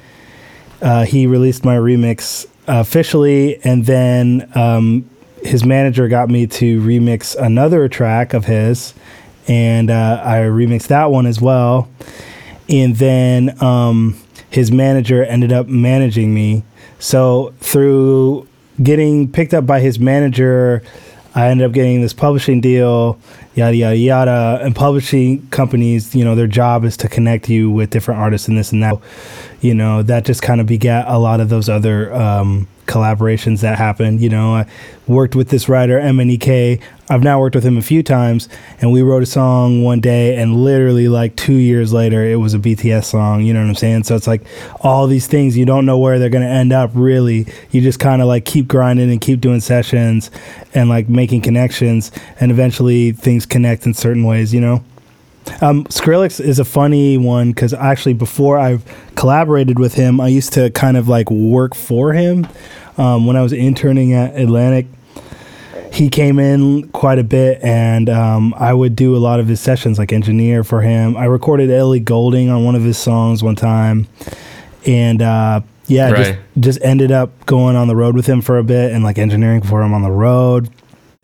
uh, 0.81 1.03
he 1.03 1.27
released 1.27 1.65
my 1.65 1.75
remix 1.75 2.47
officially, 2.67 3.59
and 3.65 3.85
then 3.85 4.49
um, 4.55 5.09
his 5.43 5.65
manager 5.65 6.07
got 6.07 6.29
me 6.29 6.47
to 6.47 6.79
remix 6.79 7.35
another 7.35 7.89
track 7.89 8.33
of 8.33 8.45
his, 8.45 8.93
and 9.47 9.89
uh, 9.89 10.21
I 10.23 10.37
remixed 10.39 10.87
that 10.87 11.11
one 11.11 11.25
as 11.25 11.41
well. 11.41 11.89
And 12.67 12.95
then 12.95 13.61
um, 13.63 14.19
his 14.49 14.71
manager 14.71 15.23
ended 15.23 15.51
up 15.51 15.67
managing 15.67 16.33
me. 16.33 16.63
So 16.99 17.53
through 17.59 18.47
getting 18.81 19.31
picked 19.31 19.53
up 19.53 19.65
by 19.65 19.79
his 19.79 19.99
manager, 19.99 20.83
I 21.35 21.47
ended 21.47 21.65
up 21.65 21.73
getting 21.73 22.01
this 22.01 22.13
publishing 22.13 22.59
deal, 22.59 23.19
yada 23.55 23.75
yada 23.75 23.97
yada. 23.97 24.59
And 24.61 24.75
publishing 24.75 25.47
companies, 25.49 26.15
you 26.15 26.23
know, 26.23 26.35
their 26.35 26.47
job 26.47 26.83
is 26.83 26.97
to 26.97 27.07
connect 27.07 27.49
you 27.49 27.69
with 27.71 27.89
different 27.91 28.19
artists 28.19 28.47
and 28.47 28.57
this 28.57 28.71
and 28.71 28.83
that. 28.83 28.97
You 29.61 29.73
know, 29.73 30.01
that 30.03 30.25
just 30.25 30.41
kind 30.41 30.61
of 30.61 30.67
begat 30.67 31.05
a 31.07 31.17
lot 31.17 31.39
of 31.39 31.49
those 31.49 31.69
other 31.69 32.13
um, 32.13 32.67
collaborations 32.89 33.61
that 33.61 33.77
happened. 33.77 34.19
You 34.19 34.29
know, 34.29 34.55
I 34.55 34.65
worked 35.07 35.35
with 35.35 35.49
this 35.49 35.69
writer 35.69 35.99
MNEK. 35.99 36.81
I've 37.11 37.23
now 37.23 37.39
worked 37.39 37.55
with 37.55 37.63
him 37.63 37.77
a 37.77 37.81
few 37.81 38.03
times, 38.03 38.49
and 38.81 38.91
we 38.91 39.01
wrote 39.01 39.23
a 39.23 39.27
song 39.27 39.83
one 39.83 39.99
day, 39.99 40.35
and 40.35 40.63
literally 40.63 41.07
like 41.07 41.35
two 41.35 41.55
years 41.55 41.93
later, 41.93 42.23
it 42.23 42.35
was 42.35 42.53
a 42.53 42.59
BTS 42.59 43.05
song. 43.05 43.43
You 43.43 43.53
know 43.53 43.61
what 43.61 43.69
I'm 43.69 43.75
saying? 43.75 44.03
So 44.03 44.15
it's 44.15 44.27
like 44.27 44.45
all 44.81 45.07
these 45.07 45.25
things 45.25 45.57
you 45.57 45.65
don't 45.65 45.85
know 45.85 45.97
where 45.97 46.19
they're 46.19 46.29
gonna 46.29 46.45
end 46.45 46.73
up. 46.73 46.91
Really, 46.93 47.47
you 47.71 47.81
just 47.81 47.99
kind 47.99 48.21
of 48.21 48.27
like 48.27 48.45
keep 48.45 48.67
grinding 48.67 49.09
and 49.09 49.21
keep 49.21 49.39
doing 49.41 49.59
sessions, 49.59 50.29
and 50.73 50.89
like 50.89 51.09
making 51.09 51.41
connections, 51.41 52.11
and 52.39 52.51
eventually 52.51 53.11
things 53.11 53.45
connect 53.45 53.85
in 53.85 53.93
certain 53.93 54.23
ways. 54.23 54.53
You 54.53 54.61
know. 54.61 54.83
Um, 55.61 55.85
Skrillex 55.85 56.39
is 56.39 56.59
a 56.59 56.65
funny 56.65 57.17
one 57.17 57.51
because 57.51 57.73
actually 57.73 58.13
before 58.13 58.57
I 58.57 58.79
collaborated 59.15 59.79
with 59.79 59.93
him, 59.93 60.19
I 60.21 60.27
used 60.27 60.53
to 60.53 60.69
kind 60.71 60.97
of 60.97 61.07
like 61.07 61.29
work 61.29 61.75
for 61.75 62.13
him 62.13 62.47
um, 62.97 63.25
when 63.25 63.35
I 63.35 63.41
was 63.41 63.53
interning 63.53 64.13
at 64.13 64.35
Atlantic. 64.39 64.87
He 65.91 66.09
came 66.09 66.37
in 66.37 66.87
quite 66.89 67.17
a 67.17 67.23
bit, 67.23 67.63
and 67.63 68.09
um, 68.09 68.53
I 68.55 68.73
would 68.73 68.95
do 68.95 69.15
a 69.15 69.17
lot 69.17 69.39
of 69.39 69.47
his 69.47 69.59
sessions, 69.59 69.97
like 69.97 70.13
engineer 70.13 70.63
for 70.63 70.81
him. 70.81 71.17
I 71.17 71.25
recorded 71.25 71.71
Ellie 71.71 71.99
Goulding 71.99 72.49
on 72.49 72.63
one 72.63 72.75
of 72.75 72.83
his 72.83 72.97
songs 72.97 73.41
one 73.41 73.55
time, 73.55 74.07
and 74.85 75.19
uh, 75.21 75.61
yeah, 75.87 76.11
Right. 76.11 76.17
just 76.17 76.39
just 76.59 76.79
ended 76.83 77.11
up 77.11 77.45
going 77.47 77.75
on 77.75 77.87
the 77.87 77.95
road 77.95 78.15
with 78.15 78.27
him 78.27 78.41
for 78.41 78.59
a 78.59 78.63
bit 78.63 78.91
and 78.93 79.03
like 79.03 79.17
engineering 79.17 79.63
for 79.63 79.81
him 79.81 79.93
on 79.93 80.03
the 80.03 80.11
road 80.11 80.69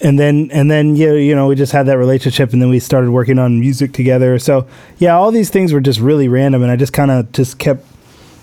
and 0.01 0.19
then 0.19 0.49
and 0.51 0.69
then 0.69 0.95
yeah 0.95 1.13
you 1.13 1.33
know 1.33 1.47
we 1.47 1.55
just 1.55 1.71
had 1.71 1.85
that 1.85 1.97
relationship 1.97 2.51
and 2.51 2.61
then 2.61 2.69
we 2.69 2.79
started 2.79 3.11
working 3.11 3.39
on 3.39 3.59
music 3.59 3.93
together 3.93 4.37
so 4.37 4.67
yeah 4.97 5.15
all 5.15 5.31
these 5.31 5.49
things 5.49 5.71
were 5.71 5.79
just 5.79 5.99
really 5.99 6.27
random 6.27 6.61
and 6.61 6.69
i 6.71 6.75
just 6.75 6.91
kind 6.91 7.11
of 7.11 7.31
just 7.31 7.59
kept 7.59 7.85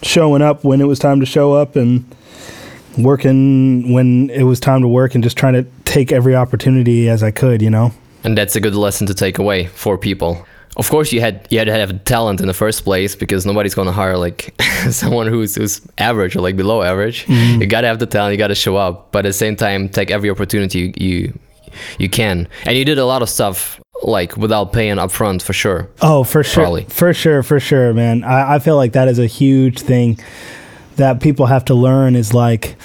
showing 0.02 0.40
up 0.40 0.64
when 0.64 0.80
it 0.80 0.86
was 0.86 0.98
time 0.98 1.20
to 1.20 1.26
show 1.26 1.52
up 1.52 1.76
and 1.76 2.04
working 2.98 3.92
when 3.92 4.30
it 4.30 4.44
was 4.44 4.60
time 4.60 4.80
to 4.80 4.88
work 4.88 5.14
and 5.14 5.22
just 5.22 5.36
trying 5.36 5.54
to 5.54 5.64
take 5.84 6.10
every 6.10 6.34
opportunity 6.34 7.08
as 7.08 7.22
i 7.22 7.30
could 7.30 7.60
you 7.60 7.70
know 7.70 7.92
And 8.24 8.36
that's 8.38 8.56
a 8.56 8.60
good 8.60 8.74
lesson 8.74 9.06
to 9.08 9.14
take 9.14 9.38
away 9.38 9.66
for 9.66 9.98
people. 9.98 10.46
Of 10.76 10.88
course, 10.88 11.12
you 11.12 11.20
had 11.20 11.46
you 11.50 11.58
had 11.58 11.64
to 11.66 11.72
have 11.72 12.04
talent 12.04 12.40
in 12.40 12.46
the 12.46 12.54
first 12.54 12.84
place 12.84 13.14
because 13.14 13.44
nobody's 13.44 13.74
going 13.74 13.86
to 13.86 13.92
hire 13.92 14.16
like 14.16 14.54
someone 14.90 15.26
who's 15.26 15.54
who's 15.54 15.82
average 15.98 16.34
or 16.34 16.40
like 16.40 16.56
below 16.56 16.82
average. 16.82 17.26
Mm-hmm. 17.26 17.60
You 17.60 17.66
got 17.66 17.82
to 17.82 17.88
have 17.88 17.98
the 17.98 18.06
talent. 18.06 18.32
You 18.32 18.38
got 18.38 18.48
to 18.48 18.54
show 18.54 18.76
up, 18.76 19.12
but 19.12 19.20
at 19.26 19.30
the 19.30 19.34
same 19.34 19.54
time, 19.54 19.88
take 19.88 20.10
every 20.10 20.30
opportunity 20.30 20.92
you, 20.96 21.06
you 21.06 21.38
you 21.98 22.08
can. 22.08 22.48
And 22.64 22.76
you 22.76 22.84
did 22.84 22.98
a 22.98 23.04
lot 23.04 23.22
of 23.22 23.28
stuff 23.28 23.80
like 24.02 24.36
without 24.36 24.72
paying 24.72 24.96
upfront 24.96 25.42
for 25.42 25.52
sure. 25.52 25.88
Oh, 26.00 26.24
for 26.24 26.42
sure. 26.42 26.64
Probably. 26.64 26.84
For 26.84 27.12
sure, 27.12 27.42
for 27.42 27.60
sure, 27.60 27.92
man. 27.92 28.24
I, 28.24 28.54
I 28.54 28.58
feel 28.58 28.76
like 28.76 28.92
that 28.92 29.08
is 29.08 29.18
a 29.18 29.26
huge 29.26 29.80
thing 29.80 30.18
that 30.96 31.20
people 31.20 31.46
have 31.46 31.64
to 31.66 31.74
learn 31.74 32.16
is 32.16 32.34
like 32.34 32.76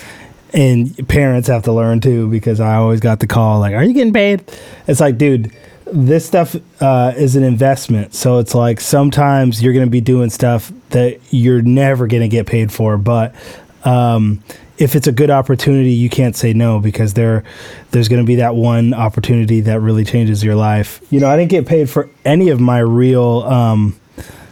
and 0.54 1.08
parents 1.08 1.48
have 1.48 1.64
to 1.64 1.74
learn 1.74 2.00
too 2.00 2.30
because 2.30 2.60
I 2.60 2.76
always 2.76 3.00
got 3.00 3.20
the 3.20 3.28
call 3.28 3.60
like, 3.60 3.74
Are 3.74 3.84
you 3.84 3.94
getting 3.94 4.14
paid? 4.14 4.44
It's 4.88 5.00
like, 5.00 5.18
dude, 5.18 5.52
this 5.92 6.26
stuff 6.26 6.56
uh, 6.82 7.14
is 7.16 7.36
an 7.36 7.44
investment. 7.44 8.14
So 8.14 8.40
it's 8.40 8.56
like 8.56 8.80
sometimes 8.80 9.62
you're 9.62 9.74
gonna 9.74 9.88
be 9.88 10.02
doing 10.02 10.30
stuff 10.30 10.72
that 10.90 11.20
you're 11.32 11.62
never 11.62 12.08
gonna 12.08 12.28
get 12.28 12.48
paid 12.48 12.72
for, 12.72 12.98
but 12.98 13.36
um 13.84 14.44
if 14.78 14.96
it's 14.96 15.08
a 15.08 15.12
good 15.12 15.32
opportunity, 15.32 15.92
you 15.92 16.10
can't 16.10 16.36
say 16.36 16.54
no 16.54 16.80
because 16.80 17.16
there, 17.16 17.44
there's 17.92 18.08
going 18.08 18.22
to 18.22 18.28
be 18.28 18.36
that 18.36 18.56
one 18.56 18.94
opportunity 18.94 19.62
that 19.62 19.80
really 19.80 20.06
changes 20.06 20.44
your 20.44 20.56
life. 20.56 21.02
You 21.10 21.20
know, 21.20 21.28
I 21.28 21.36
didn't 21.36 21.50
get 21.50 21.66
paid 21.66 21.90
for 21.90 22.10
any 22.24 22.50
of 22.50 22.60
my 22.60 22.80
real 22.80 23.42
um, 23.44 24.00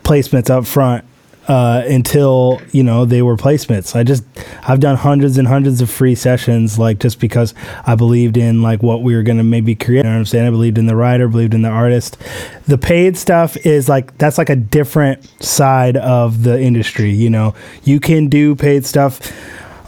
placements 0.03 0.49
up 0.49 0.65
front 0.65 1.05
uh, 1.47 1.83
until 1.85 2.61
you 2.71 2.83
know 2.83 3.05
they 3.05 3.21
were 3.21 3.37
placements. 3.37 3.95
I 3.95 4.03
just 4.03 4.23
I've 4.63 4.79
done 4.79 4.95
hundreds 4.95 5.37
and 5.37 5.47
hundreds 5.47 5.81
of 5.81 5.89
free 5.89 6.15
sessions, 6.15 6.79
like 6.79 6.99
just 6.99 7.19
because 7.19 7.53
I 7.85 7.95
believed 7.95 8.37
in 8.37 8.61
like 8.61 8.81
what 8.81 9.03
we 9.03 9.15
were 9.15 9.23
going 9.23 9.37
to 9.37 9.43
maybe 9.43 9.75
create. 9.75 9.99
You 9.99 10.03
know 10.03 10.09
what 10.09 10.17
I'm 10.17 10.25
saying? 10.25 10.47
I 10.47 10.49
believed 10.49 10.77
in 10.77 10.87
the 10.87 10.95
writer, 10.95 11.27
believed 11.27 11.53
in 11.53 11.61
the 11.61 11.69
artist. 11.69 12.17
The 12.67 12.77
paid 12.77 13.17
stuff 13.17 13.57
is 13.65 13.87
like 13.87 14.17
that's 14.17 14.37
like 14.37 14.49
a 14.49 14.55
different 14.55 15.23
side 15.43 15.97
of 15.97 16.43
the 16.43 16.59
industry. 16.59 17.11
You 17.11 17.29
know, 17.29 17.55
you 17.83 17.99
can 17.99 18.27
do 18.27 18.55
paid 18.55 18.85
stuff 18.85 19.19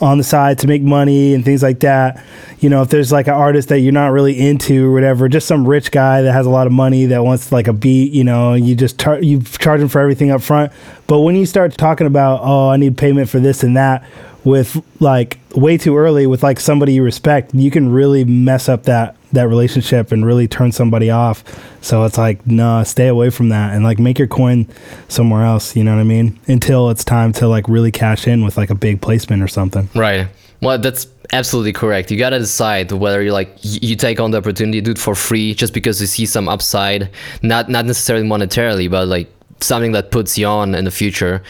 on 0.02 0.18
the 0.18 0.24
side 0.24 0.60
to 0.60 0.68
make 0.68 0.82
money 0.82 1.34
and 1.34 1.44
things 1.44 1.64
like 1.64 1.80
that. 1.82 2.24
You 2.60 2.70
know, 2.70 2.82
if 2.82 2.90
there's 2.90 3.12
like 3.12 3.28
an 3.28 3.34
artist 3.34 3.70
that 3.70 3.80
you're 3.80 3.92
not 3.92 4.12
really 4.12 4.40
into 4.40 4.88
or 4.88 4.94
whatever, 4.94 5.28
just 5.28 5.48
some 5.48 5.68
rich 5.68 5.92
guy 5.92 6.22
that 6.22 6.32
has 6.32 6.46
a 6.46 6.50
lot 6.50 6.68
of 6.68 6.74
money 6.74 7.06
that 7.08 7.24
wants 7.24 7.52
like 7.52 7.68
a 7.68 7.74
beat, 7.74 8.14
you 8.14 8.24
know, 8.24 8.54
you 8.54 8.76
just 8.76 8.98
tar- 8.98 9.22
you 9.22 9.42
charge 9.42 9.82
him 9.82 9.90
for 9.90 10.00
everything 10.00 10.32
up 10.32 10.42
front. 10.42 10.72
But 11.08 11.22
when 11.22 11.36
you 11.36 11.46
start 11.46 11.78
talking 11.78 12.08
about, 12.08 12.42
oh, 12.44 12.70
I 12.70 12.78
need 12.78 12.98
payment 12.98 13.30
for 13.30 13.40
this 13.40 13.64
and 13.64 13.76
that 13.76 14.08
with 14.44 14.82
like 15.02 15.40
way 15.56 15.78
too 15.78 15.98
early 15.98 16.26
with 16.26 16.42
like 16.42 16.60
somebody 16.60 16.94
you 16.94 17.04
respect, 17.04 17.54
you 17.54 17.70
can 17.70 17.92
really 17.92 18.24
mess 18.24 18.70
up 18.70 18.84
that 18.84 19.17
that 19.34 19.48
relationship 19.48 20.12
and 20.12 20.26
really 20.26 20.48
turn 20.48 20.72
somebody 20.72 21.10
off. 21.10 21.44
So 21.82 22.04
it's 22.06 22.18
like, 22.18 22.46
nah, 22.48 22.84
stay 22.84 23.08
away 23.08 23.30
from 23.30 23.50
that 23.50 23.74
and 23.74 23.84
like 23.84 24.00
make 24.00 24.18
your 24.20 24.28
coin 24.28 24.68
somewhere 25.08 25.44
else, 25.44 25.76
you 25.76 25.84
know 25.84 25.96
what 25.96 26.02
I 26.02 26.06
mean? 26.06 26.40
Until 26.48 26.90
it's 26.90 27.04
time 27.04 27.34
to 27.34 27.48
like 27.48 27.68
really 27.68 27.92
cash 27.92 28.28
in 28.28 28.44
with 28.44 28.58
like 28.58 28.70
a 28.70 28.76
big 28.76 29.02
placement 29.02 29.44
or 29.44 29.48
something. 29.48 29.90
Right. 29.96 30.28
Well, 30.62 30.80
that's 30.80 31.08
absolutely 31.34 31.74
correct. 31.74 32.10
You 32.10 32.18
gotta 32.18 32.40
decide 32.40 32.92
whether 32.92 33.22
you 33.22 33.32
like 33.32 33.56
you 33.62 33.96
take 33.96 34.20
on 34.20 34.32
the 34.32 34.40
opportunity, 34.40 34.82
do 34.82 34.92
it 34.92 34.98
for 34.98 35.14
free, 35.14 35.54
just 35.54 35.74
because 35.74 36.02
you 36.02 36.08
see 36.08 36.26
some 36.26 36.50
upside, 36.50 37.10
not 37.44 37.70
not 37.70 37.86
necessarily 37.86 38.26
monetarily, 38.26 38.90
but 38.90 39.08
like 39.08 39.32
something 39.60 39.92
that 39.92 40.12
puts 40.12 40.38
you 40.38 40.48
on 40.48 40.74
in 40.74 40.86
the 40.86 40.92
future, 40.92 41.44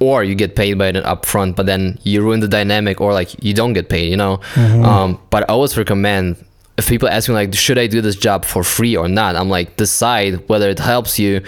or 0.00 0.22
you 0.22 0.34
get 0.34 0.54
paid 0.54 0.78
by 0.78 0.88
it 0.88 0.96
upfront, 1.04 1.56
but 1.56 1.66
then 1.66 1.98
you 2.04 2.22
ruin 2.22 2.40
the 2.40 2.48
dynamic, 2.48 3.00
or 3.00 3.12
like 3.12 3.42
you 3.42 3.54
don't 3.54 3.72
get 3.72 3.88
paid. 3.88 4.08
You 4.08 4.16
know. 4.16 4.40
Um, 4.56 5.20
but 5.30 5.42
I 5.42 5.46
always 5.52 5.76
recommend 5.76 6.36
if 6.76 6.88
people 6.88 7.08
ask 7.08 7.28
me 7.28 7.34
like 7.34 7.54
should 7.54 7.78
i 7.78 7.86
do 7.86 8.00
this 8.00 8.16
job 8.16 8.44
for 8.44 8.64
free 8.64 8.96
or 8.96 9.08
not 9.08 9.36
i'm 9.36 9.48
like 9.48 9.76
decide 9.76 10.48
whether 10.48 10.68
it 10.68 10.78
helps 10.78 11.18
you 11.18 11.40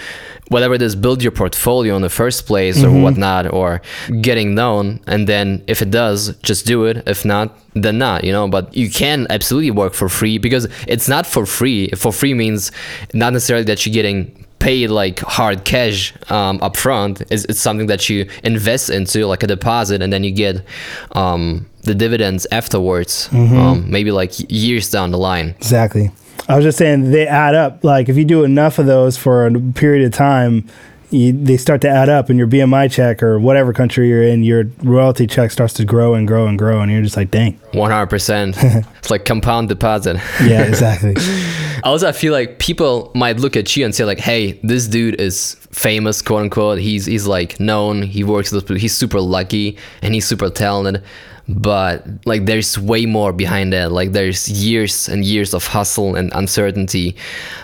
whatever 0.49 0.73
it 0.73 0.81
is 0.81 0.95
build 0.95 1.21
your 1.21 1.31
portfolio 1.31 1.95
in 1.95 2.01
the 2.01 2.09
first 2.09 2.45
place 2.45 2.81
or 2.83 2.87
mm-hmm. 2.87 3.01
whatnot 3.01 3.51
or 3.51 3.81
getting 4.21 4.55
known 4.55 4.99
and 5.07 5.27
then 5.27 5.63
if 5.67 5.81
it 5.81 5.91
does 5.91 6.35
just 6.37 6.65
do 6.65 6.85
it. 6.85 7.03
If 7.07 7.25
not 7.25 7.57
then 7.73 7.97
not 7.97 8.23
you 8.23 8.31
know? 8.31 8.47
But 8.47 8.75
you 8.75 8.89
can 8.89 9.27
absolutely 9.29 9.71
work 9.71 9.93
for 9.93 10.09
free 10.09 10.37
because 10.37 10.67
it's 10.87 11.07
not 11.07 11.25
for 11.25 11.45
free. 11.45 11.89
For 11.89 12.11
free 12.11 12.33
means 12.33 12.71
not 13.13 13.33
necessarily 13.33 13.65
that 13.65 13.85
you're 13.85 13.93
getting 13.93 14.36
paid 14.59 14.89
like 14.89 15.19
hard 15.19 15.63
cash 15.65 16.13
um, 16.31 16.59
up 16.61 16.75
front 16.75 17.21
it's, 17.29 17.45
it's 17.45 17.59
something 17.59 17.87
that 17.87 18.09
you 18.09 18.27
invest 18.43 18.89
into 18.89 19.25
like 19.27 19.43
a 19.43 19.47
deposit 19.47 20.01
and 20.01 20.11
then 20.11 20.23
you 20.23 20.31
get 20.31 20.63
um, 21.11 21.67
the 21.83 21.93
dividends 21.93 22.47
afterwards 22.51 23.29
um, 23.33 23.89
maybe 23.89 24.11
like 24.11 24.31
years 24.49 24.89
down 24.89 25.11
the 25.11 25.17
line 25.17 25.55
Exactly. 25.57 26.11
I 26.47 26.55
was 26.55 26.63
just 26.63 26.77
saying 26.77 27.11
they 27.11 27.27
add 27.27 27.55
up. 27.55 27.83
Like 27.83 28.09
if 28.09 28.15
you 28.15 28.23
do 28.25 28.43
enough 28.43 28.79
of 28.79 28.85
those 28.85 29.17
for 29.17 29.45
a 29.45 29.59
period 29.73 30.05
of 30.05 30.13
time, 30.13 30.67
you, 31.09 31.31
they 31.33 31.57
start 31.57 31.81
to 31.81 31.89
add 31.89 32.09
up, 32.09 32.29
and 32.29 32.37
your 32.37 32.47
BMI 32.47 32.91
check 32.91 33.23
or 33.23 33.39
whatever 33.39 33.73
country 33.73 34.09
you're 34.09 34.23
in, 34.23 34.43
your 34.43 34.65
royalty 34.83 35.25
check 35.27 35.51
starts 35.51 35.73
to 35.75 35.85
grow 35.85 36.13
and 36.13 36.27
grow 36.27 36.47
and 36.47 36.57
grow, 36.57 36.81
and 36.81 36.91
you're 36.91 37.01
just 37.01 37.15
like, 37.17 37.31
dang. 37.31 37.59
100% 37.73 38.85
it's 38.97 39.09
like 39.09 39.25
compound 39.25 39.69
deposit 39.69 40.17
Yeah, 40.41 40.63
exactly. 40.63 41.15
also 41.83 42.07
i 42.07 42.11
feel 42.11 42.33
like 42.33 42.59
people 42.59 43.11
might 43.15 43.37
look 43.39 43.55
at 43.55 43.75
you 43.75 43.85
and 43.85 43.93
say 43.93 44.03
like 44.03 44.19
hey 44.19 44.59
this 44.63 44.87
dude 44.87 45.19
is 45.19 45.55
famous 45.77 46.21
quote 46.21 46.43
unquote. 46.43 46.79
He's 46.79 47.05
he's 47.05 47.27
like 47.27 47.59
known. 47.59 48.01
He 48.01 48.23
works 48.23 48.51
with 48.51 48.67
he's 48.69 48.95
super 48.95 49.21
lucky 49.21 49.77
and 50.01 50.13
he's 50.13 50.25
super 50.25 50.49
talented 50.49 51.03
but 51.49 52.05
like 52.25 52.45
there's 52.45 52.77
way 52.77 53.05
more 53.05 53.31
behind 53.31 53.71
that. 53.73 53.91
Like 53.91 54.11
there's 54.11 54.49
years 54.49 55.07
and 55.07 55.23
years 55.23 55.53
of 55.53 55.65
hustle 55.65 56.15
and 56.15 56.31
uncertainty 56.33 57.15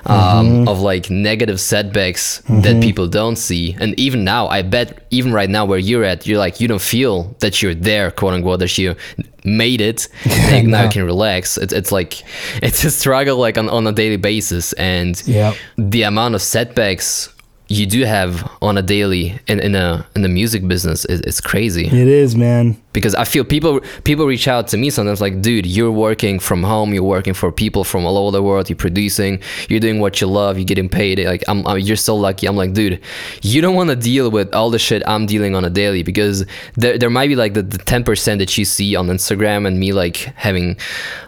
um, 0.06 0.68
of 0.68 0.80
like 0.80 1.10
negative 1.10 1.60
setbacks 1.60 2.42
that 2.48 2.82
people 2.82 3.08
don't 3.08 3.36
see. 3.36 3.76
And 3.80 3.98
even 4.00 4.24
now 4.24 4.48
i 4.48 4.62
bet 4.62 5.06
even 5.12 5.34
right 5.34 5.50
now 5.50 5.66
where 5.66 5.80
you're 5.80 6.04
at 6.04 6.26
you're 6.26 6.38
like 6.38 6.60
you 6.60 6.68
don't 6.68 6.82
feel 6.82 7.36
that 7.40 7.62
you're 7.62 7.76
there 7.76 8.10
quote 8.12 8.34
unquote 8.34 8.60
that 8.60 8.78
you 8.78 8.96
made 9.44 9.82
it. 9.82 10.08
And 10.54 10.70
now 10.70 10.84
you 10.84 10.90
can 10.90 11.04
relax. 11.04 11.58
It's, 11.58 11.74
it's 11.74 11.92
like 11.92 12.24
it's 12.64 12.84
a 12.84 12.92
struggle 12.92 13.38
like 13.38 13.58
on, 13.58 13.70
on 13.70 13.86
a 13.88 13.92
daily 13.92 14.18
basis. 14.18 14.74
And 14.74 15.22
Yep. 15.28 15.56
the 15.78 16.04
amount 16.04 16.36
of 16.36 16.42
setbacks 16.42 17.30
you 17.68 17.86
do 17.86 18.04
have 18.06 18.50
on 18.62 18.78
a 18.78 18.82
daily 18.82 19.40
in, 19.48 19.60
in 19.60 19.76
a 19.76 20.06
in 20.16 20.22
the 20.22 20.30
music 20.30 20.68
business 20.68 21.06
is 21.06 21.22
it's 21.22 21.42
crazy. 21.42 21.88
It 21.88 22.08
is, 22.08 22.36
man. 22.36 22.78
Because 22.94 23.16
I 23.16 23.26
feel 23.26 23.44
people 23.44 23.82
people 24.04 24.26
reach 24.26 24.48
out 24.48 24.68
to 24.70 24.78
me 24.78 24.90
sometimes 24.90 25.20
like, 25.20 25.42
dude, 25.42 25.66
you're 25.66 25.92
working 25.92 26.40
from 26.40 26.64
home, 26.64 26.94
you're 26.94 27.04
working 27.04 27.34
for 27.34 27.52
people 27.52 27.84
from 27.84 28.06
all 28.06 28.18
over 28.18 28.32
the 28.32 28.44
world, 28.44 28.70
you're 28.70 28.78
producing, 28.78 29.42
you're 29.68 29.80
doing 29.80 30.00
what 30.00 30.22
you 30.22 30.28
love, 30.28 30.58
you're 30.58 30.66
getting 30.66 30.90
paid. 30.90 31.20
Like, 31.20 31.44
I'm, 31.48 31.66
I'm 31.68 31.80
you're 31.80 31.96
so 31.98 32.16
lucky. 32.16 32.48
I'm 32.48 32.56
like, 32.56 32.74
dude, 32.74 33.02
you 33.42 33.62
don't 33.62 33.76
want 33.76 33.90
to 33.90 33.96
deal 33.96 34.30
with 34.32 34.54
all 34.54 34.70
the 34.70 34.80
shit 34.80 35.02
I'm 35.08 35.26
dealing 35.26 35.56
on 35.56 35.66
a 35.66 35.70
daily 35.70 36.04
because 36.04 36.46
there, 36.76 36.98
there 36.98 37.10
might 37.10 37.28
be 37.28 37.36
like 37.36 37.54
the, 37.54 37.64
the 37.64 37.80
10% 37.80 38.38
that 38.38 38.58
you 38.58 38.66
see 38.66 38.96
on 38.96 39.08
Instagram 39.08 39.68
and 39.68 39.80
me 39.80 39.92
like 39.92 40.18
having 40.36 40.78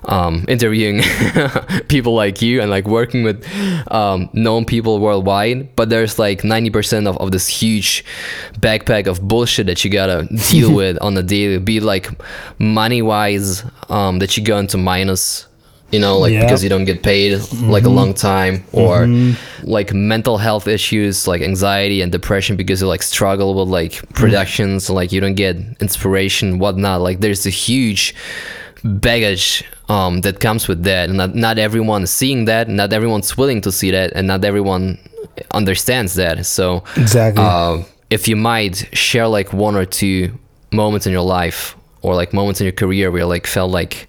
um, 0.06 0.46
interviewing 0.48 1.02
people 1.88 2.14
like 2.14 2.42
you 2.42 2.62
and 2.62 2.70
like 2.70 2.86
working 2.88 3.24
with 3.24 3.46
um, 3.92 4.30
known 4.34 4.66
people 4.66 5.00
worldwide, 5.00 5.76
but 5.76 5.90
there's 5.90 6.20
like 6.20 6.42
90% 6.42 7.08
of, 7.08 7.18
of 7.18 7.32
this 7.32 7.48
huge 7.48 8.06
backpack 8.60 9.08
of 9.08 9.28
bullshit 9.28 9.66
that 9.68 9.84
you 9.84 9.90
gotta 9.90 10.28
deal 10.50 10.74
with 10.74 10.98
on 11.02 11.18
a 11.18 11.24
daily 11.24 11.55
be 11.60 11.80
like 11.80 12.10
money 12.60 13.02
wise 13.02 13.64
um 13.90 14.20
that 14.20 14.36
you 14.38 14.44
go 14.44 14.58
into 14.58 14.78
minus 14.78 15.48
you 15.92 16.00
know 16.00 16.18
like 16.18 16.34
Yeah. 16.34 16.42
because 16.42 16.64
you 16.64 16.70
don't 16.70 16.86
get 16.86 17.04
paid 17.04 17.40
like 17.62 17.84
a 17.86 17.90
long 17.90 18.14
time 18.14 18.64
or 18.74 19.08
like 19.64 19.94
mental 19.94 20.38
health 20.38 20.68
issues 20.68 21.28
like 21.28 21.42
anxiety 21.42 22.02
and 22.02 22.12
depression 22.12 22.56
because 22.56 22.82
you 22.82 22.88
like 22.88 23.04
struggle 23.04 23.54
with 23.54 23.70
like 23.70 23.94
productions 24.14 24.90
like 24.90 25.12
you 25.12 25.22
don't 25.22 25.36
get 25.36 25.56
inspiration 25.80 26.58
whatnot. 26.60 27.02
Like 27.02 27.20
there's 27.20 27.46
a 27.46 27.52
huge 27.52 28.16
baggage 28.84 29.64
um 29.90 30.22
that 30.22 30.40
comes 30.40 30.68
with 30.68 30.84
that. 30.84 31.10
And 31.10 31.18
not, 31.18 31.36
not 31.36 31.58
everyone 31.58 32.04
is 32.04 32.12
seeing 32.12 32.46
that. 32.46 32.68
Not 32.68 32.94
everyone's 32.94 33.38
willing 33.38 33.62
to 33.62 33.72
see 33.72 33.92
that. 33.92 34.12
And 34.16 34.28
not 34.28 34.44
everyone 34.44 34.98
understands 35.52 36.16
that. 36.16 36.46
So 36.46 36.84
Exactly. 36.98 37.44
uh, 37.44 37.84
if 38.10 38.28
you 38.28 38.36
might 38.36 38.88
share 38.98 39.28
like 39.28 39.54
one 39.54 39.76
or 39.76 39.86
two 39.86 40.38
moments 40.76 41.06
in 41.08 41.12
your 41.14 41.22
life 41.24 41.76
or 42.02 42.16
like 42.16 42.34
moments 42.34 42.60
in 42.62 42.66
your 42.66 42.74
career 42.74 43.10
where 43.12 43.22
you 43.22 43.28
like 43.28 43.48
felt 43.48 43.72
like 43.72 44.08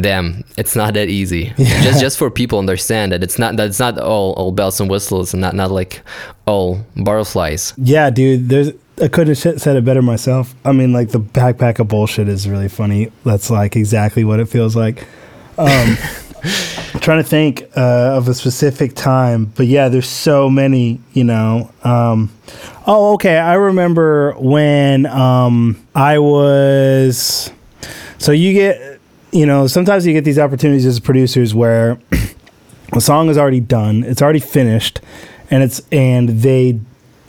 damn 0.00 0.44
it's 0.56 0.74
not 0.76 0.94
that 0.94 1.08
easy 1.08 1.52
just 1.56 2.00
just 2.00 2.18
for 2.18 2.30
people 2.30 2.58
understand 2.58 3.12
that 3.12 3.22
it's 3.22 3.38
not 3.38 3.56
that 3.56 3.68
it's 3.68 3.78
not 3.80 3.98
all 3.98 4.32
all 4.34 4.52
bells 4.52 4.80
and 4.80 4.88
whistles 4.90 5.34
and 5.34 5.40
not 5.40 5.54
not 5.54 5.70
like 5.70 6.00
all 6.46 6.78
butterflies 6.96 7.74
Yeah, 7.76 8.10
dude. 8.10 8.48
There's 8.48 8.70
I 9.02 9.08
couldn't 9.08 9.34
have 9.38 9.60
said 9.60 9.76
it 9.76 9.84
better 9.84 10.02
myself. 10.02 10.54
I 10.64 10.72
mean, 10.72 10.92
like 10.92 11.08
the 11.08 11.20
backpack 11.20 11.78
of 11.78 11.88
bullshit 11.88 12.28
is 12.28 12.46
really 12.46 12.68
funny. 12.68 13.10
That's 13.24 13.48
like 13.50 13.74
exactly 13.74 14.24
what 14.24 14.40
it 14.40 14.46
feels 14.46 14.76
like. 14.76 15.06
Um, 15.56 15.96
I'm 16.42 17.00
trying 17.00 17.22
to 17.22 17.28
think 17.28 17.62
uh, 17.76 18.16
of 18.16 18.28
a 18.28 18.34
specific 18.34 18.94
time, 18.94 19.46
but 19.56 19.66
yeah, 19.66 19.88
there's 19.88 20.08
so 20.08 20.50
many. 20.50 21.00
You 21.12 21.24
know. 21.24 21.70
Um, 21.82 22.32
oh, 22.86 23.14
okay. 23.14 23.38
I 23.38 23.54
remember 23.54 24.32
when 24.38 25.06
um, 25.06 25.84
I 25.94 26.18
was. 26.18 27.52
So 28.18 28.32
you 28.32 28.52
get, 28.52 29.00
you 29.32 29.46
know, 29.46 29.66
sometimes 29.66 30.06
you 30.06 30.12
get 30.12 30.24
these 30.24 30.38
opportunities 30.38 30.84
as 30.84 31.00
producers 31.00 31.54
where 31.54 31.98
a 32.92 33.00
song 33.00 33.28
is 33.30 33.38
already 33.38 33.60
done, 33.60 34.04
it's 34.04 34.20
already 34.20 34.40
finished, 34.40 35.00
and 35.50 35.62
it's 35.62 35.80
and 35.90 36.28
they 36.28 36.80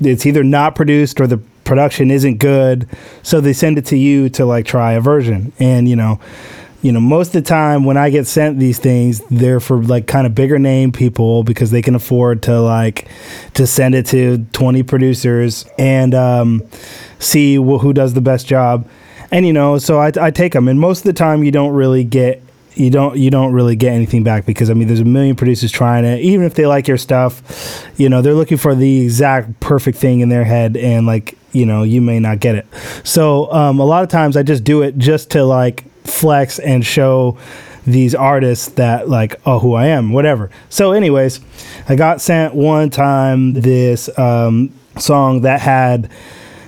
it's 0.02 0.26
either 0.26 0.44
not 0.44 0.76
produced 0.76 1.22
or 1.22 1.28
the 1.28 1.38
production 1.64 2.12
isn't 2.12 2.38
good, 2.38 2.88
so 3.24 3.40
they 3.40 3.54
send 3.54 3.78
it 3.78 3.86
to 3.86 3.98
you 3.98 4.30
to 4.30 4.46
like 4.46 4.66
try 4.66 4.94
a 4.94 5.02
version. 5.02 5.54
And 5.60 5.88
you 5.88 5.96
know, 5.96 6.20
you 6.82 6.92
know, 6.92 7.00
most 7.00 7.28
of 7.28 7.34
the 7.34 7.42
time 7.44 7.86
when 7.86 7.96
I 7.98 8.10
get 8.10 8.26
sent 8.26 8.58
these 8.58 8.80
things, 8.80 9.22
they're 9.30 9.60
for 9.60 9.84
like 9.84 10.08
kind 10.08 10.26
of 10.26 10.34
bigger 10.34 10.58
name 10.58 10.92
people 10.92 11.44
because 11.44 11.70
they 11.70 11.82
can 11.82 11.94
afford 11.94 12.42
to 12.44 12.60
like 12.60 13.08
to 13.54 13.68
send 13.68 13.94
it 13.94 14.08
to 14.08 14.46
20 14.52 14.82
producers 14.84 15.66
and 15.78 16.16
um, 16.16 16.64
see 17.20 17.56
wh- 17.56 17.80
who 17.80 17.94
does 17.94 18.14
the 18.16 18.22
best 18.22 18.48
job. 18.48 18.88
And 19.30 19.46
you 19.46 19.54
know, 19.54 19.78
so 19.78 20.00
I, 20.00 20.12
I 20.20 20.32
take 20.32 20.54
them, 20.54 20.68
and 20.68 20.80
most 20.80 21.00
of 21.00 21.04
the 21.06 21.14
time 21.14 21.44
you 21.44 21.52
don't 21.52 21.74
really 21.74 22.04
get 22.04 22.42
you 22.76 22.90
don't 22.90 23.18
you 23.18 23.30
don't 23.30 23.54
really 23.54 23.76
get 23.76 23.94
anything 23.94 24.24
back 24.24 24.46
because 24.46 24.70
I 24.70 24.74
mean 24.74 24.88
there's 24.88 25.02
a 25.02 25.06
million 25.06 25.36
producers 25.36 25.72
trying 25.72 26.04
it. 26.04 26.20
Even 26.22 26.46
if 26.46 26.56
they 26.56 26.66
like 26.66 26.88
your 26.88 26.98
stuff, 26.98 27.92
you 27.98 28.10
know 28.10 28.22
they're 28.22 28.34
looking 28.34 28.58
for 28.58 28.76
the 28.76 29.02
exact 29.02 29.60
perfect 29.60 29.98
thing 29.98 30.20
in 30.22 30.30
their 30.30 30.44
head, 30.44 30.76
and 30.76 31.06
like 31.06 31.38
you 31.54 31.66
know 31.66 31.84
you 31.84 32.02
may 32.02 32.20
not 32.20 32.40
get 32.40 32.56
it. 32.56 32.68
So 33.04 33.52
um, 33.54 33.80
a 33.80 33.86
lot 33.86 34.04
of 34.04 34.10
times 34.10 34.36
I 34.36 34.44
just 34.44 34.64
do 34.64 34.82
it 34.82 34.98
just 34.98 35.32
to 35.32 35.44
like 35.46 35.86
flex 36.04 36.60
and 36.60 36.86
show 36.86 37.38
these 37.86 38.14
artists 38.14 38.70
that 38.74 39.10
like 39.10 39.40
oh 39.46 39.60
who 39.60 39.74
I 39.74 39.88
am 39.88 40.12
whatever. 40.12 40.50
So 40.70 40.92
anyways, 40.92 41.40
I 41.90 41.96
got 41.96 42.22
sent 42.22 42.54
one 42.54 42.90
time 42.90 43.54
this 43.54 44.16
um, 44.18 44.72
song 44.98 45.42
that 45.42 45.62
had 45.62 46.12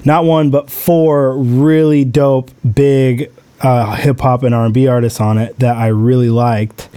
not 0.05 0.25
one 0.25 0.49
but 0.49 0.69
four 0.69 1.37
really 1.37 2.03
dope 2.03 2.51
big 2.73 3.31
uh, 3.61 3.95
hip 3.95 4.19
hop 4.19 4.43
and 4.43 4.53
R 4.53 4.65
and 4.65 4.73
B 4.73 4.87
artists 4.87 5.21
on 5.21 5.37
it 5.37 5.57
that 5.59 5.77
I 5.77 5.87
really 5.87 6.29
liked, 6.29 6.89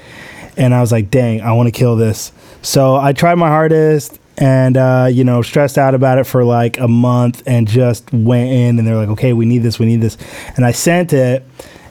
and 0.56 0.74
I 0.74 0.80
was 0.80 0.90
like, 0.90 1.10
dang, 1.10 1.40
I 1.40 1.52
want 1.52 1.68
to 1.68 1.72
kill 1.72 1.96
this. 1.96 2.32
So 2.62 2.96
I 2.96 3.12
tried 3.12 3.36
my 3.36 3.48
hardest 3.48 4.18
and 4.38 4.76
uh, 4.76 5.08
you 5.10 5.24
know 5.24 5.42
stressed 5.42 5.78
out 5.78 5.94
about 5.94 6.18
it 6.18 6.24
for 6.24 6.44
like 6.44 6.78
a 6.78 6.88
month 6.88 7.42
and 7.46 7.68
just 7.68 8.12
went 8.12 8.50
in 8.50 8.78
and 8.78 8.88
they're 8.88 8.96
like, 8.96 9.10
okay, 9.10 9.32
we 9.32 9.46
need 9.46 9.58
this, 9.58 9.78
we 9.78 9.86
need 9.86 10.00
this, 10.00 10.16
and 10.56 10.64
I 10.64 10.72
sent 10.72 11.12
it. 11.12 11.44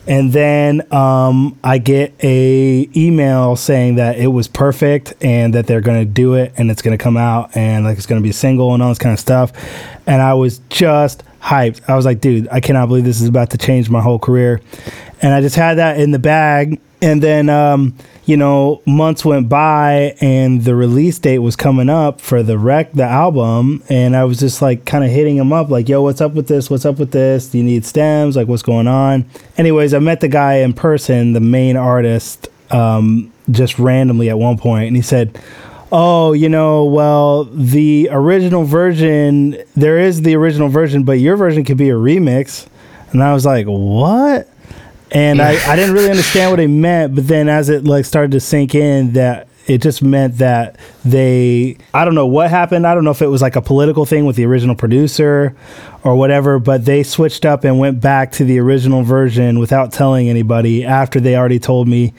And 0.07 0.31
then 0.31 0.93
um, 0.93 1.57
I 1.63 1.79
get 1.79 2.13
a 2.23 2.89
email 2.95 3.55
saying 3.55 3.95
that 3.95 4.17
it 4.17 4.27
was 4.27 4.47
perfect 4.47 5.13
and 5.21 5.53
that 5.55 5.65
they're 5.67 5.81
gonna 5.81 6.05
do 6.05 6.35
it 6.35 6.53
and 6.57 6.69
it's 6.69 6.81
gonna 6.81 6.97
come 6.97 7.17
out 7.17 7.55
and 7.57 7.85
like 7.85 7.97
it's 7.97 8.05
gonna 8.05 8.21
be 8.21 8.29
a 8.29 8.33
single 8.33 8.73
and 8.73 8.83
all 8.83 8.89
this 8.89 8.99
kind 8.99 9.13
of 9.13 9.19
stuff. 9.19 9.51
And 10.05 10.21
I 10.21 10.35
was 10.35 10.59
just 10.69 11.23
hyped. 11.41 11.81
I 11.89 11.95
was 11.95 12.05
like, 12.05 12.21
dude, 12.21 12.47
I 12.51 12.59
cannot 12.59 12.87
believe 12.87 13.03
this 13.03 13.21
is 13.21 13.27
about 13.27 13.49
to 13.51 13.57
change 13.57 13.89
my 13.89 14.01
whole 14.01 14.19
career. 14.19 14.61
And 15.21 15.33
I 15.33 15.41
just 15.41 15.55
had 15.55 15.75
that 15.75 15.99
in 15.99 16.11
the 16.11 16.19
bag. 16.19 16.79
And 17.01 17.21
then, 17.21 17.49
um, 17.49 17.95
you 18.25 18.37
know, 18.37 18.81
months 18.85 19.23
went 19.23 19.47
by 19.47 20.15
and 20.21 20.63
the 20.63 20.73
release 20.75 21.19
date 21.19 21.39
was 21.39 21.55
coming 21.55 21.89
up 21.89 22.19
for 22.19 22.41
the 22.41 22.57
rec, 22.57 22.93
the 22.93 23.03
album. 23.03 23.83
And 23.89 24.15
I 24.15 24.23
was 24.23 24.39
just 24.39 24.61
like 24.61 24.85
kind 24.85 25.03
of 25.03 25.11
hitting 25.11 25.35
him 25.35 25.53
up, 25.53 25.69
like, 25.69 25.87
yo, 25.87 26.01
what's 26.01 26.21
up 26.21 26.33
with 26.33 26.47
this? 26.47 26.69
What's 26.69 26.85
up 26.85 26.97
with 26.97 27.11
this? 27.11 27.47
Do 27.49 27.59
you 27.59 27.63
need 27.63 27.85
stems? 27.85 28.35
Like, 28.35 28.47
what's 28.47 28.63
going 28.63 28.87
on? 28.87 29.25
Anyways, 29.57 29.93
I 29.93 29.99
met 29.99 30.21
the 30.21 30.27
guy 30.27 30.55
in 30.55 30.73
person, 30.73 31.33
the 31.33 31.39
main 31.39 31.77
artist, 31.77 32.47
um, 32.71 33.31
just 33.51 33.77
randomly 33.77 34.29
at 34.29 34.39
one 34.39 34.57
point, 34.57 34.87
and 34.87 34.95
he 34.95 35.01
said, 35.03 35.39
oh, 35.91 36.33
you 36.33 36.49
know, 36.49 36.83
well, 36.85 37.45
the 37.45 38.09
original 38.11 38.63
version, 38.63 39.55
there 39.75 39.99
is 39.99 40.23
the 40.23 40.35
original 40.35 40.67
version, 40.67 41.03
but 41.03 41.19
your 41.19 41.37
version 41.37 41.63
could 41.63 41.77
be 41.77 41.89
a 41.89 41.93
remix. 41.93 42.67
And 43.11 43.23
I 43.23 43.33
was 43.33 43.45
like, 43.45 43.67
what? 43.67 44.49
And 45.15 45.41
I, 45.41 45.71
I 45.71 45.75
didn't 45.75 45.93
really 45.93 46.09
understand 46.09 46.51
what 46.51 46.59
he 46.59 46.67
meant, 46.67 47.15
but 47.15 47.27
then 47.27 47.47
as 47.47 47.69
it 47.69 47.85
like 47.85 48.05
started 48.05 48.31
to 48.31 48.39
sink 48.39 48.75
in 48.75 49.13
that 49.13 49.47
it 49.65 49.81
just 49.81 50.03
meant 50.03 50.37
that 50.37 50.77
they 51.03 51.77
I 51.93 52.05
don't 52.05 52.13
know 52.13 52.27
what 52.27 52.49
happened. 52.49 52.85
I 52.85 52.93
don't 52.93 53.03
know 53.03 53.11
if 53.11 53.21
it 53.21 53.27
was 53.27 53.41
like 53.41 53.55
a 53.55 53.61
political 53.61 54.05
thing 54.05 54.25
with 54.25 54.35
the 54.35 54.45
original 54.45 54.75
producer 54.75 55.55
or 56.03 56.15
whatever, 56.15 56.59
but 56.59 56.85
they 56.85 57.01
switched 57.01 57.45
up 57.45 57.63
and 57.63 57.79
went 57.79 57.99
back 57.99 58.33
to 58.33 58.43
the 58.43 58.59
original 58.59 59.01
version 59.03 59.57
without 59.57 59.91
telling 59.91 60.29
anybody 60.29 60.85
after 60.85 61.19
they 61.19 61.35
already 61.35 61.59
told 61.59 61.87
me. 61.87 62.13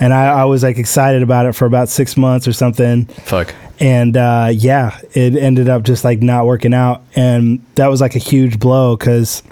And 0.00 0.12
I, 0.12 0.40
I 0.40 0.44
was 0.44 0.62
like 0.62 0.76
excited 0.78 1.22
about 1.22 1.46
it 1.46 1.54
for 1.54 1.64
about 1.64 1.88
six 1.88 2.16
months 2.16 2.46
or 2.46 2.52
something 2.52 3.06
fuck 3.06 3.54
and 3.82 4.16
uh, 4.16 4.50
yeah, 4.52 5.00
it 5.12 5.34
ended 5.34 5.68
up 5.68 5.82
just 5.82 6.04
like 6.04 6.22
not 6.22 6.46
working 6.46 6.72
out, 6.72 7.02
and 7.16 7.64
that 7.74 7.88
was 7.88 8.00
like 8.00 8.14
a 8.14 8.20
huge 8.20 8.60
blow 8.60 8.96
because 8.96 9.42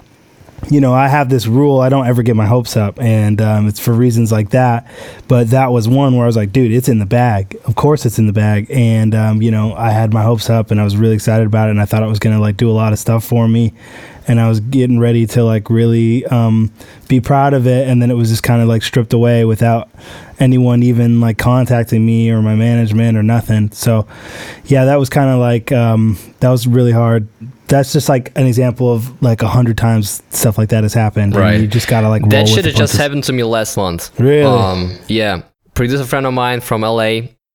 you 0.69 0.79
know 0.79 0.93
I 0.93 1.07
have 1.07 1.29
this 1.29 1.47
rule 1.47 1.79
I 1.79 1.89
don't 1.89 2.07
ever 2.07 2.23
get 2.23 2.35
my 2.35 2.45
hopes 2.45 2.77
up, 2.77 2.99
and 2.99 3.41
um, 3.41 3.67
it's 3.67 3.79
for 3.79 3.93
reasons 3.93 4.31
like 4.31 4.51
that. 4.51 4.89
But 5.27 5.49
that 5.51 5.71
was 5.71 5.87
one 5.87 6.15
where 6.15 6.23
I 6.23 6.27
was 6.27 6.35
like, 6.35 6.51
dude, 6.51 6.71
it's 6.71 6.89
in 6.89 6.99
the 6.99 7.05
bag. 7.05 7.57
Of 7.65 7.75
course, 7.75 8.05
it's 8.05 8.19
in 8.19 8.27
the 8.27 8.33
bag, 8.33 8.67
and 8.69 9.15
um, 9.15 9.41
you 9.41 9.51
know 9.51 9.73
I 9.73 9.91
had 9.91 10.13
my 10.13 10.23
hopes 10.23 10.49
up, 10.49 10.71
and 10.71 10.79
I 10.79 10.83
was 10.83 10.95
really 10.97 11.15
excited 11.15 11.47
about 11.47 11.69
it, 11.69 11.71
and 11.71 11.81
I 11.81 11.85
thought 11.85 12.03
it 12.03 12.07
was 12.07 12.19
gonna 12.19 12.39
like 12.39 12.57
do 12.57 12.69
a 12.69 12.73
lot 12.73 12.93
of 12.93 12.99
stuff 12.99 13.23
for 13.23 13.47
me. 13.47 13.73
And 14.27 14.39
I 14.39 14.47
was 14.47 14.59
getting 14.59 14.99
ready 14.99 15.25
to 15.27 15.43
like 15.43 15.69
really 15.69 16.25
um, 16.27 16.71
be 17.07 17.19
proud 17.19 17.53
of 17.53 17.65
it, 17.65 17.87
and 17.87 18.01
then 18.01 18.11
it 18.11 18.13
was 18.13 18.29
just 18.29 18.43
kind 18.43 18.61
of 18.61 18.67
like 18.67 18.83
stripped 18.83 19.13
away 19.13 19.45
without 19.45 19.89
anyone 20.39 20.83
even 20.83 21.21
like 21.21 21.37
contacting 21.37 22.05
me 22.05 22.29
or 22.29 22.41
my 22.41 22.55
management 22.55 23.17
or 23.17 23.23
nothing. 23.23 23.71
So, 23.71 24.07
yeah, 24.65 24.85
that 24.85 24.97
was 24.97 25.09
kind 25.09 25.29
of 25.29 25.39
like 25.39 25.71
um, 25.71 26.17
that 26.39 26.49
was 26.49 26.67
really 26.67 26.91
hard. 26.91 27.27
That's 27.71 27.91
just 27.93 28.09
like 28.09 28.31
an 28.37 28.45
example 28.45 28.93
of 28.93 29.01
like 29.23 29.41
a 29.41 29.47
hundred 29.47 29.77
times 29.77 30.21
stuff 30.29 30.57
like 30.57 30.69
that 30.69 30.83
has 30.83 30.93
happened. 30.93 31.33
and 31.33 31.41
Right. 31.41 31.59
you 31.61 31.67
just 31.67 31.87
gotta 31.87 32.09
like 32.09 32.21
roll 32.21 32.29
that 32.31 32.45
the 32.47 32.69
had 32.69 32.75
just 32.75 32.97
happened 32.97 33.23
to 33.25 33.33
me 33.33 33.43
last 33.43 33.77
month 33.77 34.11
Really? 34.19 34.43
um 34.43 34.91
yeah 35.07 35.41
producer 35.73 36.03
friend 36.03 36.25
of 36.25 36.33
mine 36.33 36.59
from 36.61 36.81
la 36.81 37.09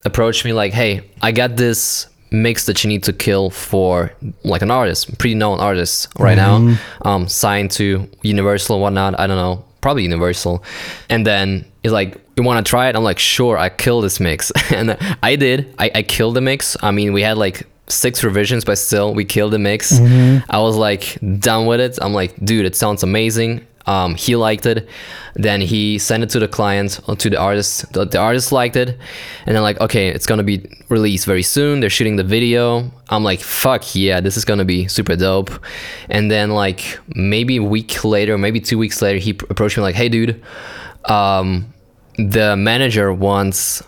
approached 0.04 0.44
me 0.44 0.52
like 0.52 0.72
hey 0.72 1.02
i 1.22 1.30
got 1.32 1.56
this 1.56 2.06
mix 2.30 2.66
that 2.66 2.82
you 2.82 2.88
need 2.88 3.02
to 3.04 3.12
kill 3.12 3.50
for 3.50 4.10
like 4.44 4.62
an 4.62 4.70
artist 4.70 5.16
pretty 5.18 5.34
known 5.34 5.58
artist 5.60 6.08
right 6.18 6.38
Mm-hmm. 6.38 6.74
now 7.04 7.10
um 7.10 7.28
signed 7.28 7.70
to 7.72 8.08
universal 8.22 8.76
and 8.76 8.82
whatnot 8.82 9.20
i 9.20 9.26
don't 9.26 9.36
know 9.36 9.64
probably 9.82 10.02
universal 10.02 10.62
and 11.10 11.26
then 11.26 11.64
he's 11.82 11.92
like 11.92 12.16
you 12.36 12.42
want 12.42 12.64
to 12.64 12.68
try 12.68 12.88
it 12.88 12.96
i'm 12.96 13.04
like 13.04 13.18
sure 13.18 13.58
i 13.58 13.68
kill 13.68 14.00
this 14.00 14.18
mix 14.18 14.50
and 14.72 14.96
i 15.22 15.36
did 15.36 15.74
I, 15.78 15.90
I 15.96 16.02
killed 16.02 16.34
the 16.36 16.40
mix 16.40 16.76
i 16.82 16.90
mean 16.90 17.12
we 17.12 17.22
had 17.22 17.36
like 17.38 17.66
six 17.88 18.24
revisions 18.24 18.64
but 18.64 18.78
still 18.78 19.14
we 19.14 19.24
killed 19.24 19.52
the 19.52 19.58
mix. 19.58 19.92
Mm-hmm. 19.92 20.50
i 20.50 20.58
was 20.58 20.76
like 20.76 21.18
done 21.38 21.66
with 21.66 21.80
it. 21.80 21.98
I'm 22.00 22.12
like 22.12 22.34
dude 22.44 22.66
it 22.66 22.76
sounds 22.76 23.02
amazing. 23.02 23.66
Um, 23.88 24.16
he 24.16 24.34
liked 24.34 24.66
it. 24.66 24.88
Then 25.36 25.60
he 25.60 25.98
sent 25.98 26.24
it 26.24 26.30
to 26.30 26.40
the 26.40 26.48
client 26.48 26.98
or 27.06 27.14
to 27.14 27.30
the 27.30 27.38
artist. 27.38 27.92
The, 27.92 28.04
the 28.04 28.18
artist 28.18 28.50
liked 28.50 28.74
it. 28.74 28.98
And 29.46 29.54
then 29.54 29.62
like 29.62 29.80
okay 29.80 30.08
it's 30.08 30.26
gonna 30.26 30.42
be 30.42 30.66
released 30.88 31.26
very 31.26 31.44
soon. 31.44 31.80
They're 31.80 31.90
shooting 31.90 32.16
the 32.16 32.24
video. 32.24 32.90
I'm 33.08 33.22
like 33.22 33.40
fuck 33.40 33.94
yeah 33.94 34.20
this 34.20 34.36
is 34.36 34.44
gonna 34.44 34.64
be 34.64 34.88
super 34.88 35.14
dope. 35.14 35.50
And 36.08 36.30
then 36.30 36.50
like 36.50 36.98
maybe 37.14 37.58
a 37.58 37.62
week 37.62 38.04
later 38.04 38.36
maybe 38.36 38.60
two 38.60 38.78
weeks 38.78 39.00
later 39.00 39.18
he 39.18 39.34
pr- 39.34 39.46
approached 39.50 39.76
me 39.76 39.82
like 39.84 39.94
hey 39.94 40.08
dude 40.08 40.42
um, 41.06 41.72
the 42.16 42.56
manager 42.56 43.12
wants 43.12 43.82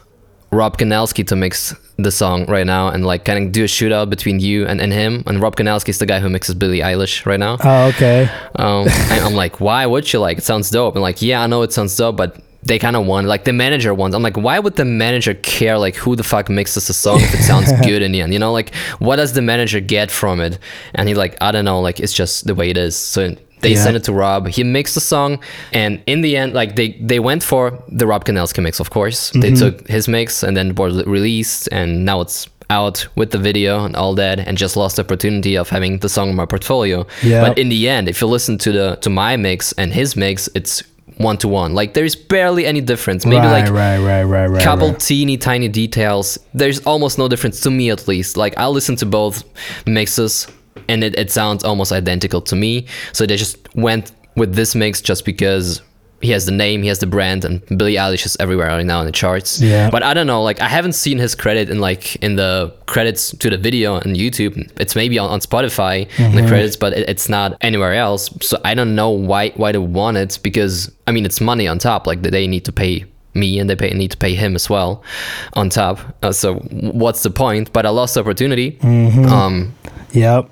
Rob 0.51 0.79
Kinelski 0.79 1.27
to 1.27 1.37
mix 1.37 1.75
the 2.01 2.13
song 2.13 2.47
right 2.47 2.67
now 2.67 2.89
and 2.89 3.05
like 3.05 3.25
kind 3.25 3.45
of 3.45 3.51
do 3.51 3.65
a 3.65 3.67
shootout 3.67 4.09
between 4.09 4.39
you 4.39 4.65
and, 4.67 4.81
and 4.81 4.93
him. 4.93 5.25
And 5.27 5.43
Rob 5.43 5.57
Kinelski 5.57 5.89
is 5.89 5.99
the 5.99 6.07
guy 6.07 6.21
who 6.21 6.31
mixes 6.31 6.55
Billie 6.55 6.79
Eilish 6.79 7.27
right 7.27 7.41
now. 7.41 7.59
Oh, 7.63 7.89
okay. 7.89 8.31
Um, 8.55 8.87
and 9.11 9.25
I'm 9.25 9.35
like, 9.35 9.61
why 9.61 9.85
would 9.85 10.11
you 10.13 10.21
like? 10.21 10.39
It 10.39 10.45
sounds 10.45 10.71
dope. 10.71 10.95
And 10.95 11.03
like, 11.03 11.21
yeah, 11.21 11.43
I 11.43 11.49
know 11.49 11.63
it 11.63 11.73
sounds 11.73 11.97
dope, 11.97 12.17
but 12.17 12.41
they 12.63 12.79
kind 12.79 12.95
of 12.95 13.05
want 13.05 13.27
like 13.27 13.45
the 13.45 13.53
manager 13.53 13.93
wants. 13.93 14.15
I'm 14.15 14.23
like, 14.23 14.37
why 14.37 14.61
would 14.61 14.77
the 14.77 14.85
manager 14.85 15.35
care 15.35 15.77
like 15.77 15.97
who 15.97 16.15
the 16.15 16.23
fuck 16.23 16.49
mixes 16.49 16.89
a 16.89 16.95
song 16.95 17.21
if 17.21 17.35
it 17.35 17.43
sounds 17.43 17.73
good 17.85 18.03
in 18.03 18.13
the 18.13 18.21
end? 18.21 18.33
You 18.33 18.39
know, 18.39 18.53
like 18.53 18.75
what 19.01 19.17
does 19.17 19.33
the 19.33 19.43
manager 19.43 19.81
get 19.81 20.11
from 20.11 20.41
it? 20.41 20.59
And 20.95 21.09
he 21.09 21.17
like, 21.17 21.37
I 21.41 21.51
don't 21.51 21.65
know, 21.65 21.81
like 21.81 21.99
it's 21.99 22.13
just 22.13 22.47
the 22.47 22.55
way 22.55 22.71
it 22.71 22.77
is. 22.77 22.97
So 22.97 23.35
they 23.61 23.73
Yeah. 23.73 23.83
sent 23.85 23.97
it 23.97 24.05
to 24.05 24.13
Rob. 24.13 24.49
He 24.49 24.63
mixed 24.65 24.95
the 24.95 25.01
song, 25.01 25.39
and 25.73 26.01
in 26.07 26.21
the 26.23 26.37
end, 26.37 26.53
like 26.55 26.77
they 26.77 26.97
they 27.01 27.19
went 27.21 27.43
for 27.43 27.73
the 27.89 28.07
Rob 28.07 28.25
Kinelski 28.25 28.63
mix. 28.63 28.81
Of 28.81 28.91
course, 28.91 29.31
they 29.31 29.51
Mm-hmm. 29.51 29.55
took 29.63 29.89
his 29.89 30.09
mix, 30.09 30.43
and 30.43 30.57
then 30.57 30.75
was 30.75 31.05
released, 31.07 31.69
and 31.73 32.05
now 32.05 32.21
it's 32.21 32.47
out 32.71 33.07
with 33.17 33.31
the 33.31 33.39
video 33.39 33.85
and 33.85 33.97
all 33.97 34.15
that, 34.15 34.39
and 34.39 34.59
just 34.59 34.77
lost 34.77 34.97
the 34.97 35.03
opportunity 35.03 35.57
of 35.57 35.71
having 35.71 35.99
the 36.01 36.09
song 36.09 36.29
in 36.31 36.37
my 36.37 36.45
portfolio. 36.47 37.07
But 37.23 37.57
in 37.59 37.69
the 37.71 37.89
end, 37.89 38.09
if 38.09 38.21
you 38.21 38.27
listen 38.29 38.59
to 38.59 38.73
the 38.73 38.97
to 39.01 39.11
my 39.11 39.37
mix 39.37 39.73
and 39.79 39.93
his 39.93 40.17
mix, 40.17 40.49
it's 40.55 40.83
one 41.17 41.37
to 41.39 41.49
one. 41.49 41.75
Like 41.75 41.95
there's 41.95 42.15
barely 42.15 42.65
any 42.67 42.81
difference. 42.81 43.27
Maybe 43.27 43.47
right, 43.47 43.63
like 43.65 43.71
right, 43.73 43.99
right, 43.99 44.23
right, 44.25 44.47
right. 44.47 44.63
couple 44.63 44.91
right. 44.91 45.01
teeny 45.01 45.37
tiny 45.39 45.69
details. 45.69 46.39
There's 46.55 46.79
almost 46.87 47.19
no 47.19 47.27
difference 47.29 47.61
to 47.63 47.71
me 47.71 47.91
at 47.91 48.07
least. 48.07 48.37
Like 48.37 48.55
I 48.57 48.67
listen 48.69 48.97
to 48.97 49.07
both 49.07 49.43
mixes 49.87 50.47
and 50.89 51.03
it, 51.05 51.19
it 51.19 51.31
sounds 51.31 51.65
almost 51.65 51.93
identical 51.93 52.41
to 52.43 52.57
me. 52.57 52.87
So 53.13 53.27
they 53.27 53.37
just 53.37 53.57
went 53.75 54.13
with 54.37 54.55
this 54.55 54.75
mix 54.75 55.01
just 55.01 55.25
because 55.25 55.83
he 56.21 56.33
has 56.33 56.47
the 56.47 56.53
name, 56.53 56.83
he 56.83 56.89
has 56.89 56.99
the 56.99 57.07
brand, 57.07 57.45
and 57.45 57.65
Billie 57.79 57.95
Eilish 57.95 58.27
is 58.27 58.37
everywhere 58.41 58.67
right 58.69 58.85
now 58.85 58.99
in 59.01 59.07
the 59.07 59.13
charts. 59.13 59.61
Yeah. 59.61 59.89
But 59.89 60.03
I 60.03 60.15
don't 60.15 60.27
know, 60.27 60.43
like 60.43 60.61
I 60.61 60.69
haven't 60.69 60.95
seen 60.95 61.17
his 61.19 61.35
credit 61.37 61.71
in 61.71 61.79
like 61.79 62.17
in 62.17 62.35
the 62.35 62.75
credits 62.87 63.31
to 63.37 63.51
the 63.51 63.57
video 63.57 63.95
on 63.95 64.03
YouTube. 64.03 64.69
It's 64.81 64.97
maybe 64.97 65.19
on, 65.19 65.31
on 65.31 65.41
Spotify 65.41 66.09
in 66.19 66.35
the 66.35 66.47
credits, 66.49 66.75
but 66.77 66.93
it, 66.93 67.09
it's 67.09 67.29
not 67.29 67.57
anywhere 67.61 67.95
else. 67.95 68.31
So 68.43 68.59
I 68.65 68.75
don't 68.75 68.97
know 68.97 69.11
why 69.11 69.51
why 69.51 69.71
they 69.73 69.79
want 69.79 70.17
it 70.17 70.41
because 70.43 70.91
I 71.07 71.13
mean 71.13 71.25
it's 71.25 71.41
money 71.41 71.69
on 71.69 71.79
top. 71.79 72.07
Like 72.07 72.23
they 72.23 72.47
need 72.49 72.65
to 72.65 72.73
pay 72.73 73.05
me 73.35 73.61
and 73.61 73.71
they 73.71 73.77
pay, 73.77 73.91
need 73.91 74.11
to 74.11 74.17
pay 74.17 74.35
him 74.35 74.57
as 74.57 74.69
well 74.69 75.05
on 75.53 75.71
top. 75.71 76.01
Uh, 76.25 76.33
so 76.33 76.55
what's 76.55 77.23
the 77.23 77.31
point? 77.31 77.73
But 77.73 77.87
I 77.87 77.91
lost 77.91 78.15
the 78.15 78.21
opportunity. 78.21 78.79
Um, 78.83 79.73
Yep. 80.13 80.51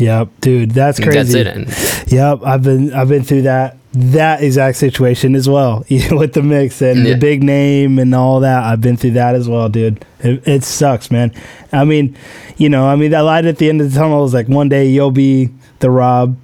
Yep, 0.00 0.28
dude, 0.40 0.70
that's 0.72 0.98
crazy. 0.98 1.42
that's 1.42 2.06
it. 2.06 2.12
Yep, 2.12 2.40
I've 2.44 2.62
been 2.62 2.92
I've 2.92 3.08
been 3.08 3.22
through 3.22 3.42
that 3.42 3.76
that 3.92 4.42
exact 4.42 4.76
situation 4.78 5.34
as 5.34 5.48
well 5.48 5.84
with 6.10 6.32
the 6.32 6.42
mix 6.42 6.80
and 6.80 7.00
Yeah. 7.04 7.14
the 7.14 7.18
big 7.18 7.42
name 7.42 7.98
and 7.98 8.14
all 8.14 8.40
that. 8.40 8.62
I've 8.64 8.80
been 8.80 8.96
through 8.96 9.12
that 9.12 9.34
as 9.34 9.48
well, 9.48 9.68
dude. 9.68 10.04
It, 10.20 10.46
it 10.46 10.64
sucks, 10.64 11.10
man. 11.10 11.32
I 11.72 11.84
mean, 11.84 12.16
you 12.56 12.68
know, 12.68 12.86
I 12.86 12.96
mean, 12.96 13.10
that 13.10 13.20
light 13.20 13.46
at 13.46 13.58
the 13.58 13.68
end 13.68 13.80
of 13.80 13.92
the 13.92 13.98
tunnel 13.98 14.24
is 14.24 14.32
like 14.32 14.48
one 14.48 14.68
day 14.68 14.88
you'll 14.88 15.10
be 15.10 15.50
the 15.80 15.90
Rob, 15.90 16.36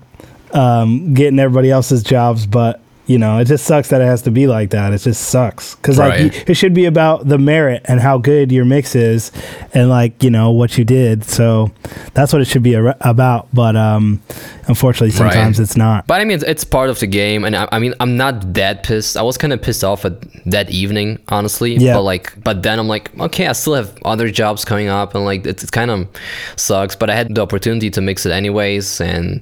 um, 0.53 1.15
getting 1.15 1.39
everybody 1.39 1.71
else's 1.71 2.03
jobs, 2.03 2.47
but 2.47 2.81
you 3.07 3.19
know, 3.19 3.39
it 3.39 3.45
just 3.47 3.65
sucks 3.65 3.89
that 3.91 4.01
it 4.01 4.05
has 4.07 4.23
to 4.23 4.31
be 4.31 4.47
like 4.47 4.71
that. 4.71 4.93
It 4.93 4.99
just 4.99 5.23
sucks 5.29 5.75
because 5.77 5.97
like 5.99 6.11
Right. 6.13 6.33
y- 6.35 6.45
it 6.49 6.55
should 6.55 6.75
be 6.75 6.85
about 6.87 7.29
the 7.29 7.39
merit 7.39 7.83
and 7.85 8.01
how 8.01 8.19
good 8.19 8.51
your 8.51 8.65
mix 8.65 8.95
is, 8.97 9.31
and 9.75 9.89
like 9.89 10.23
you 10.25 10.31
know 10.31 10.51
what 10.51 10.77
you 10.77 10.85
did. 10.85 11.25
So 11.25 11.71
that's 12.15 12.33
what 12.33 12.43
it 12.43 12.47
should 12.47 12.63
be 12.65 12.75
ar- 12.77 12.97
about. 13.01 13.49
But 13.55 13.77
um, 13.77 14.21
unfortunately, 14.67 15.09
Right. 15.21 15.33
sometimes 15.33 15.61
it's 15.61 15.77
not. 15.77 16.07
But 16.07 16.21
I 16.21 16.25
mean, 16.25 16.41
it's 16.47 16.65
part 16.65 16.91
of 16.91 16.99
the 16.99 17.07
game, 17.07 17.45
and 17.45 17.55
I, 17.55 17.69
I 17.73 17.79
mean, 17.79 17.95
I'm 18.01 18.17
not 18.17 18.55
that 18.55 18.83
pissed. 18.83 19.17
I 19.17 19.23
was 19.23 19.39
kind 19.39 19.53
of 19.53 19.63
pissed 19.63 19.85
off 19.85 20.05
at 20.05 20.15
that 20.47 20.71
evening, 20.71 21.19
honestly. 21.29 21.77
Yeah. 21.77 21.95
But 21.95 22.03
like, 22.03 22.33
but 22.43 22.63
then 22.63 22.79
I'm 22.79 22.89
like, 22.89 23.17
okay, 23.21 23.47
I 23.47 23.53
still 23.53 23.75
have 23.75 23.97
other 24.05 24.31
jobs 24.31 24.65
coming 24.65 24.89
up, 24.89 25.15
and 25.15 25.25
like, 25.25 25.47
it, 25.47 25.63
it 25.63 25.71
kind 25.73 25.91
of 25.91 26.09
sucks. 26.57 26.97
But 26.97 27.11
I 27.11 27.15
had 27.15 27.35
the 27.35 27.43
opportunity 27.43 27.91
to 27.91 28.01
mix 28.01 28.27
it 28.27 28.33
anyways, 28.33 29.01
and 29.01 29.41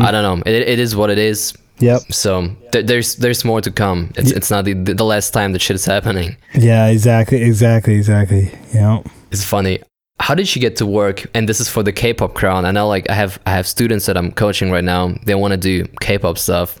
I 0.00 0.10
don't 0.10 0.22
know. 0.22 0.42
It, 0.46 0.68
it 0.68 0.78
is 0.78 0.96
what 0.96 1.10
it 1.10 1.18
is. 1.18 1.52
Yep. 1.82 2.12
So 2.12 2.54
th- 2.72 2.86
there's 2.86 3.16
there's 3.16 3.44
more 3.44 3.60
to 3.60 3.70
come. 3.70 4.12
It's 4.16 4.30
it's 4.30 4.50
not 4.50 4.64
the, 4.64 4.74
the 4.74 5.04
last 5.04 5.32
time 5.32 5.52
that 5.52 5.60
shit's 5.60 5.84
happening. 5.84 6.36
Yeah, 6.54 6.86
exactly, 6.86 7.42
exactly, 7.42 7.94
exactly. 7.94 8.50
Yeah. 8.72 9.02
It's 9.30 9.44
funny. 9.44 9.80
How 10.20 10.36
did 10.36 10.54
you 10.54 10.60
get 10.60 10.76
to 10.76 10.86
work? 10.86 11.26
And 11.34 11.48
this 11.48 11.58
is 11.58 11.68
for 11.68 11.82
the 11.82 11.90
K-pop 11.90 12.34
crowd. 12.34 12.64
I 12.64 12.70
know, 12.70 12.86
like, 12.86 13.10
I 13.10 13.14
have 13.14 13.40
I 13.44 13.50
have 13.50 13.66
students 13.66 14.06
that 14.06 14.16
I'm 14.16 14.30
coaching 14.30 14.70
right 14.70 14.84
now. 14.84 15.14
They 15.26 15.34
want 15.34 15.50
to 15.50 15.56
do 15.56 15.84
K-pop 16.00 16.38
stuff, 16.38 16.78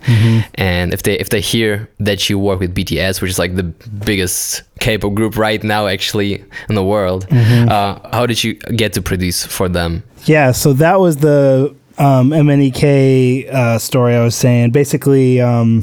and 0.54 0.94
if 0.94 1.02
they 1.02 1.18
if 1.18 1.30
they 1.30 1.40
hear 1.40 1.88
that 1.98 2.30
you 2.30 2.38
work 2.38 2.60
with 2.60 2.72
BTS, 2.72 3.20
which 3.20 3.30
is 3.32 3.38
like 3.40 3.56
the 3.56 3.64
biggest 4.04 4.62
K-pop 4.78 5.14
group 5.14 5.36
right 5.36 5.60
now, 5.64 5.88
actually 5.88 6.44
in 6.68 6.76
the 6.76 6.84
world, 6.84 7.26
uh, 7.32 7.98
how 8.12 8.26
did 8.26 8.44
you 8.44 8.54
get 8.54 8.92
to 8.92 9.02
produce 9.02 9.44
for 9.44 9.68
them? 9.68 10.04
Yeah, 10.26 10.52
so 10.52 10.72
that 10.74 11.00
was 11.00 11.16
the 11.16 11.74
um, 11.98 12.30
MNEK 12.30 13.52
uh, 13.52 13.78
story 13.78 14.14
I 14.14 14.24
was 14.24 14.34
saying. 14.34 14.70
Basically, 14.70 15.40
um, 15.40 15.82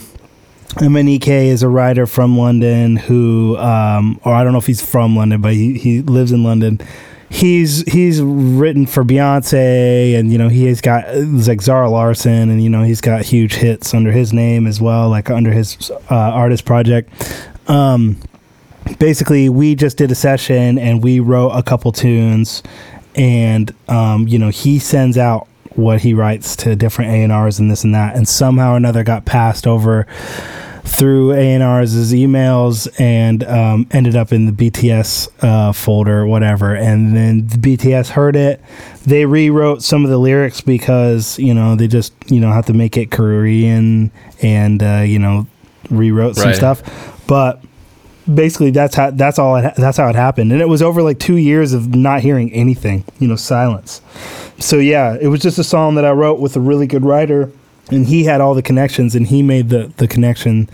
MNEK 0.76 1.28
is 1.28 1.64
a 1.64 1.70
writer 1.70 2.06
from 2.06 2.38
London 2.38 2.96
who, 2.96 3.58
um, 3.58 4.20
or 4.24 4.34
I 4.34 4.44
don't 4.44 4.54
know 4.54 4.60
if 4.60 4.68
he's 4.68 4.86
from 4.86 5.16
London, 5.16 5.42
but 5.42 5.54
he, 5.54 5.78
he 5.78 6.02
lives 6.02 6.32
in 6.32 6.44
London. 6.44 6.80
He's 7.32 7.82
he's 7.92 8.22
written 8.24 8.88
for 8.88 9.04
Beyonce, 9.04 10.18
and 10.18 10.32
you 10.32 10.40
know 10.40 10.50
he 10.50 10.66
has 10.66 10.82
got 10.82 11.06
like 11.16 11.62
Zara 11.62 11.88
Larsson, 11.88 12.50
and 12.50 12.64
you 12.64 12.70
know 12.70 12.82
he's 12.82 13.02
got 13.02 13.24
huge 13.24 13.54
hits 13.54 13.94
under 13.94 14.12
his 14.12 14.34
name 14.34 14.66
as 14.66 14.82
well, 14.82 15.10
like 15.10 15.30
under 15.30 15.52
his 15.52 15.92
uh, 16.10 16.16
artist 16.16 16.66
project. 16.66 17.12
Um, 17.68 18.20
basically 18.98 19.50
we 19.50 19.76
just 19.76 19.98
did 19.98 20.10
a 20.12 20.16
session 20.16 20.80
and 20.80 21.04
we 21.04 21.20
wrote 21.20 21.52
a 21.52 21.62
couple 21.62 21.92
tunes 21.92 22.64
and 23.16 23.74
um, 23.88 24.28
you 24.28 24.40
know 24.40 24.50
he 24.50 24.80
sends 24.80 25.18
out 25.18 25.48
what 25.76 26.02
he 26.02 26.14
writes 26.14 26.56
to 26.58 26.76
different 26.76 27.12
A&Rs 27.32 27.60
and 27.60 27.70
this 27.72 27.84
and 27.84 27.94
that. 27.96 28.16
And 28.16 28.28
somehow 28.28 28.74
or 28.74 28.78
another 28.78 29.04
got 29.04 29.26
passed 29.26 29.66
over 29.68 30.06
through 30.84 31.34
A&Rs 31.34 32.12
emails 32.14 32.88
and 33.00 33.44
um, 33.44 33.88
ended 33.92 34.16
up 34.16 34.32
in 34.34 34.46
the 34.48 34.52
BTS 34.52 35.30
uh, 35.44 35.72
folder 35.72 36.26
whatever. 36.26 36.76
And 36.76 37.16
then 37.16 37.48
the 37.48 37.58
BTS 37.58 38.10
heard 38.10 38.36
it. 38.36 38.60
They 39.06 39.26
rewrote 39.26 39.84
some 39.84 40.04
of 40.04 40.10
the 40.10 40.18
lyrics 40.18 40.62
because 40.62 41.38
you 41.40 41.54
know 41.54 41.76
they 41.76 41.88
just 41.88 42.14
you 42.32 42.40
know 42.40 42.52
have 42.52 42.66
to 42.68 42.74
make 42.74 42.98
it 42.98 43.12
Korean 43.12 44.12
and 44.42 44.82
uh, 44.82 45.04
you 45.06 45.20
know 45.20 45.48
rewrote 45.90 46.36
some 46.36 46.48
Right. 46.48 46.56
stuff. 46.56 46.82
But 47.28 47.64
basically 48.34 48.72
that's 48.72 48.96
how 48.96 49.12
that's 49.12 49.40
all 49.40 49.56
it, 49.58 49.74
that's 49.76 49.98
how 49.98 50.08
it 50.10 50.16
happened. 50.16 50.52
And 50.52 50.62
it 50.62 50.70
was 50.70 50.82
over 50.82 51.02
like 51.02 51.20
two 51.20 51.38
years 51.38 51.74
of 51.74 51.96
not 51.96 52.22
hearing 52.22 52.52
anything 52.54 53.04
you 53.20 53.28
know 53.28 53.36
silence. 53.36 54.02
So 54.60 54.78
yeah 54.78 55.18
it 55.20 55.28
was 55.28 55.42
just 55.42 55.58
a 55.58 55.64
song 55.64 55.96
that 55.96 56.06
i 56.06 56.12
wrote 56.12 56.40
with 56.40 56.56
a 56.56 56.60
really 56.60 56.88
good 56.88 57.04
writer 57.04 57.52
and 57.92 58.06
he 58.06 58.24
had 58.24 58.42
all 58.42 58.54
the 58.54 58.62
connections 58.62 59.16
and 59.16 59.28
he 59.28 59.42
made 59.42 59.70
the 59.70 59.92
the 59.98 60.08
connection 60.08 60.70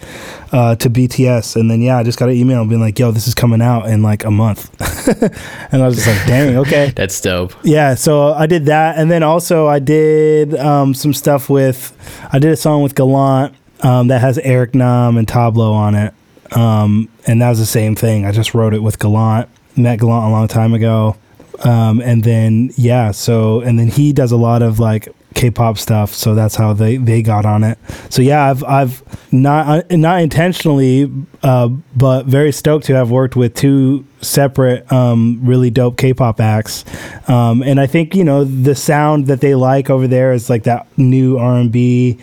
uh, 0.52 0.76
to 0.76 0.90
bts 0.90 1.56
and 1.56 1.70
then 1.70 1.82
yeah 1.82 1.98
i 1.98 2.04
just 2.04 2.20
got 2.20 2.30
an 2.30 2.36
email 2.36 2.66
being 2.66 2.82
like 2.82 2.98
yo 3.00 3.12
this 3.12 3.28
is 3.28 3.34
coming 3.34 3.62
out 3.62 3.88
in 3.88 4.02
like 4.02 4.24
a 4.26 4.32
month. 4.32 4.70
And 5.72 5.84
i 5.84 5.86
was 5.86 5.96
just 5.96 6.08
like 6.08 6.26
dang 6.28 6.58
okay. 6.66 6.92
That's 6.96 7.20
dope. 7.22 7.54
yeah 7.64 7.96
so 7.96 8.34
i 8.34 8.48
did 8.48 8.66
that 8.66 8.98
and 8.98 9.10
then 9.10 9.24
also 9.24 9.68
i 9.68 9.80
did 9.80 10.56
um, 10.56 10.94
some 10.94 11.14
stuff 11.14 11.50
with 11.50 11.96
i 12.32 12.40
did 12.40 12.52
a 12.52 12.56
song 12.58 12.82
with 12.84 12.96
gallant 12.96 13.54
um, 13.82 14.08
that 14.08 14.22
has 14.22 14.38
eric 14.40 14.74
nam 14.74 15.18
and 15.18 15.28
Tablo 15.28 15.72
on 15.74 15.96
it 15.96 16.14
um, 16.56 17.10
and 17.28 17.42
that 17.42 17.50
was 17.50 17.60
the 17.60 17.66
same 17.66 17.96
thing. 17.96 18.26
I 18.26 18.32
just 18.32 18.54
wrote 18.54 18.74
it 18.74 18.82
with 18.82 19.00
gallant 19.00 19.50
met 19.78 20.00
gallant 20.00 20.28
a 20.28 20.30
long 20.30 20.48
time 20.48 20.74
ago. 20.74 21.18
Um, 21.60 22.02
and 22.02 22.24
then 22.24 22.72
yeah 22.76 23.12
so 23.12 23.62
and 23.62 23.80
then 23.80 23.88
he 23.88 24.12
does 24.12 24.34
a 24.34 24.38
lot 24.38 24.62
of 24.62 24.80
like 24.80 25.08
k-pop 25.36 25.78
stuff 25.78 26.14
so 26.14 26.34
that's 26.34 26.56
how 26.56 26.74
they 26.74 26.98
they 26.98 27.22
got 27.22 27.46
on 27.46 27.64
it. 27.64 27.78
So 28.10 28.22
yeah 28.22 28.50
i've 28.50 28.64
i've 28.64 29.04
not 29.32 29.68
uh, 29.92 29.96
not 29.96 30.22
intentionally 30.22 31.12
uh, 31.44 31.68
but 31.96 32.26
very 32.26 32.52
stoked 32.52 32.86
to 32.86 32.96
have 32.96 33.12
worked 33.12 33.36
with 33.36 33.54
two 33.54 34.06
separate 34.22 34.92
um, 34.92 35.40
really 35.44 35.70
dope 35.70 35.98
k-pop 35.98 36.40
acts. 36.40 36.84
Um, 37.30 37.62
and 37.62 37.80
i 37.80 37.86
think 37.88 38.16
you 38.16 38.24
know 38.24 38.44
the 38.44 38.74
sound 38.76 39.28
that 39.28 39.42
they 39.42 39.54
like 39.56 39.90
over 39.90 40.08
there 40.08 40.34
is 40.34 40.50
like 40.50 40.64
that 40.64 40.88
new 40.98 41.38
r&b 41.38 42.18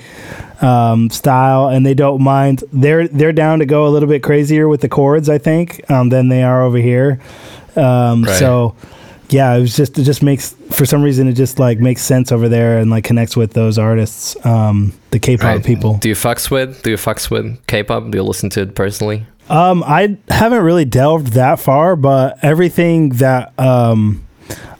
um, 0.63 1.11
style 1.11 1.67
and 1.69 1.85
they 1.85 1.93
don't 1.95 2.23
mind. 2.23 2.63
They're 2.73 3.09
they're 3.09 3.33
down 3.33 3.59
to 3.59 3.67
go 3.67 3.87
a 3.87 3.91
little 3.91 4.09
bit 4.09 4.23
crazier 4.23 4.69
with 4.69 4.81
the 4.81 4.89
chords 4.89 5.29
i 5.29 5.37
think 5.39 5.89
um, 5.91 6.09
than 6.11 6.29
they 6.29 6.43
are 6.45 6.63
over 6.63 6.79
here. 6.79 7.21
Um, 7.77 8.25
Right. 8.25 8.39
so 8.39 8.77
yeah, 9.33 9.55
it 9.55 9.61
was 9.61 9.75
just 9.77 9.99
it 9.99 10.05
just 10.05 10.23
makes 10.23 10.53
for 10.71 10.85
some 10.87 11.03
reason 11.03 11.27
it 11.29 11.33
just 11.33 11.59
like 11.59 11.79
makes 11.79 12.03
sense 12.03 12.31
over 12.33 12.49
there 12.49 12.79
and 12.79 12.91
like 12.91 13.05
connects 13.05 13.37
with 13.37 13.53
those 13.55 13.79
artists, 13.79 14.37
um, 14.47 14.93
the 15.11 15.19
K-pop 15.19 15.45
Right. 15.45 15.65
people. 15.65 15.97
Do 15.99 16.09
you 16.09 16.15
fucks 16.15 16.51
with? 16.51 16.83
Do 16.83 16.91
you 16.91 16.97
fucks 16.97 17.31
with 17.31 17.65
K-pop? 17.67 18.11
Do 18.11 18.19
you 18.19 18.23
listen 18.25 18.51
to 18.51 18.63
it 18.63 18.75
personally? 18.75 19.27
Um, 19.49 19.83
I 19.85 20.17
haven't 20.29 20.63
really 20.63 20.85
delved 20.85 21.29
that 21.35 21.59
far, 21.61 21.97
but 21.97 22.39
everything 22.43 23.11
that 23.17 23.53
um, 23.59 24.25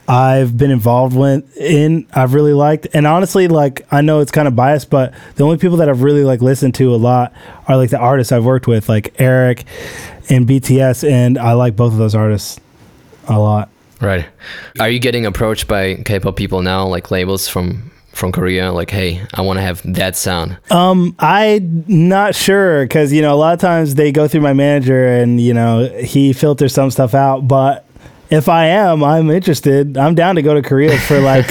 I've 0.07 0.57
been 0.57 0.71
involved 0.71 1.15
with 1.15 1.55
in, 1.57 2.07
I've 2.13 2.33
really 2.33 2.53
liked. 2.53 2.87
And 2.93 3.05
honestly, 3.05 3.47
like 3.47 3.85
I 3.91 4.01
know 4.01 4.19
it's 4.21 4.31
kind 4.31 4.47
of 4.47 4.55
biased, 4.55 4.89
but 4.89 5.13
the 5.35 5.43
only 5.43 5.57
people 5.57 5.77
that 5.77 5.89
I've 5.89 6.01
really 6.01 6.23
like 6.23 6.41
listened 6.41 6.75
to 6.75 6.93
a 6.93 6.97
lot 6.97 7.33
are 7.67 7.77
like 7.77 7.89
the 7.89 7.99
artists 7.99 8.31
I've 8.31 8.45
worked 8.45 8.65
with, 8.67 8.87
like 8.89 9.13
Eric 9.19 9.65
and 10.29 10.47
BTS, 10.47 11.07
and 11.09 11.37
I 11.37 11.53
like 11.53 11.75
both 11.75 11.91
of 11.91 11.99
those 11.99 12.15
artists 12.15 12.59
a 13.27 13.37
lot. 13.39 13.69
Right. 14.03 14.25
Are 14.79 14.89
you 14.89 14.99
getting 14.99 15.25
approached 15.25 15.67
by 15.67 15.95
K-pop 15.95 16.35
people 16.35 16.61
now, 16.61 16.85
like 16.85 17.09
labels 17.11 17.47
from 17.47 17.91
from 18.13 18.31
Korea? 18.31 18.71
Like, 18.71 18.91
hey, 18.91 19.21
I 19.33 19.41
want 19.41 19.57
to 19.57 19.61
have 19.63 19.81
that 19.93 20.15
sound. 20.15 20.57
Um, 20.69 21.15
I'm 21.19 21.83
not 21.87 22.35
sure 22.35 22.83
because 22.83 23.11
you 23.13 23.21
know 23.21 23.33
a 23.33 23.37
lot 23.39 23.53
of 23.53 23.59
times 23.59 23.95
they 23.95 24.11
go 24.11 24.27
through 24.27 24.41
my 24.41 24.53
manager 24.53 25.07
and 25.07 25.39
you 25.41 25.53
know 25.53 25.87
he 26.03 26.33
filters 26.33 26.73
some 26.73 26.91
stuff 26.91 27.13
out, 27.13 27.47
but. 27.47 27.85
If 28.29 28.49
I 28.49 28.65
am, 28.67 29.03
I'm 29.03 29.29
interested. 29.29 29.95
I'm 29.95 30.15
down 30.15 30.35
to 30.37 30.41
go 30.41 30.55
to 30.55 30.63
Korea 30.63 30.97
for 30.97 31.19
like 31.19 31.45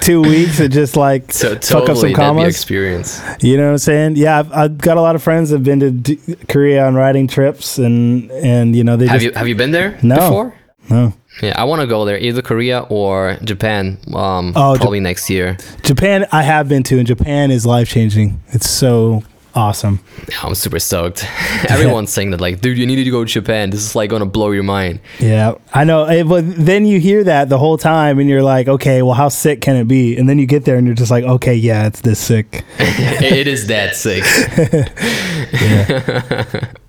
two 0.02 0.22
weeks 0.22 0.60
and 0.60 0.72
just 0.72 0.94
like 0.94 1.32
So 1.32 1.54
fuck 1.54 1.62
totally 1.62 1.90
up 1.90 1.96
some 1.96 2.12
commas. 2.14 2.54
experience. 2.54 3.20
You 3.40 3.56
know 3.56 3.64
what 3.64 3.70
I'm 3.72 3.78
saying? 3.78 4.16
Yeah, 4.16 4.38
I've, 4.38 4.52
I've 4.52 4.78
got 4.78 4.98
a 4.98 5.00
lot 5.00 5.16
of 5.16 5.22
friends 5.22 5.50
that 5.50 5.56
have 5.56 5.64
been 5.64 5.80
to 5.80 5.90
D- 5.90 6.36
Korea 6.48 6.86
on 6.86 6.94
riding 6.94 7.26
trips, 7.26 7.78
and 7.78 8.30
and 8.30 8.76
you 8.76 8.84
know 8.84 8.96
they 8.96 9.06
Have 9.08 9.20
just 9.20 9.32
you 9.32 9.36
have 9.36 9.48
you 9.48 9.56
been 9.56 9.72
there 9.72 9.98
No. 10.04 10.14
before? 10.16 10.54
no. 10.88 11.12
Yeah, 11.42 11.54
I 11.56 11.64
want 11.64 11.80
to 11.82 11.86
go 11.86 12.04
there, 12.04 12.18
either 12.18 12.42
Korea 12.42 12.80
or 12.88 13.36
Japan. 13.44 13.98
Um, 14.12 14.52
Oh, 14.56 14.74
probably 14.76 15.00
next 15.00 15.30
year. 15.30 15.56
Japan. 15.82 16.26
I 16.32 16.42
have 16.42 16.68
been 16.68 16.82
to, 16.84 16.98
and 16.98 17.06
Japan 17.06 17.50
is 17.50 17.64
life 17.64 17.88
changing. 17.88 18.40
It's 18.48 18.68
so 18.68 19.22
awesome. 19.54 20.00
I'm 20.42 20.54
super 20.54 20.78
stoked. 20.78 21.24
Everyone's 21.68 22.10
saying 22.16 22.30
that, 22.30 22.40
like, 22.40 22.60
dude, 22.60 22.78
you 22.78 22.86
need 22.86 23.02
to 23.04 23.10
go 23.10 23.24
to 23.24 23.30
Japan. 23.30 23.70
This 23.70 23.80
is 23.80 23.94
like 23.96 24.10
gonna 24.10 24.26
blow 24.26 24.50
your 24.52 24.62
mind. 24.62 25.00
Yeah, 25.18 25.54
I 25.74 25.84
know. 25.84 26.04
eh, 26.04 26.22
But 26.22 26.44
then 26.56 26.86
you 26.86 27.00
hear 27.00 27.24
that 27.24 27.48
the 27.48 27.58
whole 27.58 27.78
time, 27.78 28.18
and 28.18 28.28
you're 28.28 28.42
like, 28.42 28.68
okay, 28.68 29.02
well, 29.02 29.14
how 29.14 29.28
sick 29.28 29.60
can 29.60 29.76
it 29.76 29.88
be? 29.88 30.16
And 30.16 30.28
then 30.28 30.38
you 30.38 30.46
get 30.46 30.64
there, 30.64 30.76
and 30.76 30.86
you're 30.86 30.96
just 30.96 31.10
like, 31.10 31.24
okay, 31.24 31.54
yeah, 31.54 31.86
it's 31.86 32.00
this 32.02 32.18
sick. 32.20 32.64
it 32.78 33.46
is 33.46 33.66
that 33.68 33.96
sick. 33.96 34.24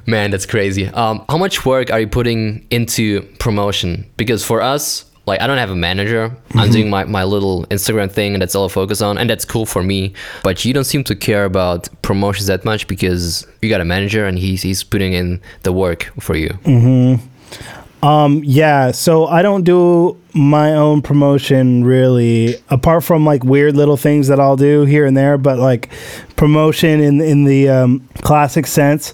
Man, 0.06 0.32
that's 0.32 0.46
crazy. 0.48 0.88
Um, 0.88 1.24
how 1.30 1.38
much 1.38 1.66
work 1.66 1.92
are 1.92 2.00
you 2.00 2.08
putting 2.08 2.66
into 2.72 3.22
promotion? 3.40 4.10
Because 4.18 4.44
for 4.44 4.62
us, 4.62 5.06
like 5.30 5.42
I 5.42 5.48
don't 5.48 5.58
have 5.58 5.70
a 5.70 5.76
manager. 5.76 6.36
I'm 6.56 6.72
doing 6.72 6.90
my, 6.90 7.06
my 7.06 7.24
little 7.24 7.66
Instagram 7.68 8.12
thing 8.12 8.34
and 8.34 8.42
that's 8.42 8.56
all 8.56 8.66
I 8.66 8.70
focus 8.70 9.02
on 9.02 9.18
and 9.18 9.30
that's 9.30 9.46
cool 9.46 9.66
for 9.66 9.82
me. 9.82 10.14
But 10.44 10.66
you 10.66 10.74
don't 10.74 10.84
seem 10.84 11.04
to 11.06 11.16
care 11.16 11.46
about 11.46 11.88
promotions 12.02 12.48
that 12.48 12.66
much 12.66 12.88
because 12.88 13.48
you 13.62 13.70
got 13.70 13.80
a 13.80 13.86
manager 13.86 14.26
and 14.26 14.38
he's 14.38 14.62
he's 14.62 14.84
putting 14.84 15.14
in 15.14 15.42
the 15.64 15.72
work 15.72 16.12
for 16.20 16.36
you. 16.36 16.50
Hmm. 16.66 17.16
Um, 18.02 18.42
yeah, 18.46 18.92
so 18.92 19.28
I 19.28 19.42
don't 19.42 19.64
do 19.64 20.18
my 20.34 20.74
own 20.74 21.02
promotion 21.02 21.84
really, 21.84 22.56
apart 22.70 23.04
from 23.04 23.26
like 23.26 23.44
weird 23.44 23.76
little 23.76 23.98
things 23.98 24.30
that 24.30 24.40
I'll 24.40 24.56
do 24.56 24.86
here 24.86 25.06
and 25.06 25.18
there. 25.18 25.38
But 25.38 25.60
like 25.60 25.90
promotion 26.36 27.02
in 27.02 27.20
in 27.22 27.44
the 27.44 27.70
um, 27.70 28.08
classic 28.22 28.68
sense, 28.68 29.14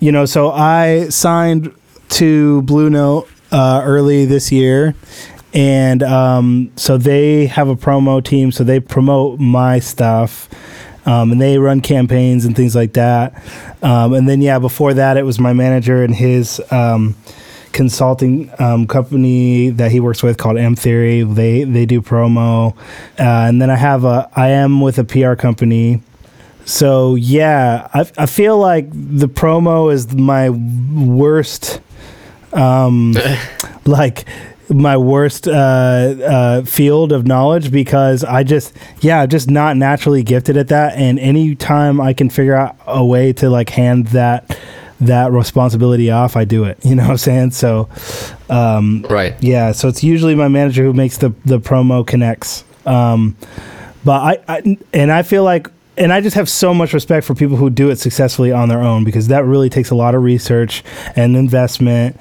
you 0.00 0.12
know. 0.12 0.26
So 0.26 0.50
I 0.50 1.08
signed 1.08 1.74
to 2.10 2.62
Blue 2.62 2.90
Note 2.90 3.28
uh, 3.50 3.82
early 3.84 4.26
this 4.26 4.52
year, 4.52 4.94
and 5.54 6.02
um, 6.02 6.72
so 6.76 6.98
they 6.98 7.46
have 7.46 7.68
a 7.68 7.76
promo 7.76 8.24
team. 8.24 8.52
So 8.52 8.64
they 8.64 8.80
promote 8.80 9.40
my 9.40 9.78
stuff. 9.78 10.48
Um, 11.06 11.32
and 11.32 11.40
they 11.40 11.56
run 11.56 11.80
campaigns 11.80 12.44
and 12.44 12.54
things 12.54 12.76
like 12.76 12.92
that. 12.92 13.42
Um, 13.82 14.12
and 14.12 14.28
then, 14.28 14.42
yeah, 14.42 14.58
before 14.58 14.92
that, 14.92 15.16
it 15.16 15.22
was 15.22 15.38
my 15.38 15.54
manager 15.54 16.04
and 16.04 16.14
his 16.14 16.60
um, 16.70 17.16
consulting 17.72 18.50
um, 18.58 18.86
company 18.86 19.70
that 19.70 19.90
he 19.90 20.00
works 20.00 20.22
with 20.22 20.36
called 20.36 20.58
M 20.58 20.74
Theory. 20.74 21.22
They 21.22 21.64
they 21.64 21.86
do 21.86 22.02
promo, 22.02 22.76
uh, 22.76 23.22
and 23.22 23.62
then 23.62 23.70
I 23.70 23.76
have 23.76 24.04
a 24.04 24.28
I 24.34 24.48
am 24.48 24.80
with 24.80 24.98
a 24.98 25.04
PR 25.04 25.34
company. 25.34 26.02
So 26.64 27.14
yeah, 27.14 27.88
I 27.94 28.10
I 28.18 28.26
feel 28.26 28.58
like 28.58 28.90
the 28.90 29.28
promo 29.28 29.92
is 29.92 30.12
my 30.12 30.50
worst, 30.50 31.80
um, 32.52 33.14
like 33.86 34.26
my 34.70 34.96
worst 34.96 35.48
uh, 35.48 35.50
uh, 35.52 36.62
field 36.64 37.12
of 37.12 37.26
knowledge 37.26 37.70
because 37.70 38.22
I 38.24 38.42
just 38.42 38.74
yeah 39.00 39.20
I'm 39.22 39.28
just 39.28 39.48
not 39.50 39.76
naturally 39.76 40.22
gifted 40.22 40.56
at 40.56 40.68
that. 40.68 40.94
And 40.96 41.18
anytime 41.18 42.00
I 42.00 42.12
can 42.12 42.28
figure 42.30 42.54
out 42.54 42.76
a 42.86 43.04
way 43.04 43.32
to 43.34 43.48
like 43.50 43.70
hand 43.70 44.08
that 44.08 44.58
that 45.00 45.30
responsibility 45.30 46.10
off, 46.10 46.36
I 46.36 46.44
do 46.44 46.64
it. 46.64 46.78
You 46.84 46.96
know 46.96 47.04
what 47.04 47.10
I'm 47.12 47.16
saying? 47.18 47.50
So, 47.52 47.88
um, 48.50 49.06
Right. 49.08 49.34
yeah. 49.42 49.72
So 49.72 49.88
it's 49.88 50.02
usually 50.02 50.34
my 50.34 50.48
manager 50.48 50.82
who 50.84 50.92
makes 50.92 51.18
the 51.18 51.30
the 51.44 51.60
promo 51.60 52.06
connects. 52.06 52.64
Um, 52.86 53.36
but 54.04 54.20
I, 54.48 54.56
I 54.56 54.76
and 54.92 55.12
I 55.12 55.22
feel 55.22 55.44
like 55.44 55.68
and 55.98 56.12
I 56.12 56.20
just 56.20 56.36
have 56.36 56.48
so 56.48 56.72
much 56.72 56.92
respect 56.92 57.26
for 57.26 57.34
people 57.34 57.56
who 57.56 57.70
do 57.70 57.90
it 57.90 57.96
successfully 57.96 58.52
on 58.52 58.68
their 58.68 58.80
own 58.82 59.04
because 59.04 59.28
that 59.28 59.44
really 59.44 59.68
takes 59.68 59.90
a 59.90 59.94
lot 59.94 60.14
of 60.14 60.22
research 60.22 60.84
and 61.16 61.36
investment. 61.36 62.18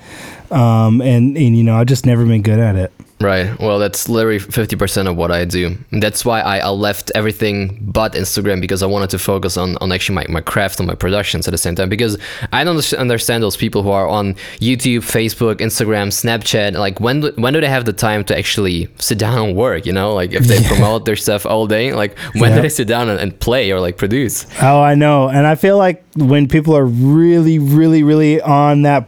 Um, 0.50 1.02
and 1.02 1.38
and 1.38 1.58
you 1.58 1.64
know 1.64 1.76
I've 1.76 1.88
just 1.88 2.06
never 2.06 2.26
been 2.26 2.42
good 2.42 2.60
at 2.60 2.76
it. 2.76 2.92
Right. 3.20 3.60
Well, 3.60 3.80
that's 3.80 4.08
literally 4.08 4.38
50% 4.40 5.10
of 5.10 5.16
what 5.18 5.32
I 5.32 5.44
do. 5.44 5.76
And 5.92 6.04
that's 6.04 6.24
why 6.24 6.42
I, 6.42 6.60
I 6.60 6.70
left 6.70 7.12
everything 7.16 7.80
but 7.82 8.14
Instagram 8.14 8.62
because 8.62 8.84
I 8.84 8.86
wanted 8.86 9.10
to 9.10 9.18
focus 9.20 9.58
on, 9.58 9.76
on 9.78 9.92
actually 9.92 10.16
my, 10.16 10.26
my 10.30 10.42
craft 10.42 10.80
and 10.80 10.86
my 10.88 10.94
productions 10.94 11.48
at 11.48 11.52
the 11.52 11.58
same 11.58 11.74
time. 11.74 11.90
Because 11.90 12.16
I 12.54 12.64
don't 12.64 12.94
understand 12.94 13.42
those 13.42 13.58
people 13.58 13.82
who 13.82 13.90
are 13.90 14.08
on 14.08 14.36
YouTube, 14.60 15.00
Facebook, 15.00 15.56
Instagram, 15.56 16.10
Snapchat. 16.10 16.74
Like, 16.74 17.00
when 17.00 17.22
do, 17.22 17.32
when 17.38 17.54
do 17.54 17.62
they 17.62 17.68
have 17.70 17.86
the 17.86 17.94
time 17.94 18.24
to 18.26 18.38
actually 18.38 18.88
sit 19.00 19.18
down 19.18 19.48
and 19.50 19.58
work? 19.58 19.88
You 19.88 19.94
know, 19.94 20.14
like 20.14 20.34
if 20.34 20.44
they 20.46 20.62
promote 20.68 21.06
their 21.06 21.16
stuff 21.16 21.44
all 21.48 21.66
day, 21.66 21.94
like 21.94 22.16
when 22.36 22.52
Yeah. 22.52 22.58
do 22.58 22.62
they 22.62 22.70
sit 22.70 22.88
down 22.88 23.10
and, 23.10 23.20
and 23.20 23.40
play 23.40 23.72
or 23.72 23.80
like 23.80 23.98
produce? 23.98 24.46
Oh, 24.62 24.80
I 24.80 24.94
know. 24.94 25.28
And 25.28 25.48
I 25.48 25.56
feel 25.56 25.78
like 25.80 26.04
when 26.16 26.48
people 26.48 26.78
are 26.78 26.86
really, 26.86 27.58
really, 27.58 28.04
really 28.04 28.40
on 28.42 28.84
that 28.84 29.08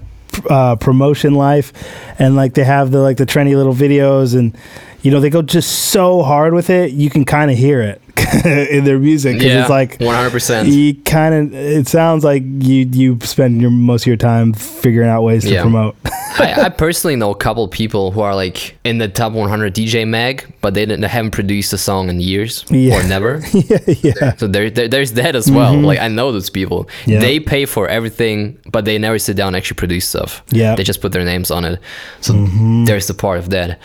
uh, 0.49 0.75
promotion 0.75 1.33
life 1.35 1.73
and 2.19 2.35
like 2.35 2.53
they 2.53 2.63
have 2.63 2.91
the 2.91 2.99
like 2.99 3.17
the 3.17 3.25
trendy 3.25 3.55
little 3.55 3.73
videos 3.73 4.37
and 4.37 4.55
you 5.01 5.11
know 5.11 5.19
they 5.19 5.29
go 5.29 5.41
just 5.41 5.89
so 5.91 6.21
hard 6.21 6.53
with 6.53 6.69
it, 6.69 6.91
you 6.91 7.09
can 7.09 7.25
kind 7.25 7.49
of 7.51 7.57
hear 7.57 7.81
it 7.81 8.01
in 8.45 8.83
their 8.83 8.99
music 8.99 9.33
because 9.37 9.47
Yeah, 9.51 9.61
it's 9.61 9.69
like 9.69 9.97
100%. 9.99 10.71
you 10.71 10.95
kind 11.03 11.33
of 11.35 11.53
it 11.53 11.87
sounds 11.87 12.23
like 12.23 12.43
you 12.43 12.87
you 12.91 13.19
spend 13.21 13.61
your 13.61 13.71
most 13.71 14.03
of 14.03 14.07
your 14.07 14.17
time 14.17 14.53
figuring 14.53 15.09
out 15.09 15.23
ways 15.23 15.43
to 15.43 15.49
Yeah. 15.51 15.61
promote. 15.61 15.95
I, 16.39 16.53
I 16.65 16.69
personally 16.69 17.15
know 17.17 17.31
a 17.31 17.35
couple 17.35 17.67
people 17.67 18.11
who 18.11 18.21
are 18.21 18.33
like 18.35 18.77
in 18.85 18.97
the 18.99 19.09
top 19.09 19.33
100 19.33 19.73
DJ 19.75 20.07
mag, 20.07 20.45
but 20.61 20.73
they, 20.73 20.85
didn't, 20.85 21.01
they 21.01 21.07
haven't 21.07 21.31
produced 21.31 21.73
a 21.73 21.77
song 21.77 22.07
in 22.09 22.21
years 22.21 22.63
Yeah. 22.69 22.97
or 22.99 23.07
never. 23.07 23.41
yeah, 23.53 23.79
yeah. 23.87 24.35
So 24.37 24.47
there, 24.47 24.69
there, 24.69 24.87
there's 24.87 25.13
that 25.13 25.35
as 25.35 25.51
well. 25.51 25.75
Like 25.75 25.99
I 25.99 26.07
know 26.07 26.31
those 26.31 26.49
people. 26.49 26.85
Mm-hmm. 27.05 27.19
They 27.19 27.39
pay 27.39 27.65
for 27.65 27.89
everything, 27.89 28.57
but 28.71 28.85
they 28.85 28.97
never 28.97 29.19
sit 29.19 29.35
down 29.35 29.47
and 29.47 29.57
actually 29.57 29.75
produce 29.75 30.07
stuff. 30.07 30.43
Yeah. 30.51 30.67
Mm-hmm. 30.67 30.75
They 30.77 30.83
just 30.83 31.01
put 31.01 31.11
their 31.11 31.25
names 31.25 31.51
on 31.51 31.65
it. 31.65 31.79
So 32.21 32.33
there's 32.85 33.07
the 33.07 33.13
part 33.15 33.39
of 33.39 33.49
that. 33.49 33.79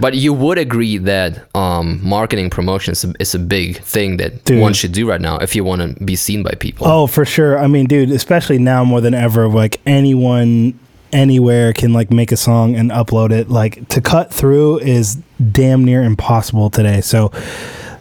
But 0.00 0.14
you 0.14 0.32
would 0.32 0.58
agree 0.58 0.96
that 0.98 1.44
um, 1.54 2.00
marketing 2.02 2.50
promotion 2.50 2.92
is 2.92 3.04
a, 3.04 3.12
is 3.20 3.34
a 3.34 3.38
big 3.38 3.81
thing 3.82 4.16
that 4.18 4.44
Dude. 4.44 4.60
one 4.60 4.72
should 4.72 4.92
do 4.92 5.08
right 5.08 5.20
now 5.20 5.38
if 5.38 5.54
you 5.54 5.64
want 5.64 5.98
to 5.98 6.04
be 6.04 6.16
seen 6.16 6.42
by 6.42 6.52
people. 6.52 6.86
Oh, 6.86 7.06
for 7.06 7.24
sure. 7.24 7.58
I 7.58 7.66
mean, 7.66 7.86
dude, 7.86 8.10
especially 8.10 8.58
now 8.58 8.84
more 8.84 9.00
than 9.00 9.14
ever, 9.14 9.48
like 9.48 9.80
anyone 9.86 10.78
anywhere 11.12 11.72
can 11.72 11.92
like 11.92 12.10
make 12.10 12.32
a 12.32 12.36
song 12.36 12.74
and 12.74 12.90
upload 12.90 13.32
it. 13.32 13.48
Like 13.48 13.88
to 13.88 14.00
cut 14.00 14.32
through 14.32 14.78
is 14.80 15.16
damn 15.50 15.84
near 15.84 16.02
impossible 16.02 16.70
today. 16.70 17.00
So 17.00 17.28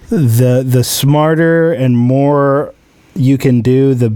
the 0.09 0.63
the 0.65 0.83
smarter 0.83 1.73
and 1.73 1.97
more 1.97 2.73
you 3.15 3.37
can 3.37 3.61
do, 3.61 3.93
the 3.93 4.15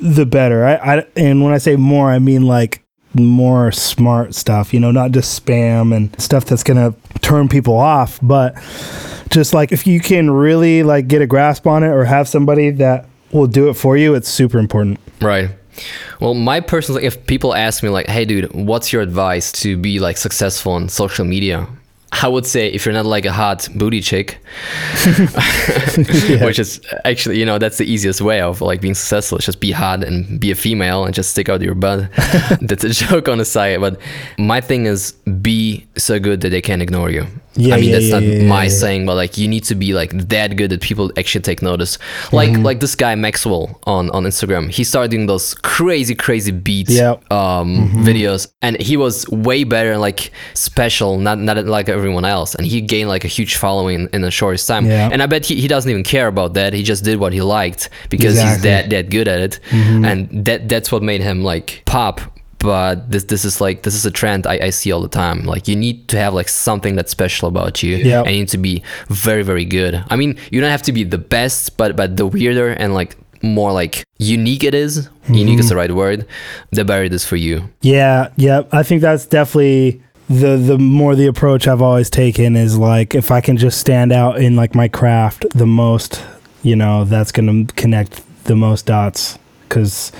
the 0.00 0.26
better. 0.26 0.64
I, 0.64 0.74
I 0.74 1.06
and 1.16 1.42
when 1.42 1.52
I 1.52 1.58
say 1.58 1.76
more, 1.76 2.10
I 2.10 2.18
mean 2.18 2.46
like 2.46 2.82
more 3.18 3.72
smart 3.72 4.34
stuff, 4.34 4.72
you 4.72 4.80
know, 4.80 4.90
not 4.90 5.10
just 5.10 5.44
spam 5.44 5.94
and 5.94 6.18
stuff 6.20 6.44
that's 6.44 6.62
going 6.62 6.76
to 6.76 6.96
turn 7.20 7.48
people 7.48 7.76
off, 7.76 8.18
but 8.22 8.54
just 9.30 9.54
like 9.54 9.72
if 9.72 9.86
you 9.86 10.00
can 10.00 10.30
really 10.30 10.82
like 10.82 11.08
get 11.08 11.22
a 11.22 11.26
grasp 11.26 11.66
on 11.66 11.82
it 11.82 11.88
or 11.88 12.04
have 12.04 12.28
somebody 12.28 12.70
that 12.70 13.06
will 13.32 13.46
do 13.46 13.68
it 13.68 13.74
for 13.74 13.96
you, 13.96 14.14
it's 14.14 14.28
super 14.28 14.58
important. 14.58 14.98
Right. 15.20 15.50
Well, 16.20 16.34
my 16.34 16.60
personal, 16.60 17.02
if 17.02 17.26
people 17.26 17.54
ask 17.54 17.82
me 17.82 17.90
like, 17.90 18.06
"Hey, 18.06 18.24
dude, 18.24 18.52
what's 18.54 18.92
your 18.92 19.02
advice 19.02 19.52
to 19.52 19.76
be 19.76 19.98
like 19.98 20.16
successful 20.16 20.72
on 20.72 20.88
social 20.88 21.24
media?" 21.24 21.66
I 22.12 22.28
would 22.28 22.46
say 22.46 22.68
if 22.68 22.86
you're 22.86 22.94
not 22.94 23.04
like 23.04 23.24
a 23.24 23.32
hot 23.32 23.68
booty 23.74 24.00
chick, 24.00 24.40
which 26.40 26.58
is 26.58 26.80
actually, 27.04 27.38
you 27.38 27.44
know, 27.44 27.58
that's 27.58 27.78
the 27.78 27.84
easiest 27.84 28.20
way 28.20 28.40
of 28.40 28.60
like 28.60 28.80
being 28.80 28.94
successful. 28.94 29.38
Just 29.38 29.60
be 29.60 29.72
hot 29.72 30.04
and 30.04 30.38
be 30.38 30.50
a 30.50 30.54
female 30.54 31.04
and 31.04 31.14
just 31.14 31.30
stick 31.30 31.48
out 31.48 31.60
your 31.60 31.74
butt. 31.74 32.10
that's 32.60 32.84
a 32.84 32.90
joke 32.90 33.28
on 33.28 33.38
the 33.38 33.44
side, 33.44 33.80
but 33.80 34.00
my 34.38 34.60
thing 34.60 34.86
is 34.86 35.12
be 35.42 35.86
so 35.96 36.18
good 36.20 36.40
that 36.42 36.50
they 36.50 36.62
can't 36.62 36.80
ignore 36.80 37.10
you. 37.10 37.26
Yeah, 37.56 37.74
I 37.74 37.80
mean, 37.80 37.88
yeah, 37.90 37.92
that's 37.96 38.04
yeah, 38.06 38.18
not 38.18 38.22
yeah, 38.22 38.48
my 38.48 38.68
saying, 38.68 39.06
but 39.06 39.14
like 39.14 39.36
you 39.38 39.48
need 39.48 39.64
to 39.64 39.74
be 39.74 39.92
like 39.94 40.12
that 40.28 40.56
good 40.56 40.70
that 40.70 40.80
people 40.80 41.10
actually 41.16 41.42
take 41.42 41.62
notice. 41.62 41.98
Like 42.32 42.50
Mm-hmm. 42.50 42.62
like 42.62 42.80
this 42.80 42.94
guy 42.94 43.14
Maxwell 43.14 43.80
on 43.86 44.10
on 44.10 44.24
Instagram, 44.24 44.70
he 44.70 44.84
started 44.84 45.10
doing 45.10 45.26
those 45.26 45.54
crazy 45.54 46.14
crazy 46.14 46.52
beats 46.52 46.98
um 47.30 47.66
Mm-hmm. 47.90 48.04
videos, 48.04 48.48
and 48.62 48.80
he 48.80 48.96
was 48.96 49.26
way 49.28 49.64
better 49.64 49.92
and 49.92 50.00
like 50.00 50.30
special, 50.54 51.18
not 51.18 51.38
not 51.38 51.56
like 51.66 51.88
everyone 51.88 52.24
else, 52.24 52.54
and 52.54 52.66
he 52.66 52.80
gained 52.80 53.08
like 53.08 53.24
a 53.24 53.28
huge 53.28 53.56
following 53.56 54.08
in 54.12 54.22
the 54.22 54.30
shortest 54.30 54.66
time. 54.68 54.86
And 54.86 55.22
I 55.22 55.26
bet 55.26 55.44
he, 55.44 55.54
he 55.60 55.68
doesn't 55.68 55.90
even 55.90 56.04
care 56.04 56.26
about 56.28 56.54
that. 56.54 56.72
He 56.72 56.82
just 56.82 57.04
did 57.04 57.18
what 57.18 57.32
he 57.32 57.40
liked 57.42 57.90
because 58.10 58.34
he's 58.34 58.56
Exactly. 58.56 58.70
Mm-hmm. 58.70 58.90
that 58.90 59.04
that 59.04 59.10
good 59.10 59.28
at 59.28 59.40
it, 59.40 59.60
and 59.72 60.44
that 60.44 60.68
that's 60.68 60.90
what 60.92 61.02
made 61.02 61.20
him 61.20 61.42
like 61.42 61.82
pop. 61.86 62.20
But 62.66 63.08
this 63.12 63.22
this 63.24 63.44
is 63.44 63.60
like 63.60 63.84
this 63.84 63.94
is 63.94 64.04
a 64.04 64.10
trend 64.10 64.44
I, 64.44 64.58
I 64.64 64.70
see 64.70 64.90
all 64.90 65.00
the 65.00 65.08
time. 65.08 65.44
Like 65.44 65.68
you 65.68 65.76
need 65.76 66.08
to 66.08 66.18
have 66.18 66.34
like 66.34 66.48
something 66.48 66.96
that's 66.96 67.12
special 67.12 67.46
about 67.48 67.80
you, 67.80 67.96
Yeah. 67.96 68.22
and 68.22 68.32
you 68.32 68.40
need 68.40 68.48
to 68.48 68.58
be 68.58 68.82
very 69.08 69.44
very 69.44 69.64
good. 69.64 70.04
I 70.10 70.16
mean, 70.16 70.36
you 70.50 70.60
don't 70.60 70.70
have 70.70 70.82
to 70.82 70.92
be 70.92 71.04
the 71.04 71.22
best, 71.36 71.76
but 71.76 71.94
but 71.94 72.16
the 72.16 72.26
weirder 72.26 72.70
and 72.70 72.92
like 72.92 73.16
more 73.40 73.70
like 73.72 74.02
unique 74.18 74.64
it 74.64 74.74
is, 74.74 75.08
unique 75.28 75.60
is 75.60 75.66
mm-hmm. 75.66 75.68
the 75.68 75.76
right 75.76 75.92
word, 75.92 76.26
the 76.72 76.84
better 76.84 77.04
it 77.04 77.12
is 77.12 77.24
for 77.24 77.36
you. 77.36 77.70
Yeah, 77.82 78.30
yeah. 78.36 78.62
I 78.72 78.82
think 78.82 79.00
that's 79.00 79.26
definitely 79.26 80.02
the 80.28 80.56
the 80.56 80.76
more 80.76 81.14
the 81.14 81.28
approach 81.28 81.68
I've 81.68 81.82
always 81.82 82.10
taken 82.10 82.56
is 82.56 82.76
like 82.76 83.14
if 83.14 83.30
I 83.30 83.40
can 83.40 83.56
just 83.56 83.78
stand 83.78 84.10
out 84.10 84.40
in 84.40 84.56
like 84.56 84.74
my 84.74 84.88
craft 84.88 85.46
the 85.54 85.66
most, 85.66 86.20
you 86.64 86.74
know, 86.74 87.04
that's 87.04 87.30
going 87.30 87.66
to 87.68 87.72
connect 87.74 88.22
the 88.44 88.56
most 88.56 88.86
dots 88.86 89.38
cuz 89.68 90.10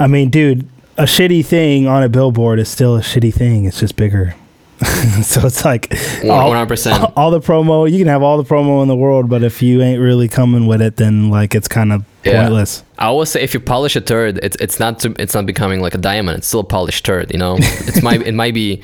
I 0.00 0.06
mean, 0.06 0.30
dude, 0.30 0.66
a 0.98 1.04
shitty 1.04 1.44
thing 1.46 1.86
on 1.86 2.02
a 2.02 2.08
billboard 2.08 2.58
is 2.58 2.68
still 2.68 2.96
a 2.96 3.00
shitty 3.00 3.32
thing. 3.32 3.64
It's 3.64 3.80
just 3.80 3.96
bigger. 3.96 4.34
so 5.24 5.44
it's 5.46 5.64
like 5.64 5.90
all- 6.24 6.52
100%. 6.52 7.12
all 7.16 7.32
the 7.32 7.40
promo 7.40 7.90
you 7.90 7.98
can 7.98 8.06
have 8.06 8.22
all 8.22 8.36
the 8.40 8.44
promo 8.48 8.80
in 8.80 8.86
the 8.86 8.94
world 8.94 9.28
but 9.28 9.42
if 9.42 9.60
you 9.60 9.82
ain't 9.82 10.00
really 10.00 10.28
coming 10.28 10.68
with 10.68 10.80
it 10.80 10.96
then 10.98 11.30
like 11.30 11.52
it's 11.56 11.66
kind 11.66 11.92
of 11.92 12.04
Yeah. 12.24 12.42
pointless 12.42 12.84
I 12.96 13.06
always 13.06 13.28
say 13.28 13.42
if 13.42 13.54
you 13.54 13.58
polish 13.60 13.96
a 13.96 14.00
turd, 14.00 14.38
it's 14.40 14.56
it's 14.60 14.78
not 14.78 15.00
to, 15.00 15.14
it's 15.18 15.34
not 15.34 15.46
becoming 15.46 15.80
like 15.80 15.94
a 15.94 15.98
diamond. 15.98 16.38
It's 16.38 16.46
still 16.46 16.60
a 16.60 16.64
polished 16.64 17.04
turd. 17.04 17.32
You 17.32 17.38
know, 17.38 17.56
it's 17.60 18.02
might 18.02 18.22
it 18.24 18.34
might 18.34 18.54
be 18.54 18.80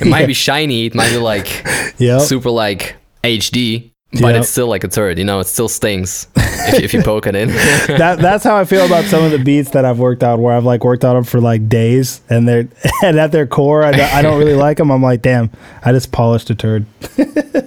it 0.00 0.06
might 0.06 0.26
be 0.26 0.34
shiny. 0.34 0.84
It 0.86 0.94
might 0.94 1.10
be 1.10 1.18
like 1.18 1.64
Yep. 1.98 2.20
super 2.22 2.50
like 2.50 2.96
HD, 3.24 3.90
but 4.12 4.20
Yep. 4.20 4.36
it's 4.40 4.48
still 4.48 4.66
like 4.68 4.84
a 4.84 4.88
turd. 4.88 5.18
You 5.18 5.24
know, 5.24 5.38
it 5.40 5.44
still 5.46 5.68
stings 5.68 6.28
if, 6.36 6.82
if 6.84 6.94
you 6.94 7.02
poke 7.02 7.26
it 7.26 7.34
in. 7.34 7.48
that 7.98 8.18
that's 8.20 8.42
how 8.42 8.56
I 8.56 8.64
feel 8.64 8.86
about 8.86 9.04
some 9.04 9.22
of 9.22 9.30
the 9.32 9.38
beats 9.38 9.70
that 9.72 9.84
I've 9.84 9.98
worked 9.98 10.22
out. 10.22 10.38
Where 10.38 10.56
I've 10.56 10.64
like 10.64 10.82
worked 10.84 11.04
on 11.04 11.14
them 11.14 11.24
for 11.24 11.40
like 11.40 11.68
days, 11.68 12.20
and 12.30 12.48
they're 12.48 12.68
and 13.04 13.18
at 13.20 13.32
their 13.32 13.46
core, 13.46 13.84
I, 13.84 13.92
don't- 13.92 14.14
I 14.14 14.22
don't 14.22 14.38
really 14.38 14.54
like 14.54 14.78
them. 14.78 14.90
I'm 14.90 15.02
like, 15.02 15.20
damn, 15.22 15.50
I 15.84 15.92
just 15.92 16.10
polished 16.10 16.48
a 16.50 16.54
turd. 16.54 16.86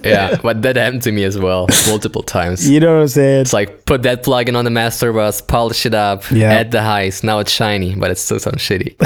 yeah, 0.04 0.36
but 0.42 0.62
that 0.62 0.74
happened 0.76 1.02
to 1.02 1.12
me 1.12 1.22
as 1.24 1.38
well 1.38 1.68
multiple 1.86 2.22
times. 2.24 2.68
You 2.68 2.80
know 2.80 2.94
what 2.96 3.02
I'm 3.02 3.08
saying? 3.08 3.40
It's 3.42 3.52
like 3.52 3.84
put 3.84 4.02
that 4.02 4.24
plugin 4.24 4.56
on 4.56 4.64
the 4.64 4.70
master 4.70 5.12
bus, 5.12 5.40
polish 5.40 5.86
it 5.86 5.94
up, 5.94 6.28
Yeah. 6.30 6.50
add 6.52 6.70
the 6.72 6.82
highs. 6.82 7.22
Now 7.22 7.38
it's 7.38 7.52
shiny, 7.52 7.94
but 7.94 8.10
it 8.10 8.18
still 8.18 8.40
sounds 8.40 8.56
shitty. 8.58 8.96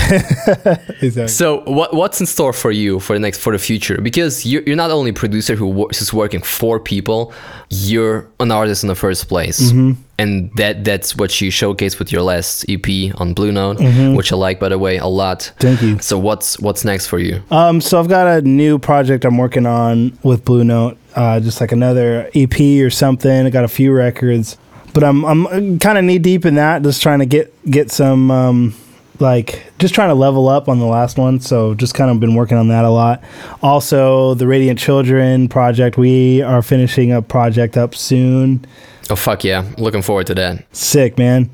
Exactly. 1.03 1.29
So 1.29 1.61
what 1.71 1.95
what's 1.95 2.21
in 2.21 2.27
store 2.27 2.53
for 2.53 2.71
you 2.71 2.99
for 3.01 3.13
the 3.15 3.21
next 3.21 3.39
for 3.41 3.53
the 3.53 3.59
future? 3.59 4.01
Because 4.01 4.47
you're, 4.47 4.63
you're 4.63 4.77
not 4.77 4.91
only 4.91 5.11
a 5.11 5.15
producer 5.15 5.55
who 5.55 5.67
works 5.69 6.01
is 6.01 6.13
working 6.13 6.41
for 6.43 6.81
people, 6.81 7.26
you're 7.69 8.29
an 8.41 8.51
artist 8.53 8.85
in 8.85 8.89
the 8.89 8.95
first 8.95 9.29
place, 9.29 9.71
and 10.19 10.51
that 10.57 10.85
that's 10.85 11.17
what 11.17 11.41
you 11.41 11.51
showcase 11.51 11.99
with 11.99 12.13
your 12.13 12.23
last 12.23 12.65
EP 12.69 12.87
on 13.21 13.35
Blue 13.35 13.53
Note, 13.53 13.79
which 14.17 14.33
I 14.33 14.37
like 14.37 14.61
by 14.61 14.69
the 14.69 14.79
way 14.79 14.99
a 14.99 15.07
lot. 15.07 15.53
Thank 15.59 15.83
you. 15.83 15.99
So 15.99 16.19
what's 16.19 16.59
what's 16.61 16.85
next 16.85 17.07
for 17.09 17.19
you? 17.19 17.43
Um, 17.51 17.81
so 17.81 17.99
I've 17.99 18.09
got 18.09 18.27
a 18.27 18.43
new 18.43 18.79
project 18.79 19.25
I'm 19.25 19.37
working 19.39 19.67
on 19.67 20.19
with 20.23 20.45
Blue 20.45 20.65
Note, 20.65 20.97
uh, 21.15 21.41
just 21.41 21.61
like 21.61 21.73
another 21.73 22.31
EP 22.35 22.59
or 22.85 22.91
something. 22.91 23.47
I 23.47 23.51
got 23.51 23.65
a 23.65 23.69
few 23.69 23.93
records, 23.93 24.57
but 24.95 25.03
I'm 25.03 25.25
I'm 25.25 25.79
kind 25.79 25.99
of 25.99 26.05
knee 26.05 26.19
deep 26.19 26.47
in 26.47 26.55
that, 26.55 26.83
just 26.83 27.03
trying 27.03 27.19
to 27.19 27.27
get 27.27 27.53
get 27.71 27.91
some 27.91 28.31
um, 28.31 28.75
like 29.21 29.73
just 29.79 29.95
trying 29.95 30.09
to 30.09 30.15
level 30.15 30.49
up 30.49 30.69
on 30.69 30.79
the 30.79 30.87
last 30.87 31.19
one. 31.19 31.41
So 31.41 31.75
just 31.75 31.95
kind 31.95 32.11
of 32.11 32.21
been 32.21 32.35
working 32.35 32.57
on 32.57 32.69
that 32.69 32.85
a 32.85 32.91
lot. 32.91 33.23
Also, 33.63 34.35
the 34.35 34.47
Radiant 34.47 34.79
Children 34.79 35.49
project, 35.49 35.97
we 35.97 36.43
are 36.43 36.63
finishing 36.63 37.13
a 37.13 37.23
project 37.23 37.77
up 37.77 37.95
soon. 37.95 38.65
Oh 39.09 39.17
fuck 39.17 39.45
yeah, 39.45 39.65
looking 39.79 40.03
forward 40.03 40.27
to 40.29 40.35
that. 40.35 40.65
Sick, 40.75 41.17
man. 41.19 41.51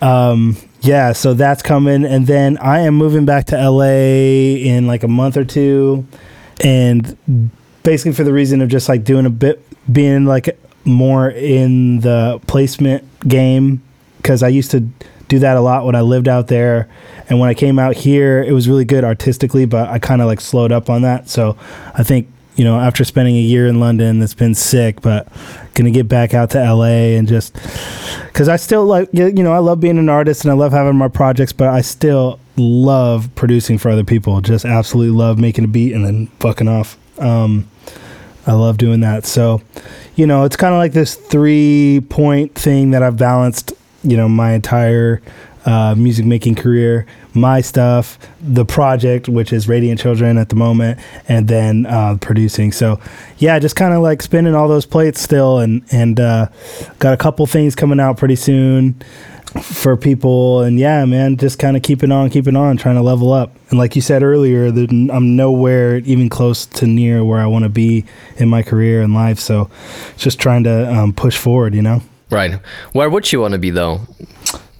Um, 0.00 0.56
yeah, 0.80 1.12
so 1.12 1.32
that's 1.34 1.62
coming, 1.62 2.04
and 2.04 2.26
then 2.26 2.58
I 2.58 2.80
am 2.80 2.94
moving 2.94 3.24
back 3.24 3.46
to 3.46 3.56
LA 3.56 4.56
in 4.58 4.86
like 4.86 5.04
a 5.04 5.08
month 5.08 5.36
or 5.36 5.44
two, 5.44 6.06
and 6.62 7.50
basically 7.84 8.12
for 8.12 8.24
the 8.24 8.32
reason 8.32 8.60
of 8.60 8.68
just 8.68 8.88
like 8.88 9.04
doing 9.04 9.26
a 9.26 9.30
bit, 9.30 9.64
being 9.92 10.24
like 10.24 10.58
more 10.84 11.30
in 11.30 12.00
the 12.00 12.40
placement 12.48 13.04
game, 13.28 13.80
because 14.16 14.42
I 14.42 14.48
used 14.48 14.72
to 14.72 14.88
do 15.32 15.38
that 15.38 15.56
a 15.56 15.60
lot 15.60 15.86
when 15.86 15.94
I 15.94 16.02
lived 16.02 16.28
out 16.28 16.48
there, 16.48 16.88
and 17.28 17.40
when 17.40 17.48
I 17.48 17.54
came 17.54 17.78
out 17.78 17.96
here, 17.96 18.42
it 18.42 18.52
was 18.52 18.68
really 18.68 18.84
good 18.84 19.02
artistically, 19.02 19.64
but 19.64 19.88
I 19.88 19.98
kind 19.98 20.20
of 20.20 20.26
like 20.26 20.40
slowed 20.40 20.72
up 20.72 20.90
on 20.90 21.02
that. 21.02 21.30
So 21.30 21.56
I 21.94 22.02
think 22.02 22.28
you 22.54 22.64
know 22.64 22.78
after 22.78 23.02
spending 23.02 23.36
a 23.36 23.40
year 23.40 23.66
in 23.66 23.80
London, 23.80 24.18
that's 24.18 24.34
been 24.34 24.54
sick, 24.54 25.00
but 25.00 25.26
gonna 25.74 25.90
get 25.90 26.06
back 26.06 26.34
out 26.34 26.50
to 26.50 26.58
LA 26.58 27.16
and 27.16 27.26
just 27.26 27.54
because 28.26 28.50
I 28.50 28.56
still 28.56 28.84
like 28.84 29.08
you 29.12 29.28
you 29.28 29.42
know 29.42 29.52
I 29.52 29.58
love 29.58 29.80
being 29.80 29.96
an 29.96 30.10
artist 30.10 30.44
and 30.44 30.52
I 30.52 30.54
love 30.54 30.72
having 30.72 30.96
my 30.96 31.08
projects, 31.08 31.54
but 31.54 31.68
I 31.68 31.80
still 31.80 32.38
love 32.56 33.34
producing 33.34 33.78
for 33.78 33.90
other 33.90 34.04
people. 34.04 34.42
Just 34.42 34.66
absolutely 34.66 35.16
love 35.16 35.38
making 35.38 35.64
a 35.64 35.68
beat 35.68 35.94
and 35.94 36.04
then 36.04 36.26
fucking 36.40 36.68
off. 36.68 36.98
Um, 37.18 37.70
I 38.46 38.52
love 38.52 38.76
doing 38.76 39.00
that. 39.00 39.24
So, 39.24 39.62
you 40.14 40.26
know, 40.26 40.44
it's 40.44 40.56
kind 40.56 40.74
of 40.74 40.78
like 40.78 40.92
this 40.92 41.14
three 41.14 42.02
point 42.10 42.54
thing 42.54 42.90
that 42.90 43.02
I've 43.02 43.16
balanced. 43.16 43.72
You 44.02 44.16
know, 44.16 44.28
my 44.28 44.52
entire 44.52 45.22
uh, 45.64 45.94
music 45.96 46.26
making 46.26 46.56
career, 46.56 47.06
my 47.34 47.60
stuff, 47.60 48.18
the 48.40 48.64
project, 48.64 49.28
which 49.28 49.52
is 49.52 49.68
Radiant 49.68 50.00
Children 50.00 50.38
at 50.38 50.48
the 50.48 50.56
moment, 50.56 50.98
and 51.28 51.48
then 51.48 51.86
uh, 51.86 52.16
producing. 52.20 52.72
So, 52.72 53.00
yeah, 53.38 53.58
just 53.58 53.76
kind 53.76 53.94
of 53.94 54.02
like 54.02 54.22
spinning 54.22 54.54
all 54.54 54.68
those 54.68 54.86
plates 54.86 55.20
still, 55.20 55.58
and 55.58 55.82
and 55.92 56.18
uh, 56.18 56.48
got 56.98 57.14
a 57.14 57.16
couple 57.16 57.46
things 57.46 57.74
coming 57.74 58.00
out 58.00 58.16
pretty 58.16 58.36
soon 58.36 59.00
for 59.60 59.96
people. 59.96 60.62
And 60.62 60.78
yeah, 60.78 61.04
man, 61.04 61.36
just 61.36 61.58
kind 61.58 61.76
of 61.76 61.82
keeping 61.82 62.10
on, 62.10 62.30
keeping 62.30 62.56
on, 62.56 62.76
trying 62.76 62.96
to 62.96 63.02
level 63.02 63.32
up. 63.32 63.54
And 63.68 63.78
like 63.78 63.94
you 63.94 64.02
said 64.02 64.22
earlier, 64.22 64.66
I'm 64.66 65.36
nowhere 65.36 65.98
even 65.98 66.28
close 66.28 66.66
to 66.66 66.86
near 66.86 67.22
where 67.24 67.40
I 67.40 67.46
want 67.46 67.64
to 67.64 67.68
be 67.68 68.04
in 68.38 68.48
my 68.48 68.62
career 68.62 69.02
and 69.02 69.14
life. 69.14 69.38
So, 69.38 69.70
just 70.16 70.40
trying 70.40 70.64
to 70.64 70.92
um, 70.92 71.12
push 71.12 71.36
forward, 71.36 71.74
you 71.74 71.82
know. 71.82 72.02
Right. 72.32 72.54
Where 72.92 73.10
would 73.10 73.30
you 73.30 73.40
want 73.40 73.52
to 73.52 73.58
be 73.58 73.70
though? 73.70 74.00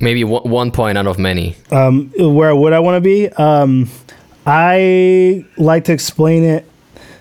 Maybe 0.01 0.25
one, 0.25 0.49
one 0.49 0.71
point 0.73 0.97
out 0.99 1.07
of 1.07 1.19
many. 1.19 1.55
um, 1.71 2.11
where 2.19 2.57
would 2.57 2.73
I 2.73 2.81
want 2.81 2.97
to 2.97 3.01
be? 3.01 3.29
Um, 3.29 3.89
I 4.47 5.45
like 5.57 5.85
to 5.85 5.93
explain 5.93 6.43
it 6.43 6.67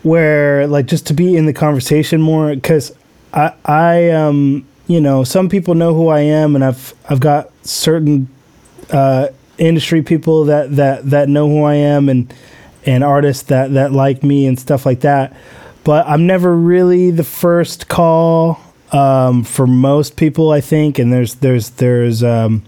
where, 0.03 0.65
like, 0.65 0.88
just 0.88 1.05
to 1.07 1.13
be 1.13 1.36
in 1.36 1.45
the 1.45 1.53
conversation 1.53 2.21
more, 2.21 2.55
because 2.55 2.91
I, 3.34 3.53
I, 3.65 4.09
um, 4.09 4.65
you 4.88 4.99
know, 4.99 5.23
some 5.23 5.47
people 5.47 5.75
know 5.75 5.93
who 5.93 6.07
I 6.07 6.21
am, 6.21 6.55
and 6.55 6.63
I've, 6.65 6.95
I've 7.07 7.19
got 7.19 7.51
certain 7.63 8.27
uh, 8.89 9.27
industry 9.59 10.01
people 10.01 10.45
that 10.45 10.75
that 10.77 11.07
that 11.11 11.29
know 11.29 11.47
who 11.47 11.63
I 11.63 11.75
am, 11.75 12.09
and 12.09 12.34
and 12.86 13.03
artists 13.03 13.43
that 13.43 13.73
that 13.73 13.91
like 13.91 14.23
me 14.23 14.47
and 14.47 14.59
stuff 14.59 14.86
like 14.88 15.01
that. 15.01 15.36
But 15.84 16.07
I'm 16.07 16.25
never 16.25 16.55
really 16.55 17.11
the 17.11 17.23
first 17.23 17.88
call 17.88 18.59
um, 18.91 19.43
for 19.43 19.67
most 19.67 20.15
people, 20.15 20.51
I 20.51 20.61
think. 20.61 20.99
And 20.99 21.11
there's 21.11 21.35
there's 21.35 21.71
there's 21.71 22.23
um, 22.23 22.63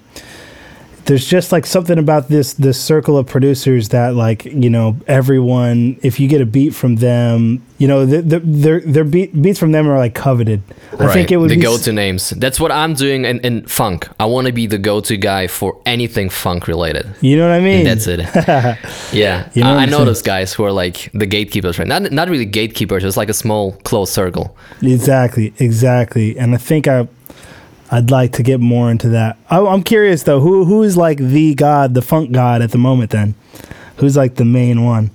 there's 1.05 1.25
just 1.27 1.51
like 1.51 1.65
something 1.65 1.97
about 1.97 2.29
this 2.29 2.53
this 2.53 2.79
circle 2.79 3.17
of 3.17 3.27
producers 3.27 3.89
that 3.89 4.15
like 4.15 4.45
you 4.45 4.69
know 4.69 4.95
everyone 5.07 5.97
if 6.01 6.19
you 6.19 6.27
get 6.27 6.39
a 6.41 6.45
beat 6.45 6.73
from 6.73 6.95
them 6.97 7.61
you 7.77 7.87
know 7.87 8.05
the, 8.05 8.21
the, 8.21 8.39
their 8.39 8.79
their 8.81 9.03
beat, 9.03 9.41
beats 9.41 9.59
from 9.59 9.71
them 9.73 9.87
are 9.89 9.97
like 9.97 10.13
coveted 10.15 10.61
i 10.99 11.11
think 11.11 11.31
it 11.31 11.37
would 11.37 11.49
the 11.49 11.57
go-to 11.57 11.91
names. 11.91 12.29
That's 12.31 12.59
what 12.59 12.71
I'm 12.71 12.93
doing 12.93 13.25
in, 13.25 13.39
in 13.41 13.65
funk. 13.67 14.07
I 14.19 14.25
want 14.25 14.47
to 14.47 14.53
be 14.53 14.67
the 14.67 14.77
go-to 14.77 15.17
guy 15.17 15.47
for 15.47 15.81
anything 15.85 16.29
funk 16.29 16.67
related. 16.67 17.05
you 17.21 17.35
know 17.35 17.47
what 17.47 17.55
i 17.55 17.59
mean 17.59 17.83
That's 17.83 18.07
it. 18.07 18.19
yeah, 19.13 19.49
You 19.53 19.63
know 19.63 19.73
I, 19.75 19.83
I 19.83 19.85
know 19.85 19.97
saying? 19.97 20.05
those 20.05 20.21
guys 20.21 20.53
who 20.53 20.63
are 20.63 20.71
like 20.71 21.09
the 21.13 21.25
gatekeepers, 21.25 21.77
right? 21.79 21.87
Not 21.87 22.11
not 22.11 22.29
really 22.29 22.45
gatekeepers. 22.45 23.03
It's 23.03 23.17
like 23.17 23.29
a 23.29 23.33
small 23.33 23.73
closed 23.83 24.13
circle. 24.13 24.55
exactly 24.81 25.53
exactly 25.59 26.37
and 26.37 26.53
i 26.55 26.57
think 26.57 26.87
i 26.87 27.07
i'd 27.91 28.09
like 28.11 28.31
to 28.33 28.43
get 28.43 28.59
more 28.59 28.89
into 28.91 29.09
that 29.09 29.37
I, 29.49 29.59
i'm 29.65 29.83
curious 29.83 30.23
though 30.23 30.39
who 30.39 30.65
who 30.65 30.83
is 30.83 30.95
like 30.97 31.17
the 31.19 31.53
god 31.55 31.93
the 31.93 32.01
funk 32.01 32.31
god 32.31 32.61
at 32.61 32.71
the 32.71 32.77
moment 32.77 33.11
then 33.11 33.35
who's 33.97 34.17
like 34.17 34.35
the 34.35 34.45
main 34.45 34.83
one 34.83 35.11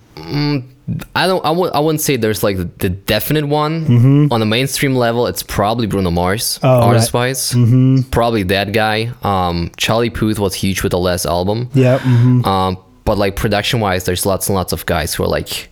I 1.14 1.26
don't. 1.26 1.44
I 1.44 1.48
w- 1.50 1.70
I 1.70 1.80
wouldn't 1.80 2.00
say 2.00 2.16
there's 2.16 2.42
like 2.42 2.56
the, 2.78 2.88
definite 2.88 3.46
one 3.46 4.28
on 4.32 4.40
the 4.40 4.46
mainstream 4.46 4.94
level. 4.94 5.26
It's 5.26 5.42
probably 5.42 5.86
Bruno 5.86 6.10
Mars, 6.10 6.58
Mm-hmm. 6.58 6.66
Oh, 6.66 6.78
right. 6.80 6.86
artist 6.86 7.12
wise. 7.12 7.52
Mm-hmm. 7.52 8.08
Probably 8.10 8.42
that 8.44 8.72
guy. 8.72 9.12
Um, 9.22 9.70
Charlie 9.76 10.08
Puth 10.08 10.38
was 10.38 10.54
huge 10.54 10.82
with 10.82 10.92
the 10.92 10.98
last 10.98 11.26
album. 11.26 11.68
yeah 11.74 11.98
hmm 11.98 12.42
Um, 12.46 12.78
but 13.04 13.18
like 13.18 13.36
production 13.36 13.80
wise, 13.80 14.04
there's 14.04 14.24
lots 14.24 14.48
and 14.48 14.54
lots 14.56 14.72
of 14.72 14.86
guys 14.86 15.14
who 15.14 15.24
are 15.24 15.28
like 15.28 15.68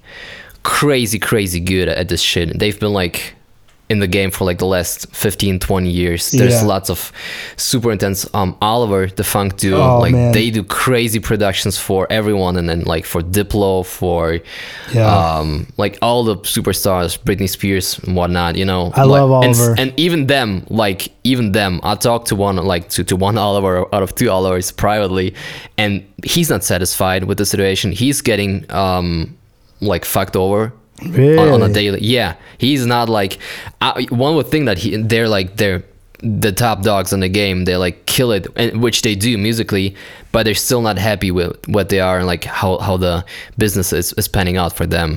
crazy, 0.62 1.18
crazy 1.18 1.61
good 1.61 1.88
at 1.88 2.09
this 2.11 2.20
shit. 2.20 2.59
They've 2.59 2.78
been 2.78 2.92
like 2.92 3.36
in 3.89 4.01
the 4.01 4.09
game 4.09 4.30
for 4.32 4.45
like 4.45 4.59
the 4.59 4.66
last 4.66 5.07
15 5.14 5.61
20 5.61 5.89
years 5.91 6.32
there's 6.32 6.55
Yeah. 6.55 6.64
lots 6.64 6.91
of 6.91 7.12
super 7.57 7.93
intense 7.93 8.28
um 8.34 8.57
oliver 8.61 9.07
the 9.07 9.22
funk 9.22 9.57
duo 9.59 9.80
Oh, 9.80 9.99
like 10.01 10.12
man. 10.12 10.32
they 10.32 10.51
do 10.51 10.64
crazy 10.64 11.20
productions 11.20 11.78
for 11.78 12.07
everyone 12.11 12.57
and 12.57 12.68
then 12.68 12.80
like 12.80 13.05
for 13.05 13.22
diplo 13.22 13.87
for 13.87 14.41
Yeah. 14.93 15.07
um 15.39 15.68
like 15.76 15.99
all 16.03 16.24
the 16.24 16.37
superstars 16.39 17.16
britney 17.16 17.49
spears 17.49 17.99
and 18.01 18.16
whatnot 18.16 18.57
you 18.57 18.64
know 18.64 18.91
I 18.95 19.05
like, 19.05 19.20
love 19.20 19.45
and 19.45 19.55
Oliver. 19.55 19.74
and 19.78 19.93
even 19.97 20.26
them 20.26 20.64
like 20.68 21.12
even 21.22 21.53
them 21.53 21.80
i 21.84 21.95
talked 21.95 22.26
to 22.28 22.34
one 22.34 22.57
like 22.57 22.89
to, 22.91 23.05
to 23.05 23.14
one 23.14 23.39
oliver 23.39 23.87
out 23.95 24.03
of 24.03 24.14
two 24.16 24.28
olivers 24.30 24.72
privately 24.72 25.32
and 25.78 26.05
he's 26.24 26.51
not 26.51 26.64
satisfied 26.64 27.24
with 27.24 27.39
the 27.39 27.47
situation 27.47 27.93
he's 27.93 28.20
getting 28.20 28.68
um 28.72 29.37
like 29.80 30.05
fucked 30.05 30.34
over 30.34 30.72
Really? 31.05 31.38
on, 31.38 31.49
on 31.62 31.70
a 31.70 31.72
daily 31.72 32.01
yeah 32.01 32.34
he's 32.59 32.86
not 32.86 33.09
like 33.09 33.38
I, 33.80 34.07
one 34.11 34.34
would 34.36 34.47
think 34.49 34.66
that 34.66 34.78
he 34.78 34.97
they're 34.97 35.28
like 35.28 35.57
they're 35.57 35.82
the 36.20 36.51
top 36.53 36.82
dogs 36.82 37.12
in 37.12 37.20
the 37.20 37.28
game 37.28 37.66
they 37.66 37.76
like 37.76 38.07
kill 38.07 38.32
it 38.32 38.47
and 38.57 38.82
which 38.82 39.03
they 39.03 39.14
do 39.14 39.36
musically 39.36 39.94
but 40.32 40.44
they're 40.44 40.55
still 40.55 40.80
not 40.80 40.97
happy 40.97 41.30
with 41.30 41.55
what 41.68 41.90
they 41.90 42.01
are 42.01 42.16
and 42.18 42.26
like 42.26 42.44
how, 42.44 42.78
how 42.78 42.97
the 42.97 43.22
business 43.59 43.92
is, 43.92 44.14
is 44.14 44.26
panning 44.26 44.57
out 44.57 44.72
for 44.72 44.86
them 44.86 45.16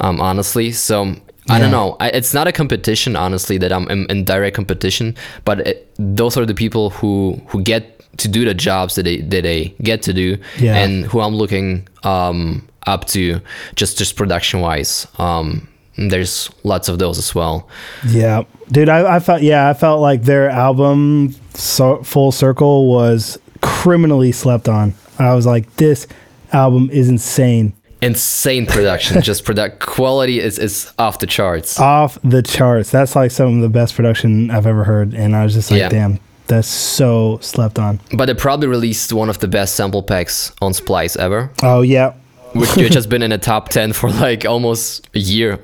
um 0.00 0.20
honestly 0.20 0.72
so 0.72 1.14
I 1.50 1.58
don't 1.58 1.70
know. 1.70 1.96
I, 1.98 2.10
it's 2.10 2.34
not 2.34 2.46
a 2.46 2.52
competition, 2.52 3.16
honestly, 3.16 3.56
that 3.56 3.72
I'm 3.72 3.88
in, 3.88 4.04
in 4.10 4.22
direct 4.24 4.54
competition. 4.54 5.16
But 5.46 5.66
it, 5.66 5.90
those 5.96 6.36
are 6.36 6.44
the 6.44 6.52
people 6.54 6.90
who 6.90 7.40
who 7.46 7.62
get 7.62 8.04
to 8.18 8.28
do 8.28 8.44
the 8.44 8.52
jobs 8.52 8.96
that 8.96 9.04
they 9.04 9.22
that 9.22 9.44
they 9.44 9.74
get 9.80 10.02
to 10.02 10.12
do, 10.12 10.36
Yeah. 10.58 10.76
and 10.76 11.06
who 11.06 11.20
I'm 11.20 11.34
looking 11.34 11.88
um, 12.04 12.68
up 12.88 13.04
to, 13.08 13.40
just 13.76 13.98
just 13.98 14.16
production 14.16 14.60
wise. 14.60 15.06
Um, 15.18 15.68
there's 15.96 16.48
lots 16.64 16.88
of 16.88 16.98
those 16.98 17.18
as 17.18 17.34
well. 17.34 17.68
Yeah, 18.06 18.44
dude, 18.70 18.88
I, 18.88 19.16
I 19.16 19.20
felt 19.20 19.42
yeah, 19.42 19.68
I 19.68 19.74
felt 19.74 20.00
like 20.00 20.22
their 20.22 20.48
album 20.50 21.34
so, 21.54 22.02
Full 22.04 22.30
Circle 22.32 22.88
was 22.88 23.38
criminally 23.60 24.32
slept 24.32 24.68
on. 24.68 24.94
I 25.18 25.34
was 25.34 25.44
like, 25.46 25.74
this 25.76 26.06
album 26.52 26.88
is 26.92 27.08
insane, 27.08 27.72
Insane 28.00 28.64
production, 28.66 29.20
just 29.30 29.44
product 29.44 29.80
quality 29.80 30.38
is 30.38 30.56
is 30.60 30.92
off 31.00 31.18
the 31.18 31.26
charts. 31.26 31.80
off 31.80 32.16
the 32.22 32.42
charts. 32.42 32.92
That's 32.92 33.16
like 33.16 33.32
some 33.32 33.56
of 33.56 33.60
the 33.62 33.68
best 33.68 33.96
production 33.96 34.52
I've 34.52 34.66
ever 34.68 34.84
heard, 34.84 35.14
and 35.14 35.34
I 35.34 35.42
was 35.42 35.52
just 35.54 35.72
like, 35.72 35.80
Yeah. 35.80 35.88
damn, 35.88 36.20
that's 36.46 36.68
so 36.68 37.38
slept 37.42 37.76
on. 37.80 37.98
But 38.14 38.26
they 38.26 38.34
probably 38.34 38.68
released 38.68 39.12
one 39.12 39.28
of 39.28 39.40
the 39.40 39.48
best 39.48 39.74
sample 39.74 40.04
packs 40.04 40.52
on 40.62 40.72
Splice 40.74 41.16
ever. 41.16 41.50
Oh 41.64 41.82
yeah, 41.82 42.14
which, 42.54 42.76
which 42.76 42.94
has 42.94 43.06
been 43.06 43.22
in 43.22 43.30
the 43.30 43.38
top 43.38 43.68
10 43.68 43.92
for 43.92 44.10
like 44.10 44.44
almost 44.44 45.08
a 45.14 45.18
year 45.18 45.60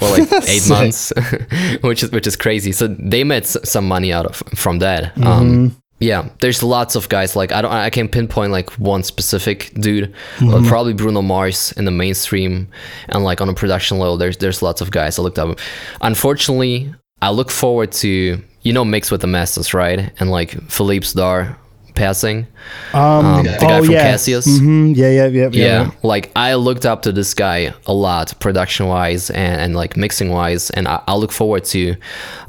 or 0.00 0.08
like 0.10 0.32
eight 0.48 0.68
months 0.68 1.12
which 1.82 2.02
is 2.02 2.10
which 2.12 2.26
is 2.26 2.36
crazy. 2.36 2.72
So 2.72 2.86
they 2.86 3.24
made 3.24 3.42
s- 3.44 3.56
some 3.68 3.86
money 3.88 4.12
out 4.12 4.26
of 4.26 4.36
from 4.54 4.78
that. 4.80 5.14
Mm-hmm. 5.14 5.26
um 5.26 5.76
yeah 6.00 6.28
there's 6.38 6.62
lots 6.62 6.94
of 6.94 7.08
guys 7.08 7.34
like 7.34 7.50
i 7.50 7.60
don't 7.60 7.72
i 7.72 7.90
can't 7.90 8.12
pinpoint 8.12 8.52
like 8.52 8.70
one 8.78 9.02
specific 9.02 9.72
dude 9.80 10.14
Mm-hmm. 10.36 10.68
probably 10.68 10.92
bruno 10.94 11.22
mars 11.22 11.72
in 11.72 11.86
the 11.86 11.90
mainstream 11.90 12.68
and 13.08 13.24
like 13.24 13.40
on 13.40 13.48
a 13.48 13.52
production 13.54 13.98
level 13.98 14.16
there's 14.16 14.36
there's 14.36 14.62
lots 14.62 14.80
of 14.80 14.92
guys 14.92 15.18
i 15.18 15.22
looked 15.22 15.40
up. 15.40 15.58
Unfortunately 16.00 16.94
i 17.20 17.30
look 17.30 17.50
forward 17.50 17.90
to 17.92 18.40
you 18.62 18.72
know 18.72 18.84
mix 18.84 19.10
with 19.10 19.22
the 19.22 19.26
masters 19.26 19.74
right? 19.74 20.12
And 20.20 20.30
like 20.30 20.50
Philippe 20.70 21.04
Zdar 21.04 21.56
passing. 21.98 22.46
Um, 22.94 23.44
the 23.44 23.56
guy 23.60 23.78
oh 23.78 23.84
from 23.84 23.92
yeah, 23.92 24.02
cassius. 24.02 24.46
Hmm 24.46 24.92
yeah, 24.94 25.10
yeah, 25.10 25.26
yeah, 25.26 25.48
yeah, 25.52 25.90
like 26.02 26.30
I 26.36 26.54
looked 26.54 26.86
up 26.86 27.02
to 27.02 27.12
this 27.12 27.34
guy 27.34 27.74
a 27.86 27.92
lot, 27.92 28.38
production 28.40 28.86
wise 28.86 29.30
and, 29.30 29.60
and 29.60 29.76
like 29.76 29.96
mixing 29.96 30.30
wise, 30.30 30.70
and 30.70 30.86
I, 30.88 31.02
I 31.06 31.14
look 31.16 31.32
forward 31.32 31.64
to 31.66 31.96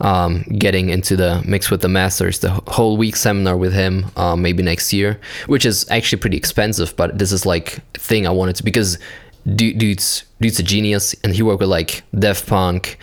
um, 0.02 0.44
getting 0.58 0.90
into 0.90 1.16
the 1.16 1.42
mix 1.46 1.72
with 1.72 1.82
the 1.82 1.90
masters, 1.90 2.40
the 2.40 2.52
whole 2.68 2.96
week 2.98 3.16
seminar 3.16 3.58
with 3.58 3.74
him, 3.74 4.06
uh, 4.16 4.36
maybe 4.36 4.64
next 4.64 4.94
year, 4.94 5.20
which 5.48 5.66
is 5.66 5.90
actually 5.90 6.20
pretty 6.20 6.38
expensive, 6.38 6.96
but 6.96 7.18
this 7.18 7.32
is 7.32 7.46
like 7.46 7.80
a 7.96 8.00
thing 8.00 8.28
I 8.28 8.32
wanted 8.32 8.56
to 8.58 8.64
because 8.64 8.98
du- 9.56 9.74
dude's 9.74 10.24
dude's 10.42 10.60
a 10.60 10.64
genius, 10.64 11.16
and 11.24 11.34
he 11.34 11.42
worked 11.42 11.60
with 11.60 11.70
like 11.70 12.04
Daft 12.18 12.48
Punk 12.48 12.98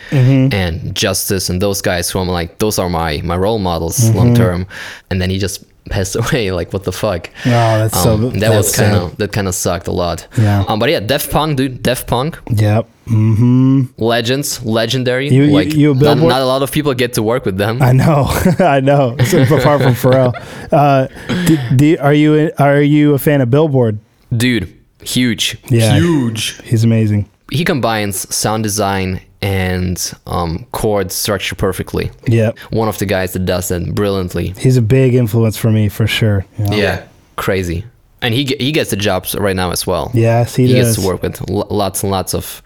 and 0.53 0.95
Justice 0.95 1.49
and 1.49 1.61
those 1.61 1.81
guys 1.81 2.09
who 2.09 2.19
I'm 2.19 2.29
like, 2.29 2.59
those 2.59 2.79
are 2.79 2.89
my 2.89 3.21
my 3.23 3.37
role 3.37 3.59
models 3.59 4.09
long 4.11 4.33
term, 4.35 4.65
and 5.09 5.21
then 5.21 5.29
he 5.29 5.37
just 5.37 5.63
passed 5.89 6.15
away. 6.21 6.51
Like 6.51 6.73
what 6.73 6.83
the 6.83 6.91
fuck? 6.91 7.29
Oh, 7.45 7.49
that's 7.49 8.01
so. 8.01 8.13
Um, 8.13 8.21
that 8.33 8.39
that's 8.39 8.55
was 8.67 8.75
kind 8.75 8.95
of 8.95 9.17
that 9.17 9.31
kind 9.31 9.47
of 9.47 9.55
sucked 9.55 9.87
a 9.87 9.91
lot. 9.91 10.27
Yeah. 10.37 10.65
Um, 10.67 10.79
but 10.79 10.89
yeah, 10.89 10.99
Daft 10.99 11.31
Punk, 11.31 11.57
dude, 11.57 11.81
Daft 11.83 12.07
Punk, 12.07 12.37
Yep. 12.49 12.87
Mm-hmm. 13.07 13.83
legends, 14.03 14.63
legendary. 14.65 15.29
You- 15.29 15.43
you- 15.43 15.51
like 15.51 15.73
you 15.73 15.91
a 15.91 15.95
not, 15.95 16.17
not 16.17 16.41
a 16.41 16.45
lot 16.45 16.61
of 16.63 16.71
people 16.71 16.93
get 16.93 17.13
to 17.13 17.23
work 17.23 17.45
with 17.45 17.57
them. 17.57 17.81
I 17.81 17.91
know, 17.93 18.25
I 18.59 18.79
know. 18.81 19.15
So, 19.25 19.41
apart 19.43 19.81
from 19.81 19.93
Pharrell, 20.03 20.33
uh, 20.71 21.07
do, 21.45 21.57
do, 21.75 21.97
are 21.99 22.13
you 22.13 22.51
are 22.59 22.81
you 22.81 23.13
a 23.13 23.19
fan 23.19 23.41
of 23.41 23.49
Billboard? 23.49 23.99
dude, 24.35 24.67
huge, 25.03 25.57
Yeah. 25.69 25.95
huge. 25.97 26.61
He's 26.63 26.83
amazing. 26.83 27.29
He 27.51 27.63
combines 27.63 28.27
sound 28.35 28.63
design 28.63 29.21
and 29.41 30.13
um, 30.25 30.65
chord 30.71 31.11
structure 31.11 31.55
perfectly. 31.55 32.11
Yeah. 32.27 32.51
One 32.71 32.87
of 32.87 32.97
the 32.97 33.05
guys 33.05 33.33
that 33.33 33.45
does 33.45 33.67
that 33.69 33.93
brilliantly. 33.95 34.49
He's 34.57 34.77
a 34.77 34.81
big 34.81 35.13
influence 35.13 35.57
for 35.57 35.71
me 35.71 35.89
for 35.89 36.07
sure. 36.07 36.45
you 36.57 36.65
know? 36.65 36.75
Yeah, 36.75 37.07
crazy. 37.35 37.85
And 38.21 38.33
he 38.33 38.45
he 38.59 38.71
gets 38.71 38.89
the 38.89 38.95
jobs 38.95 39.35
right 39.35 39.55
now 39.55 39.69
as 39.71 39.85
well. 39.85 40.09
Yes, 40.13 40.55
he, 40.55 40.65
he 40.67 40.73
does. 40.73 40.95
gets 40.95 41.01
to 41.01 41.07
work 41.07 41.21
with 41.21 41.47
lots 41.49 42.01
and 42.01 42.11
lots 42.11 42.33
of 42.33 42.63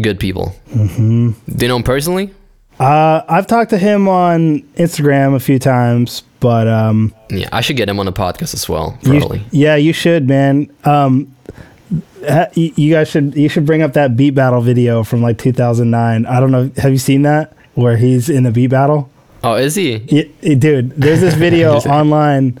good 0.00 0.20
people. 0.20 0.54
Mm-hmm. 0.70 1.30
Do 1.56 1.64
you 1.64 1.68
know 1.68 1.76
him 1.76 1.82
personally? 1.82 2.32
Uh, 2.78 3.22
I've 3.28 3.46
talked 3.48 3.70
to 3.70 3.78
him 3.78 4.08
on 4.08 4.60
Instagram 4.76 5.34
a 5.34 5.40
few 5.40 5.58
times, 5.58 6.22
but 6.40 6.66
um, 6.68 7.12
Yeah, 7.30 7.48
I 7.52 7.60
should 7.60 7.76
get 7.76 7.88
him 7.88 7.98
on 8.00 8.06
the 8.06 8.12
podcast 8.12 8.54
as 8.54 8.68
well. 8.68 8.96
you- 9.02 9.18
Probably. 9.18 9.42
yeah, 9.50 9.74
you 9.76 9.92
should, 9.92 10.28
man. 10.28 10.70
Um, 10.84 11.34
you 12.54 12.92
guys 12.92 13.08
should 13.08 13.34
you 13.36 13.48
should 13.48 13.66
bring 13.66 13.82
up 13.82 13.92
that 13.94 14.16
beat 14.16 14.30
battle 14.30 14.60
video 14.60 15.02
from 15.04 15.22
like 15.22 15.38
2009. 15.38 16.26
I 16.26 16.40
don't 16.40 16.50
know. 16.50 16.70
Have 16.78 16.92
you 16.92 16.98
seen 16.98 17.22
that 17.22 17.54
where 17.74 17.96
he's 17.96 18.28
in 18.28 18.46
a 18.46 18.50
beat 18.50 18.68
battle? 18.68 19.10
Oh, 19.42 19.54
is 19.54 19.74
he? 19.74 19.96
Yeah, 20.08 20.54
dude, 20.54 20.90
there's 20.92 21.20
this 21.20 21.34
video 21.46 21.74
online. 21.76 22.58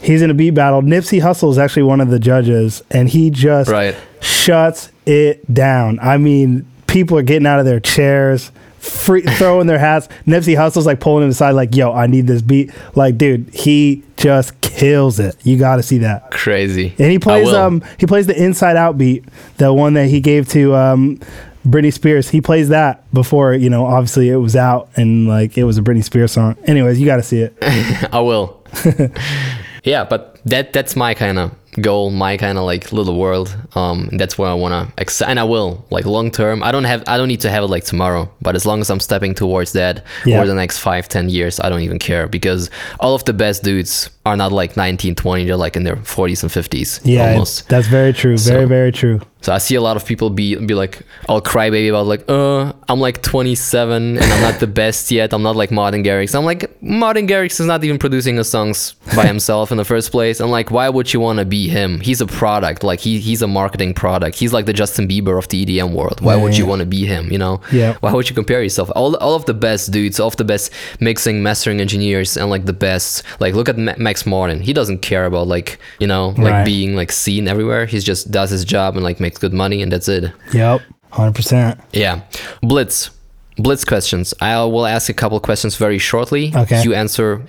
He's 0.00 0.22
in 0.22 0.30
a 0.30 0.34
beat 0.34 0.50
battle. 0.50 0.82
Nipsey 0.82 1.20
Hussle 1.20 1.50
is 1.50 1.58
actually 1.58 1.82
one 1.84 2.00
of 2.00 2.08
the 2.10 2.18
judges, 2.20 2.82
and 2.90 3.08
he 3.08 3.30
just 3.30 3.70
Right. 3.70 3.96
shuts 4.20 4.90
it 5.06 5.52
down. 5.52 5.98
I 6.00 6.18
mean, 6.18 6.66
people 6.86 7.18
are 7.18 7.22
getting 7.22 7.46
out 7.46 7.58
of 7.58 7.64
their 7.64 7.80
chairs, 7.80 8.52
free, 8.78 9.22
throwing 9.22 9.66
their 9.66 9.78
hats. 9.78 10.08
Nipsey 10.26 10.54
Hussle's 10.56 10.86
like 10.86 11.00
pulling 11.00 11.24
him 11.24 11.30
aside, 11.30 11.52
like, 11.52 11.74
"Yo, 11.74 11.92
I 11.92 12.06
need 12.06 12.26
this 12.28 12.42
beat." 12.42 12.70
Like, 12.94 13.18
dude, 13.18 13.48
he 13.52 14.04
just 14.18 14.60
kills 14.60 15.18
it. 15.18 15.36
You 15.44 15.58
got 15.58 15.76
to 15.76 15.82
see 15.82 15.98
that. 15.98 16.30
Crazy. 16.30 16.94
And 16.98 17.10
he 17.10 17.18
plays 17.18 17.48
um 17.48 17.82
he 17.98 18.06
plays 18.06 18.26
the 18.26 18.40
Inside 18.40 18.76
Out 18.76 18.98
beat, 18.98 19.24
the 19.56 19.72
one 19.72 19.94
that 19.94 20.08
he 20.08 20.20
gave 20.20 20.48
to 20.50 20.74
um 20.74 21.20
Britney 21.64 21.92
Spears. 21.92 22.28
He 22.28 22.40
plays 22.40 22.68
that 22.68 23.12
before, 23.12 23.54
you 23.54 23.70
know, 23.70 23.86
obviously 23.86 24.28
it 24.28 24.36
was 24.36 24.56
out 24.56 24.90
and 24.96 25.28
like 25.28 25.56
it 25.56 25.64
was 25.64 25.78
a 25.78 25.82
Britney 25.82 26.04
Spears 26.04 26.32
song. 26.32 26.56
Anyways, 26.64 27.00
you 27.00 27.06
got 27.06 27.16
to 27.16 27.22
see 27.22 27.40
it. 27.40 27.56
I 28.12 28.20
will. 28.20 28.62
yeah, 29.84 30.04
but 30.04 30.40
that 30.44 30.72
that's 30.72 30.96
my 30.96 31.14
kind 31.14 31.38
of 31.38 31.54
goal, 31.80 32.10
my 32.10 32.36
kind 32.36 32.58
of 32.58 32.64
like 32.64 32.92
little 32.92 33.16
world. 33.18 33.56
Um, 33.74 34.08
that's 34.12 34.36
where 34.38 34.48
I 34.50 34.54
wanna, 34.54 34.92
ex- 34.98 35.22
and 35.22 35.38
I 35.38 35.44
will 35.44 35.84
like 35.90 36.04
long 36.06 36.30
term. 36.30 36.62
I 36.62 36.72
don't 36.72 36.84
have, 36.84 37.04
I 37.06 37.16
don't 37.16 37.28
need 37.28 37.40
to 37.42 37.50
have 37.50 37.64
it 37.64 37.68
like 37.68 37.84
tomorrow, 37.84 38.30
but 38.42 38.54
as 38.56 38.66
long 38.66 38.80
as 38.80 38.90
I'm 38.90 39.00
stepping 39.00 39.34
towards 39.34 39.72
that 39.72 40.04
Yeah. 40.26 40.40
for 40.40 40.46
the 40.46 40.54
next 40.54 40.78
five, 40.78 41.08
ten 41.08 41.28
years, 41.28 41.60
I 41.60 41.68
don't 41.68 41.82
even 41.82 41.98
care 41.98 42.26
because 42.28 42.70
all 43.00 43.14
of 43.14 43.24
the 43.24 43.32
best 43.32 43.62
dudes 43.62 44.10
are 44.26 44.36
not 44.36 44.52
like 44.52 44.76
19, 44.76 45.14
20. 45.14 45.44
They're 45.44 45.56
like 45.56 45.76
in 45.76 45.84
their 45.84 45.96
40s 45.96 46.42
and 46.42 46.50
50s. 46.52 47.00
Yeah, 47.04 47.32
almost. 47.32 47.68
that's 47.68 47.86
very 47.86 48.12
true. 48.12 48.36
Very, 48.38 48.62
So- 48.62 48.66
very 48.66 48.92
true. 48.92 49.20
So 49.40 49.52
I 49.52 49.58
see 49.58 49.76
a 49.76 49.80
lot 49.80 49.96
of 49.96 50.04
people 50.04 50.30
be 50.30 50.56
be 50.56 50.74
like 50.74 51.02
all 51.28 51.40
crybaby 51.40 51.88
about 51.88 52.06
like, 52.06 52.24
uh, 52.28 52.72
I'm 52.88 52.98
like 53.00 53.22
27 53.22 54.16
and 54.18 54.24
I'm 54.32 54.40
not 54.42 54.58
the 54.58 54.66
best 54.66 55.10
yet. 55.12 55.32
I'm 55.32 55.42
not 55.44 55.54
like 55.54 55.70
Martin 55.70 56.02
Garrix. 56.02 56.34
I'm 56.34 56.44
like 56.44 56.62
Martin 56.82 57.26
Garrix 57.28 57.60
is 57.60 57.66
not 57.66 57.84
even 57.84 57.98
producing 57.98 58.36
his 58.36 58.48
songs 58.48 58.94
by 59.14 59.26
himself 59.26 59.70
in 59.70 59.76
the 59.78 59.84
first 59.84 60.10
place. 60.10 60.40
I'm 60.40 60.50
like, 60.50 60.70
why 60.72 60.88
would 60.88 61.12
you 61.14 61.20
want 61.20 61.38
to 61.38 61.44
be 61.44 61.68
him? 61.68 62.00
He's 62.00 62.20
a 62.20 62.26
product. 62.26 62.82
Like 62.82 62.98
he 63.00 63.20
he's 63.20 63.40
a 63.42 63.46
marketing 63.46 63.94
product. 63.94 64.36
He's 64.36 64.52
like 64.52 64.66
the 64.66 64.72
Justin 64.72 65.06
Bieber 65.06 65.38
of 65.38 65.46
the 65.48 65.64
EDM 65.64 65.92
world. 65.94 66.20
Why 66.20 66.34
Yeah, 66.34 66.42
would 66.42 66.56
you 66.56 66.64
yeah. 66.64 66.70
want 66.70 66.80
to 66.80 66.86
be 66.86 67.06
him? 67.06 67.30
You 67.30 67.38
know? 67.38 67.60
Yeah. 67.70 67.96
Why 68.00 68.12
would 68.12 68.28
you 68.28 68.34
compare 68.34 68.60
yourself? 68.62 68.90
All 68.96 69.14
all 69.16 69.34
of 69.36 69.44
the 69.44 69.54
best 69.54 69.92
dudes, 69.92 70.18
all 70.18 70.28
of 70.28 70.36
the 70.36 70.44
best 70.44 70.72
mixing, 70.98 71.42
mastering 71.44 71.80
engineers, 71.80 72.36
and 72.36 72.50
like 72.50 72.64
the 72.66 72.72
best. 72.72 73.22
Like 73.38 73.54
look 73.54 73.68
at 73.68 73.78
Ma- 73.78 73.94
Max 73.98 74.26
Martin. 74.26 74.60
He 74.60 74.72
doesn't 74.72 74.98
care 74.98 75.26
about 75.26 75.46
like 75.46 75.78
you 76.00 76.06
know 76.08 76.28
like 76.38 76.52
Right. 76.52 76.64
being 76.64 76.96
like 76.96 77.12
seen 77.12 77.46
everywhere. 77.46 77.86
He 77.86 77.98
just 78.00 78.30
does 78.32 78.50
his 78.50 78.64
job 78.64 78.96
and 78.96 79.04
like 79.04 79.20
makes 79.20 79.27
good 79.36 79.52
money, 79.52 79.82
and 79.82 79.92
that's 79.92 80.08
it. 80.08 80.32
Yep. 80.54 80.80
100%. 81.12 81.78
Yeah. 81.92 82.22
Blitz. 82.62 83.10
Blitz 83.56 83.84
questions. 83.84 84.32
I 84.40 84.56
will 84.64 84.86
ask 84.86 85.08
a 85.08 85.12
couple 85.12 85.38
questions 85.40 85.76
very 85.76 85.98
shortly. 85.98 86.52
Okay. 86.54 86.82
You 86.84 86.94
answer. 86.94 87.44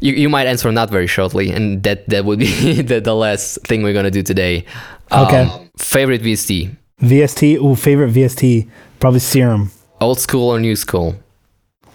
You, 0.00 0.12
you 0.12 0.28
might 0.28 0.48
answer 0.48 0.70
not 0.72 0.90
very 0.90 1.06
shortly, 1.06 1.50
and 1.50 1.82
that 1.84 2.08
that 2.08 2.24
would 2.24 2.40
be 2.40 2.82
the, 2.82 3.00
the 3.00 3.14
last 3.14 3.58
thing 3.64 3.84
we're 3.84 3.92
gonna 3.94 4.10
do 4.10 4.22
today. 4.22 4.64
Okay. 5.12 5.42
Um, 5.42 5.70
favorite 5.76 6.22
VST. 6.22 6.76
VST, 7.00 7.56
ooh, 7.62 7.76
favorite 7.76 8.12
VST, 8.12 8.68
probably 8.98 9.20
Serum. 9.20 9.70
Old 10.00 10.18
school 10.18 10.50
or 10.50 10.58
new 10.58 10.74
school? 10.74 11.14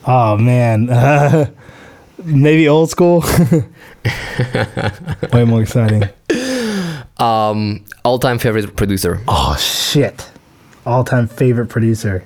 Oh 0.08 0.38
man, 0.38 0.90
uh, 0.90 1.50
maybe 2.24 2.68
old 2.68 2.90
school. 2.90 3.22
Way 5.34 5.44
more 5.46 5.62
exciting. 5.62 6.04
Um, 7.20 7.84
all-time 8.06 8.40
favorite 8.40 8.76
producer. 8.76 9.22
Oh 9.28 9.56
shit! 9.58 10.30
All 10.86 11.04
time 11.04 11.28
favorite 11.28 11.68
producer. 11.68 12.24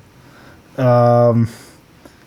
Um, 0.78 1.50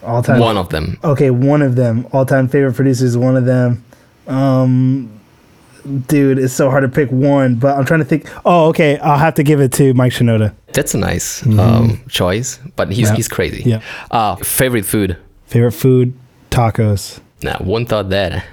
all 0.03 0.23
time. 0.23 0.41
One 0.41 0.57
of 0.57 0.69
them. 0.71 0.99
Okay, 1.05 1.31
one 1.31 1.63
of 1.63 1.77
them. 1.77 2.07
All 2.13 2.25
time 2.27 2.49
favorite 2.49 2.75
producers. 2.75 3.17
One 3.17 3.37
of 3.37 3.45
them. 3.45 3.85
Um, 4.27 5.21
dude, 6.09 6.39
it's 6.39 6.53
so 6.55 6.71
hard 6.71 6.83
to 6.83 6.89
pick 6.89 7.11
one, 7.11 7.55
but 7.57 7.77
I'm 7.77 7.85
trying 7.85 8.01
to 8.01 8.05
think. 8.07 8.29
Oh, 8.45 8.67
okay. 8.69 8.99
I'll 8.99 9.19
have 9.19 9.35
to 9.35 9.43
give 9.43 9.61
it 9.61 9.73
to 9.75 9.95
Mike 9.95 10.13
Shinoda. 10.13 10.55
That's 10.73 10.95
a 10.95 10.99
nice 10.99 11.47
um, 11.47 12.01
choice, 12.09 12.59
but 12.77 12.89
he's 12.93 13.07
Mm-hmm. 13.07 13.13
Yeah. 13.13 13.17
he's 13.17 13.29
crazy. 13.29 13.63
Yeah. 13.65 13.81
Uh, 14.11 14.37
favorite 14.37 14.85
food. 14.85 15.17
Favorite 15.47 15.73
food: 15.73 16.13
tacos. 16.51 17.21
Nah, 17.43 17.59
one 17.59 17.87
thought 17.87 18.11
that. 18.11 18.45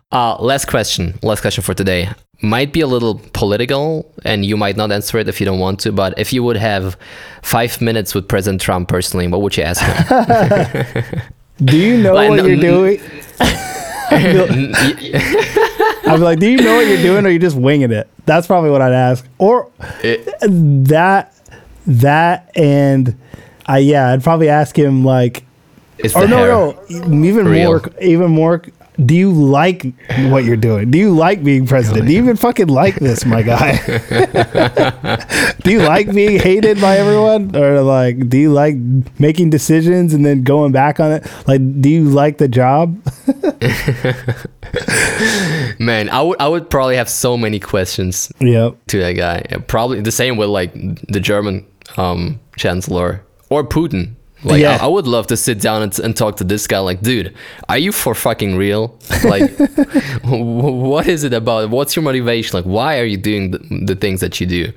uh, 0.12 0.36
last 0.42 0.66
question. 0.66 1.18
Last 1.22 1.40
question 1.42 1.62
for 1.62 1.74
today. 1.74 2.08
Might 2.40 2.72
be 2.72 2.80
a 2.80 2.86
little 2.86 3.20
political, 3.32 4.10
and 4.24 4.46
you 4.46 4.56
might 4.56 4.76
not 4.76 4.92
answer 4.92 5.18
it 5.18 5.28
if 5.28 5.40
you 5.40 5.44
don't 5.46 5.58
want 5.58 5.80
to. 5.80 5.90
But 5.92 6.16
if 6.18 6.32
you 6.32 6.42
would 6.44 6.56
have 6.56 6.96
five 7.42 7.80
minutes 7.80 8.14
with 8.14 8.28
President 8.28 8.60
Trump 8.60 8.88
personally, 8.88 9.26
what 9.26 9.42
would 9.42 9.56
you 9.56 9.64
ask 9.64 9.82
him? 9.82 11.20
Do 11.64 11.76
you 11.76 12.00
know 12.00 12.14
Like, 12.14 12.30
what 12.30 12.36
no- 12.36 12.44
you're 12.46 12.60
doing? 12.60 13.00
I'd 14.10 16.16
be 16.16 16.18
like, 16.18 16.38
do 16.38 16.48
you 16.48 16.58
know 16.58 16.76
what 16.76 16.86
you're 16.86 17.02
doing, 17.02 17.24
or 17.24 17.28
are 17.28 17.32
you 17.32 17.38
just 17.38 17.56
winging 17.56 17.92
it? 17.92 18.08
That's 18.24 18.46
probably 18.46 18.70
what 18.70 18.82
I'd 18.82 18.92
ask. 18.92 19.26
Or 19.38 19.70
it- 20.02 20.26
that, 20.88 21.34
that, 21.86 22.50
and 22.56 23.16
I 23.66 23.78
yeah, 23.78 24.12
I'd 24.12 24.22
probably 24.22 24.48
ask 24.48 24.76
him 24.78 25.04
like, 25.04 25.44
or 26.14 26.28
no, 26.28 26.36
hair. 26.36 26.48
no, 26.48 26.84
even 27.24 27.46
Real. 27.48 27.70
more, 27.70 27.82
even 28.00 28.30
more. 28.30 28.62
Do 29.04 29.14
you 29.14 29.30
like 29.30 29.86
what 30.28 30.44
you're 30.44 30.56
doing? 30.56 30.90
Do 30.90 30.98
you 30.98 31.14
like 31.14 31.44
being 31.44 31.66
president? 31.68 32.06
Do 32.06 32.12
you 32.12 32.18
even 32.18 32.34
fucking 32.36 32.66
like 32.66 32.96
this, 32.96 33.24
my 33.24 33.42
guy? 33.42 33.76
do 35.62 35.70
you 35.70 35.82
like 35.82 36.12
being 36.12 36.40
hated 36.40 36.80
by 36.80 36.96
everyone, 36.98 37.54
or 37.54 37.80
like, 37.82 38.28
do 38.28 38.36
you 38.36 38.52
like 38.52 38.74
making 39.20 39.50
decisions 39.50 40.14
and 40.14 40.26
then 40.26 40.42
going 40.42 40.72
back 40.72 40.98
on 40.98 41.12
it? 41.12 41.24
Like, 41.46 41.60
do 41.80 41.88
you 41.88 42.04
like 42.10 42.38
the 42.38 42.48
job? 42.48 43.00
Man, 45.78 46.08
I 46.10 46.20
would 46.22 46.40
I 46.40 46.48
would 46.48 46.68
probably 46.68 46.96
have 46.96 47.08
so 47.08 47.36
many 47.36 47.60
questions 47.60 48.32
Yep. 48.40 48.76
to 48.88 48.98
that 48.98 49.12
guy. 49.12 49.42
Probably 49.68 50.00
the 50.00 50.10
same 50.12 50.36
with 50.36 50.48
like 50.48 50.72
the 50.74 51.20
German 51.20 51.64
um, 51.96 52.40
chancellor 52.56 53.22
or 53.48 53.62
Putin. 53.64 54.16
Like 54.44 54.60
Yeah. 54.60 54.78
I, 54.80 54.84
I 54.84 54.86
would 54.86 55.06
love 55.06 55.26
to 55.28 55.36
sit 55.36 55.60
down 55.60 55.82
and, 55.82 55.98
and 55.98 56.16
talk 56.16 56.36
to 56.36 56.44
this 56.44 56.66
guy. 56.66 56.78
Like, 56.78 57.00
dude, 57.00 57.34
are 57.68 57.78
you 57.78 57.90
for 57.92 58.14
fucking 58.14 58.56
real? 58.56 58.96
Like, 59.24 59.50
wh- 60.22 60.30
what 60.30 61.06
is 61.08 61.24
it 61.24 61.32
about? 61.32 61.70
What's 61.70 61.96
your 61.96 62.02
motivation? 62.04 62.56
Like, 62.56 62.64
why 62.64 62.98
are 63.00 63.04
you 63.04 63.16
doing 63.16 63.50
the, 63.50 63.58
the 63.86 63.94
things 63.96 64.20
that 64.20 64.40
you 64.40 64.46
do? 64.46 64.72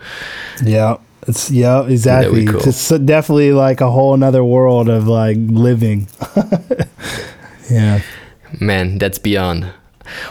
Yeah. 0.64 0.98
It's 1.28 1.52
yeah, 1.52 1.86
exactly. 1.86 2.48
cool. 2.48 2.62
It's 2.68 2.90
definitely 2.90 3.52
like 3.54 3.80
a 3.80 3.92
whole 3.92 4.16
another 4.16 4.44
world 4.44 4.90
of 4.90 5.08
like 5.08 5.38
living. 5.40 6.08
yeah. 7.70 8.02
Man, 8.60 8.98
that's 8.98 9.20
beyond. 9.20 9.72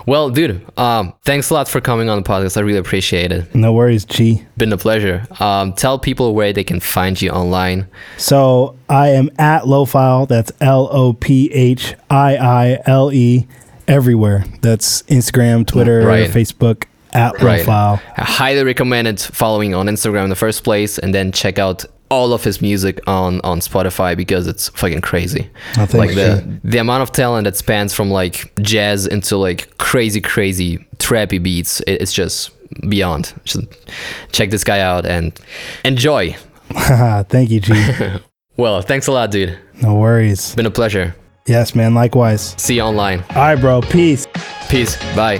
Well, 0.07 0.31
dude, 0.31 0.67
um, 0.79 1.13
thanks 1.25 1.51
a 1.51 1.55
lot 1.55 1.69
for 1.69 1.81
coming 1.81 2.09
on 2.09 2.23
the 2.23 2.29
podcast. 2.29 2.57
I 2.57 2.61
really 2.61 2.79
appreciate 2.79 3.33
it. 3.33 3.55
No 3.55 3.73
worries, 3.73 4.05
G. 4.05 4.43
Been 4.57 4.73
a 4.73 4.79
pleasure. 4.79 5.27
Um, 5.41 5.73
tell 5.73 5.99
people 5.99 6.35
where 6.35 6.53
they 6.53 6.65
can 6.65 6.81
find 6.81 7.21
you 7.21 7.31
online. 7.31 7.87
So 8.17 8.77
I 8.89 9.09
am 9.11 9.31
at 9.39 9.63
Lophiile. 9.63 10.29
That's 10.29 10.53
L 10.61 10.89
O 10.93 11.13
P 11.13 11.51
H 11.53 11.95
I 12.11 12.37
I 12.37 12.79
L 12.87 13.13
E 13.13 13.47
everywhere. 13.89 14.45
That's 14.63 15.03
Instagram, 15.05 15.67
Twitter, 15.67 16.07
Right. 16.07 16.31
Facebook 16.31 16.85
at 17.13 17.41
Right. 17.43 17.65
Lophiile. 17.67 18.01
I 18.17 18.25
highly 18.25 18.63
recommend 18.65 19.21
following 19.21 19.75
on 19.75 19.87
Instagram 19.87 20.25
in 20.25 20.31
the 20.31 20.37
first 20.37 20.63
place 20.65 20.99
and 20.99 21.15
then 21.15 21.33
check 21.33 21.59
out 21.59 21.85
all 22.11 22.33
of 22.33 22.45
his 22.45 22.61
music 22.61 23.01
on 23.07 23.41
on 23.43 23.61
Spotify 23.61 24.17
because 24.17 24.47
it's 24.47 24.69
fucking 24.71 25.01
crazy. 25.01 25.49
Like 25.77 26.15
the 26.15 26.61
the 26.65 26.79
amount 26.79 27.03
of 27.03 27.13
talent 27.13 27.45
that 27.45 27.57
spans 27.57 27.95
from 27.95 28.11
like 28.11 28.53
jazz 28.61 29.07
into 29.07 29.37
like 29.37 29.77
crazy 29.79 30.21
crazy 30.21 30.79
trappy 30.99 31.43
beats 31.43 31.81
it, 31.81 32.03
it's 32.03 32.13
just 32.13 32.51
beyond. 32.89 33.33
Just 33.45 33.65
check 34.33 34.51
this 34.51 34.65
guy 34.65 34.81
out 34.81 35.07
and 35.07 35.39
enjoy. 35.85 36.37
Thank 37.29 37.51
you, 37.51 37.61
G. 37.61 37.75
Well, 38.57 38.83
thanks 38.83 39.07
a 39.07 39.13
lot, 39.13 39.31
dude. 39.31 39.59
No 39.81 39.95
worries. 39.95 40.55
Been 40.55 40.67
a 40.67 40.71
pleasure. 40.71 41.17
Yes, 41.47 41.75
man. 41.75 41.95
Likewise. 41.95 42.55
See 42.59 42.75
you 42.75 42.83
online. 42.83 43.21
All 43.31 43.37
right, 43.37 43.57
bro. 43.57 43.81
Peace. 43.81 44.27
Peace. 44.69 44.97
Bye. 45.17 45.39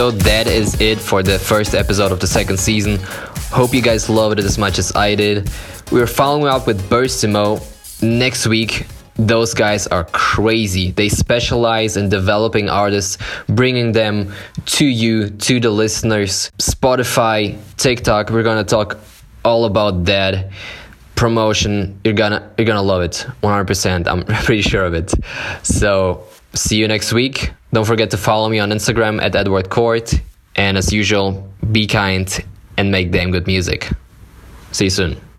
So 0.00 0.10
that 0.10 0.46
is 0.46 0.80
it 0.80 0.98
for 0.98 1.22
the 1.22 1.38
first 1.38 1.74
episode 1.74 2.10
of 2.10 2.20
the 2.20 2.26
second 2.26 2.58
season. 2.58 2.98
Hope 3.52 3.74
you 3.74 3.82
guys 3.82 4.08
loved 4.08 4.38
it 4.38 4.46
as 4.46 4.56
much 4.56 4.78
as 4.78 4.96
I 4.96 5.14
did. 5.14 5.50
We're 5.92 6.06
following 6.06 6.46
up 6.46 6.66
with 6.66 6.80
Burstimo 6.88 7.60
next 8.02 8.46
week. 8.46 8.86
Those 9.16 9.52
guys 9.52 9.86
are 9.88 10.04
crazy. 10.04 10.92
They 10.92 11.10
specialize 11.10 11.98
in 11.98 12.08
developing 12.08 12.70
artists, 12.70 13.18
bringing 13.46 13.92
them 13.92 14.32
to 14.78 14.86
you, 14.86 15.28
to 15.28 15.60
the 15.60 15.68
listeners. 15.68 16.50
Spotify, 16.56 17.58
TikTok, 17.76 18.30
we're 18.30 18.42
gonna 18.42 18.64
talk 18.64 18.96
all 19.44 19.66
about 19.66 20.06
that 20.06 20.50
promotion 21.14 22.00
you're 22.02 22.14
gonna 22.14 22.50
you're 22.56 22.66
gonna 22.66 22.80
love 22.80 23.02
it 23.02 23.26
100% 23.42 24.06
i'm 24.06 24.24
pretty 24.44 24.62
sure 24.62 24.86
of 24.86 24.94
it 24.94 25.12
so 25.62 26.24
see 26.54 26.76
you 26.76 26.88
next 26.88 27.12
week. 27.12 27.52
Don't 27.72 27.86
forget 27.86 28.10
to 28.10 28.16
follow 28.16 28.48
me 28.48 28.58
on 28.58 28.70
instagram 28.70 29.22
at 29.22 29.36
edward 29.36 29.70
court. 29.70 30.14
And 30.56 30.76
as 30.76 30.92
usual 30.92 31.48
be 31.70 31.86
kind 31.86 32.44
and 32.76 32.90
make 32.90 33.10
damn 33.10 33.30
good 33.30 33.46
music. 33.46 33.90
See 34.72 34.84
you 34.84 34.90
soon 34.90 35.29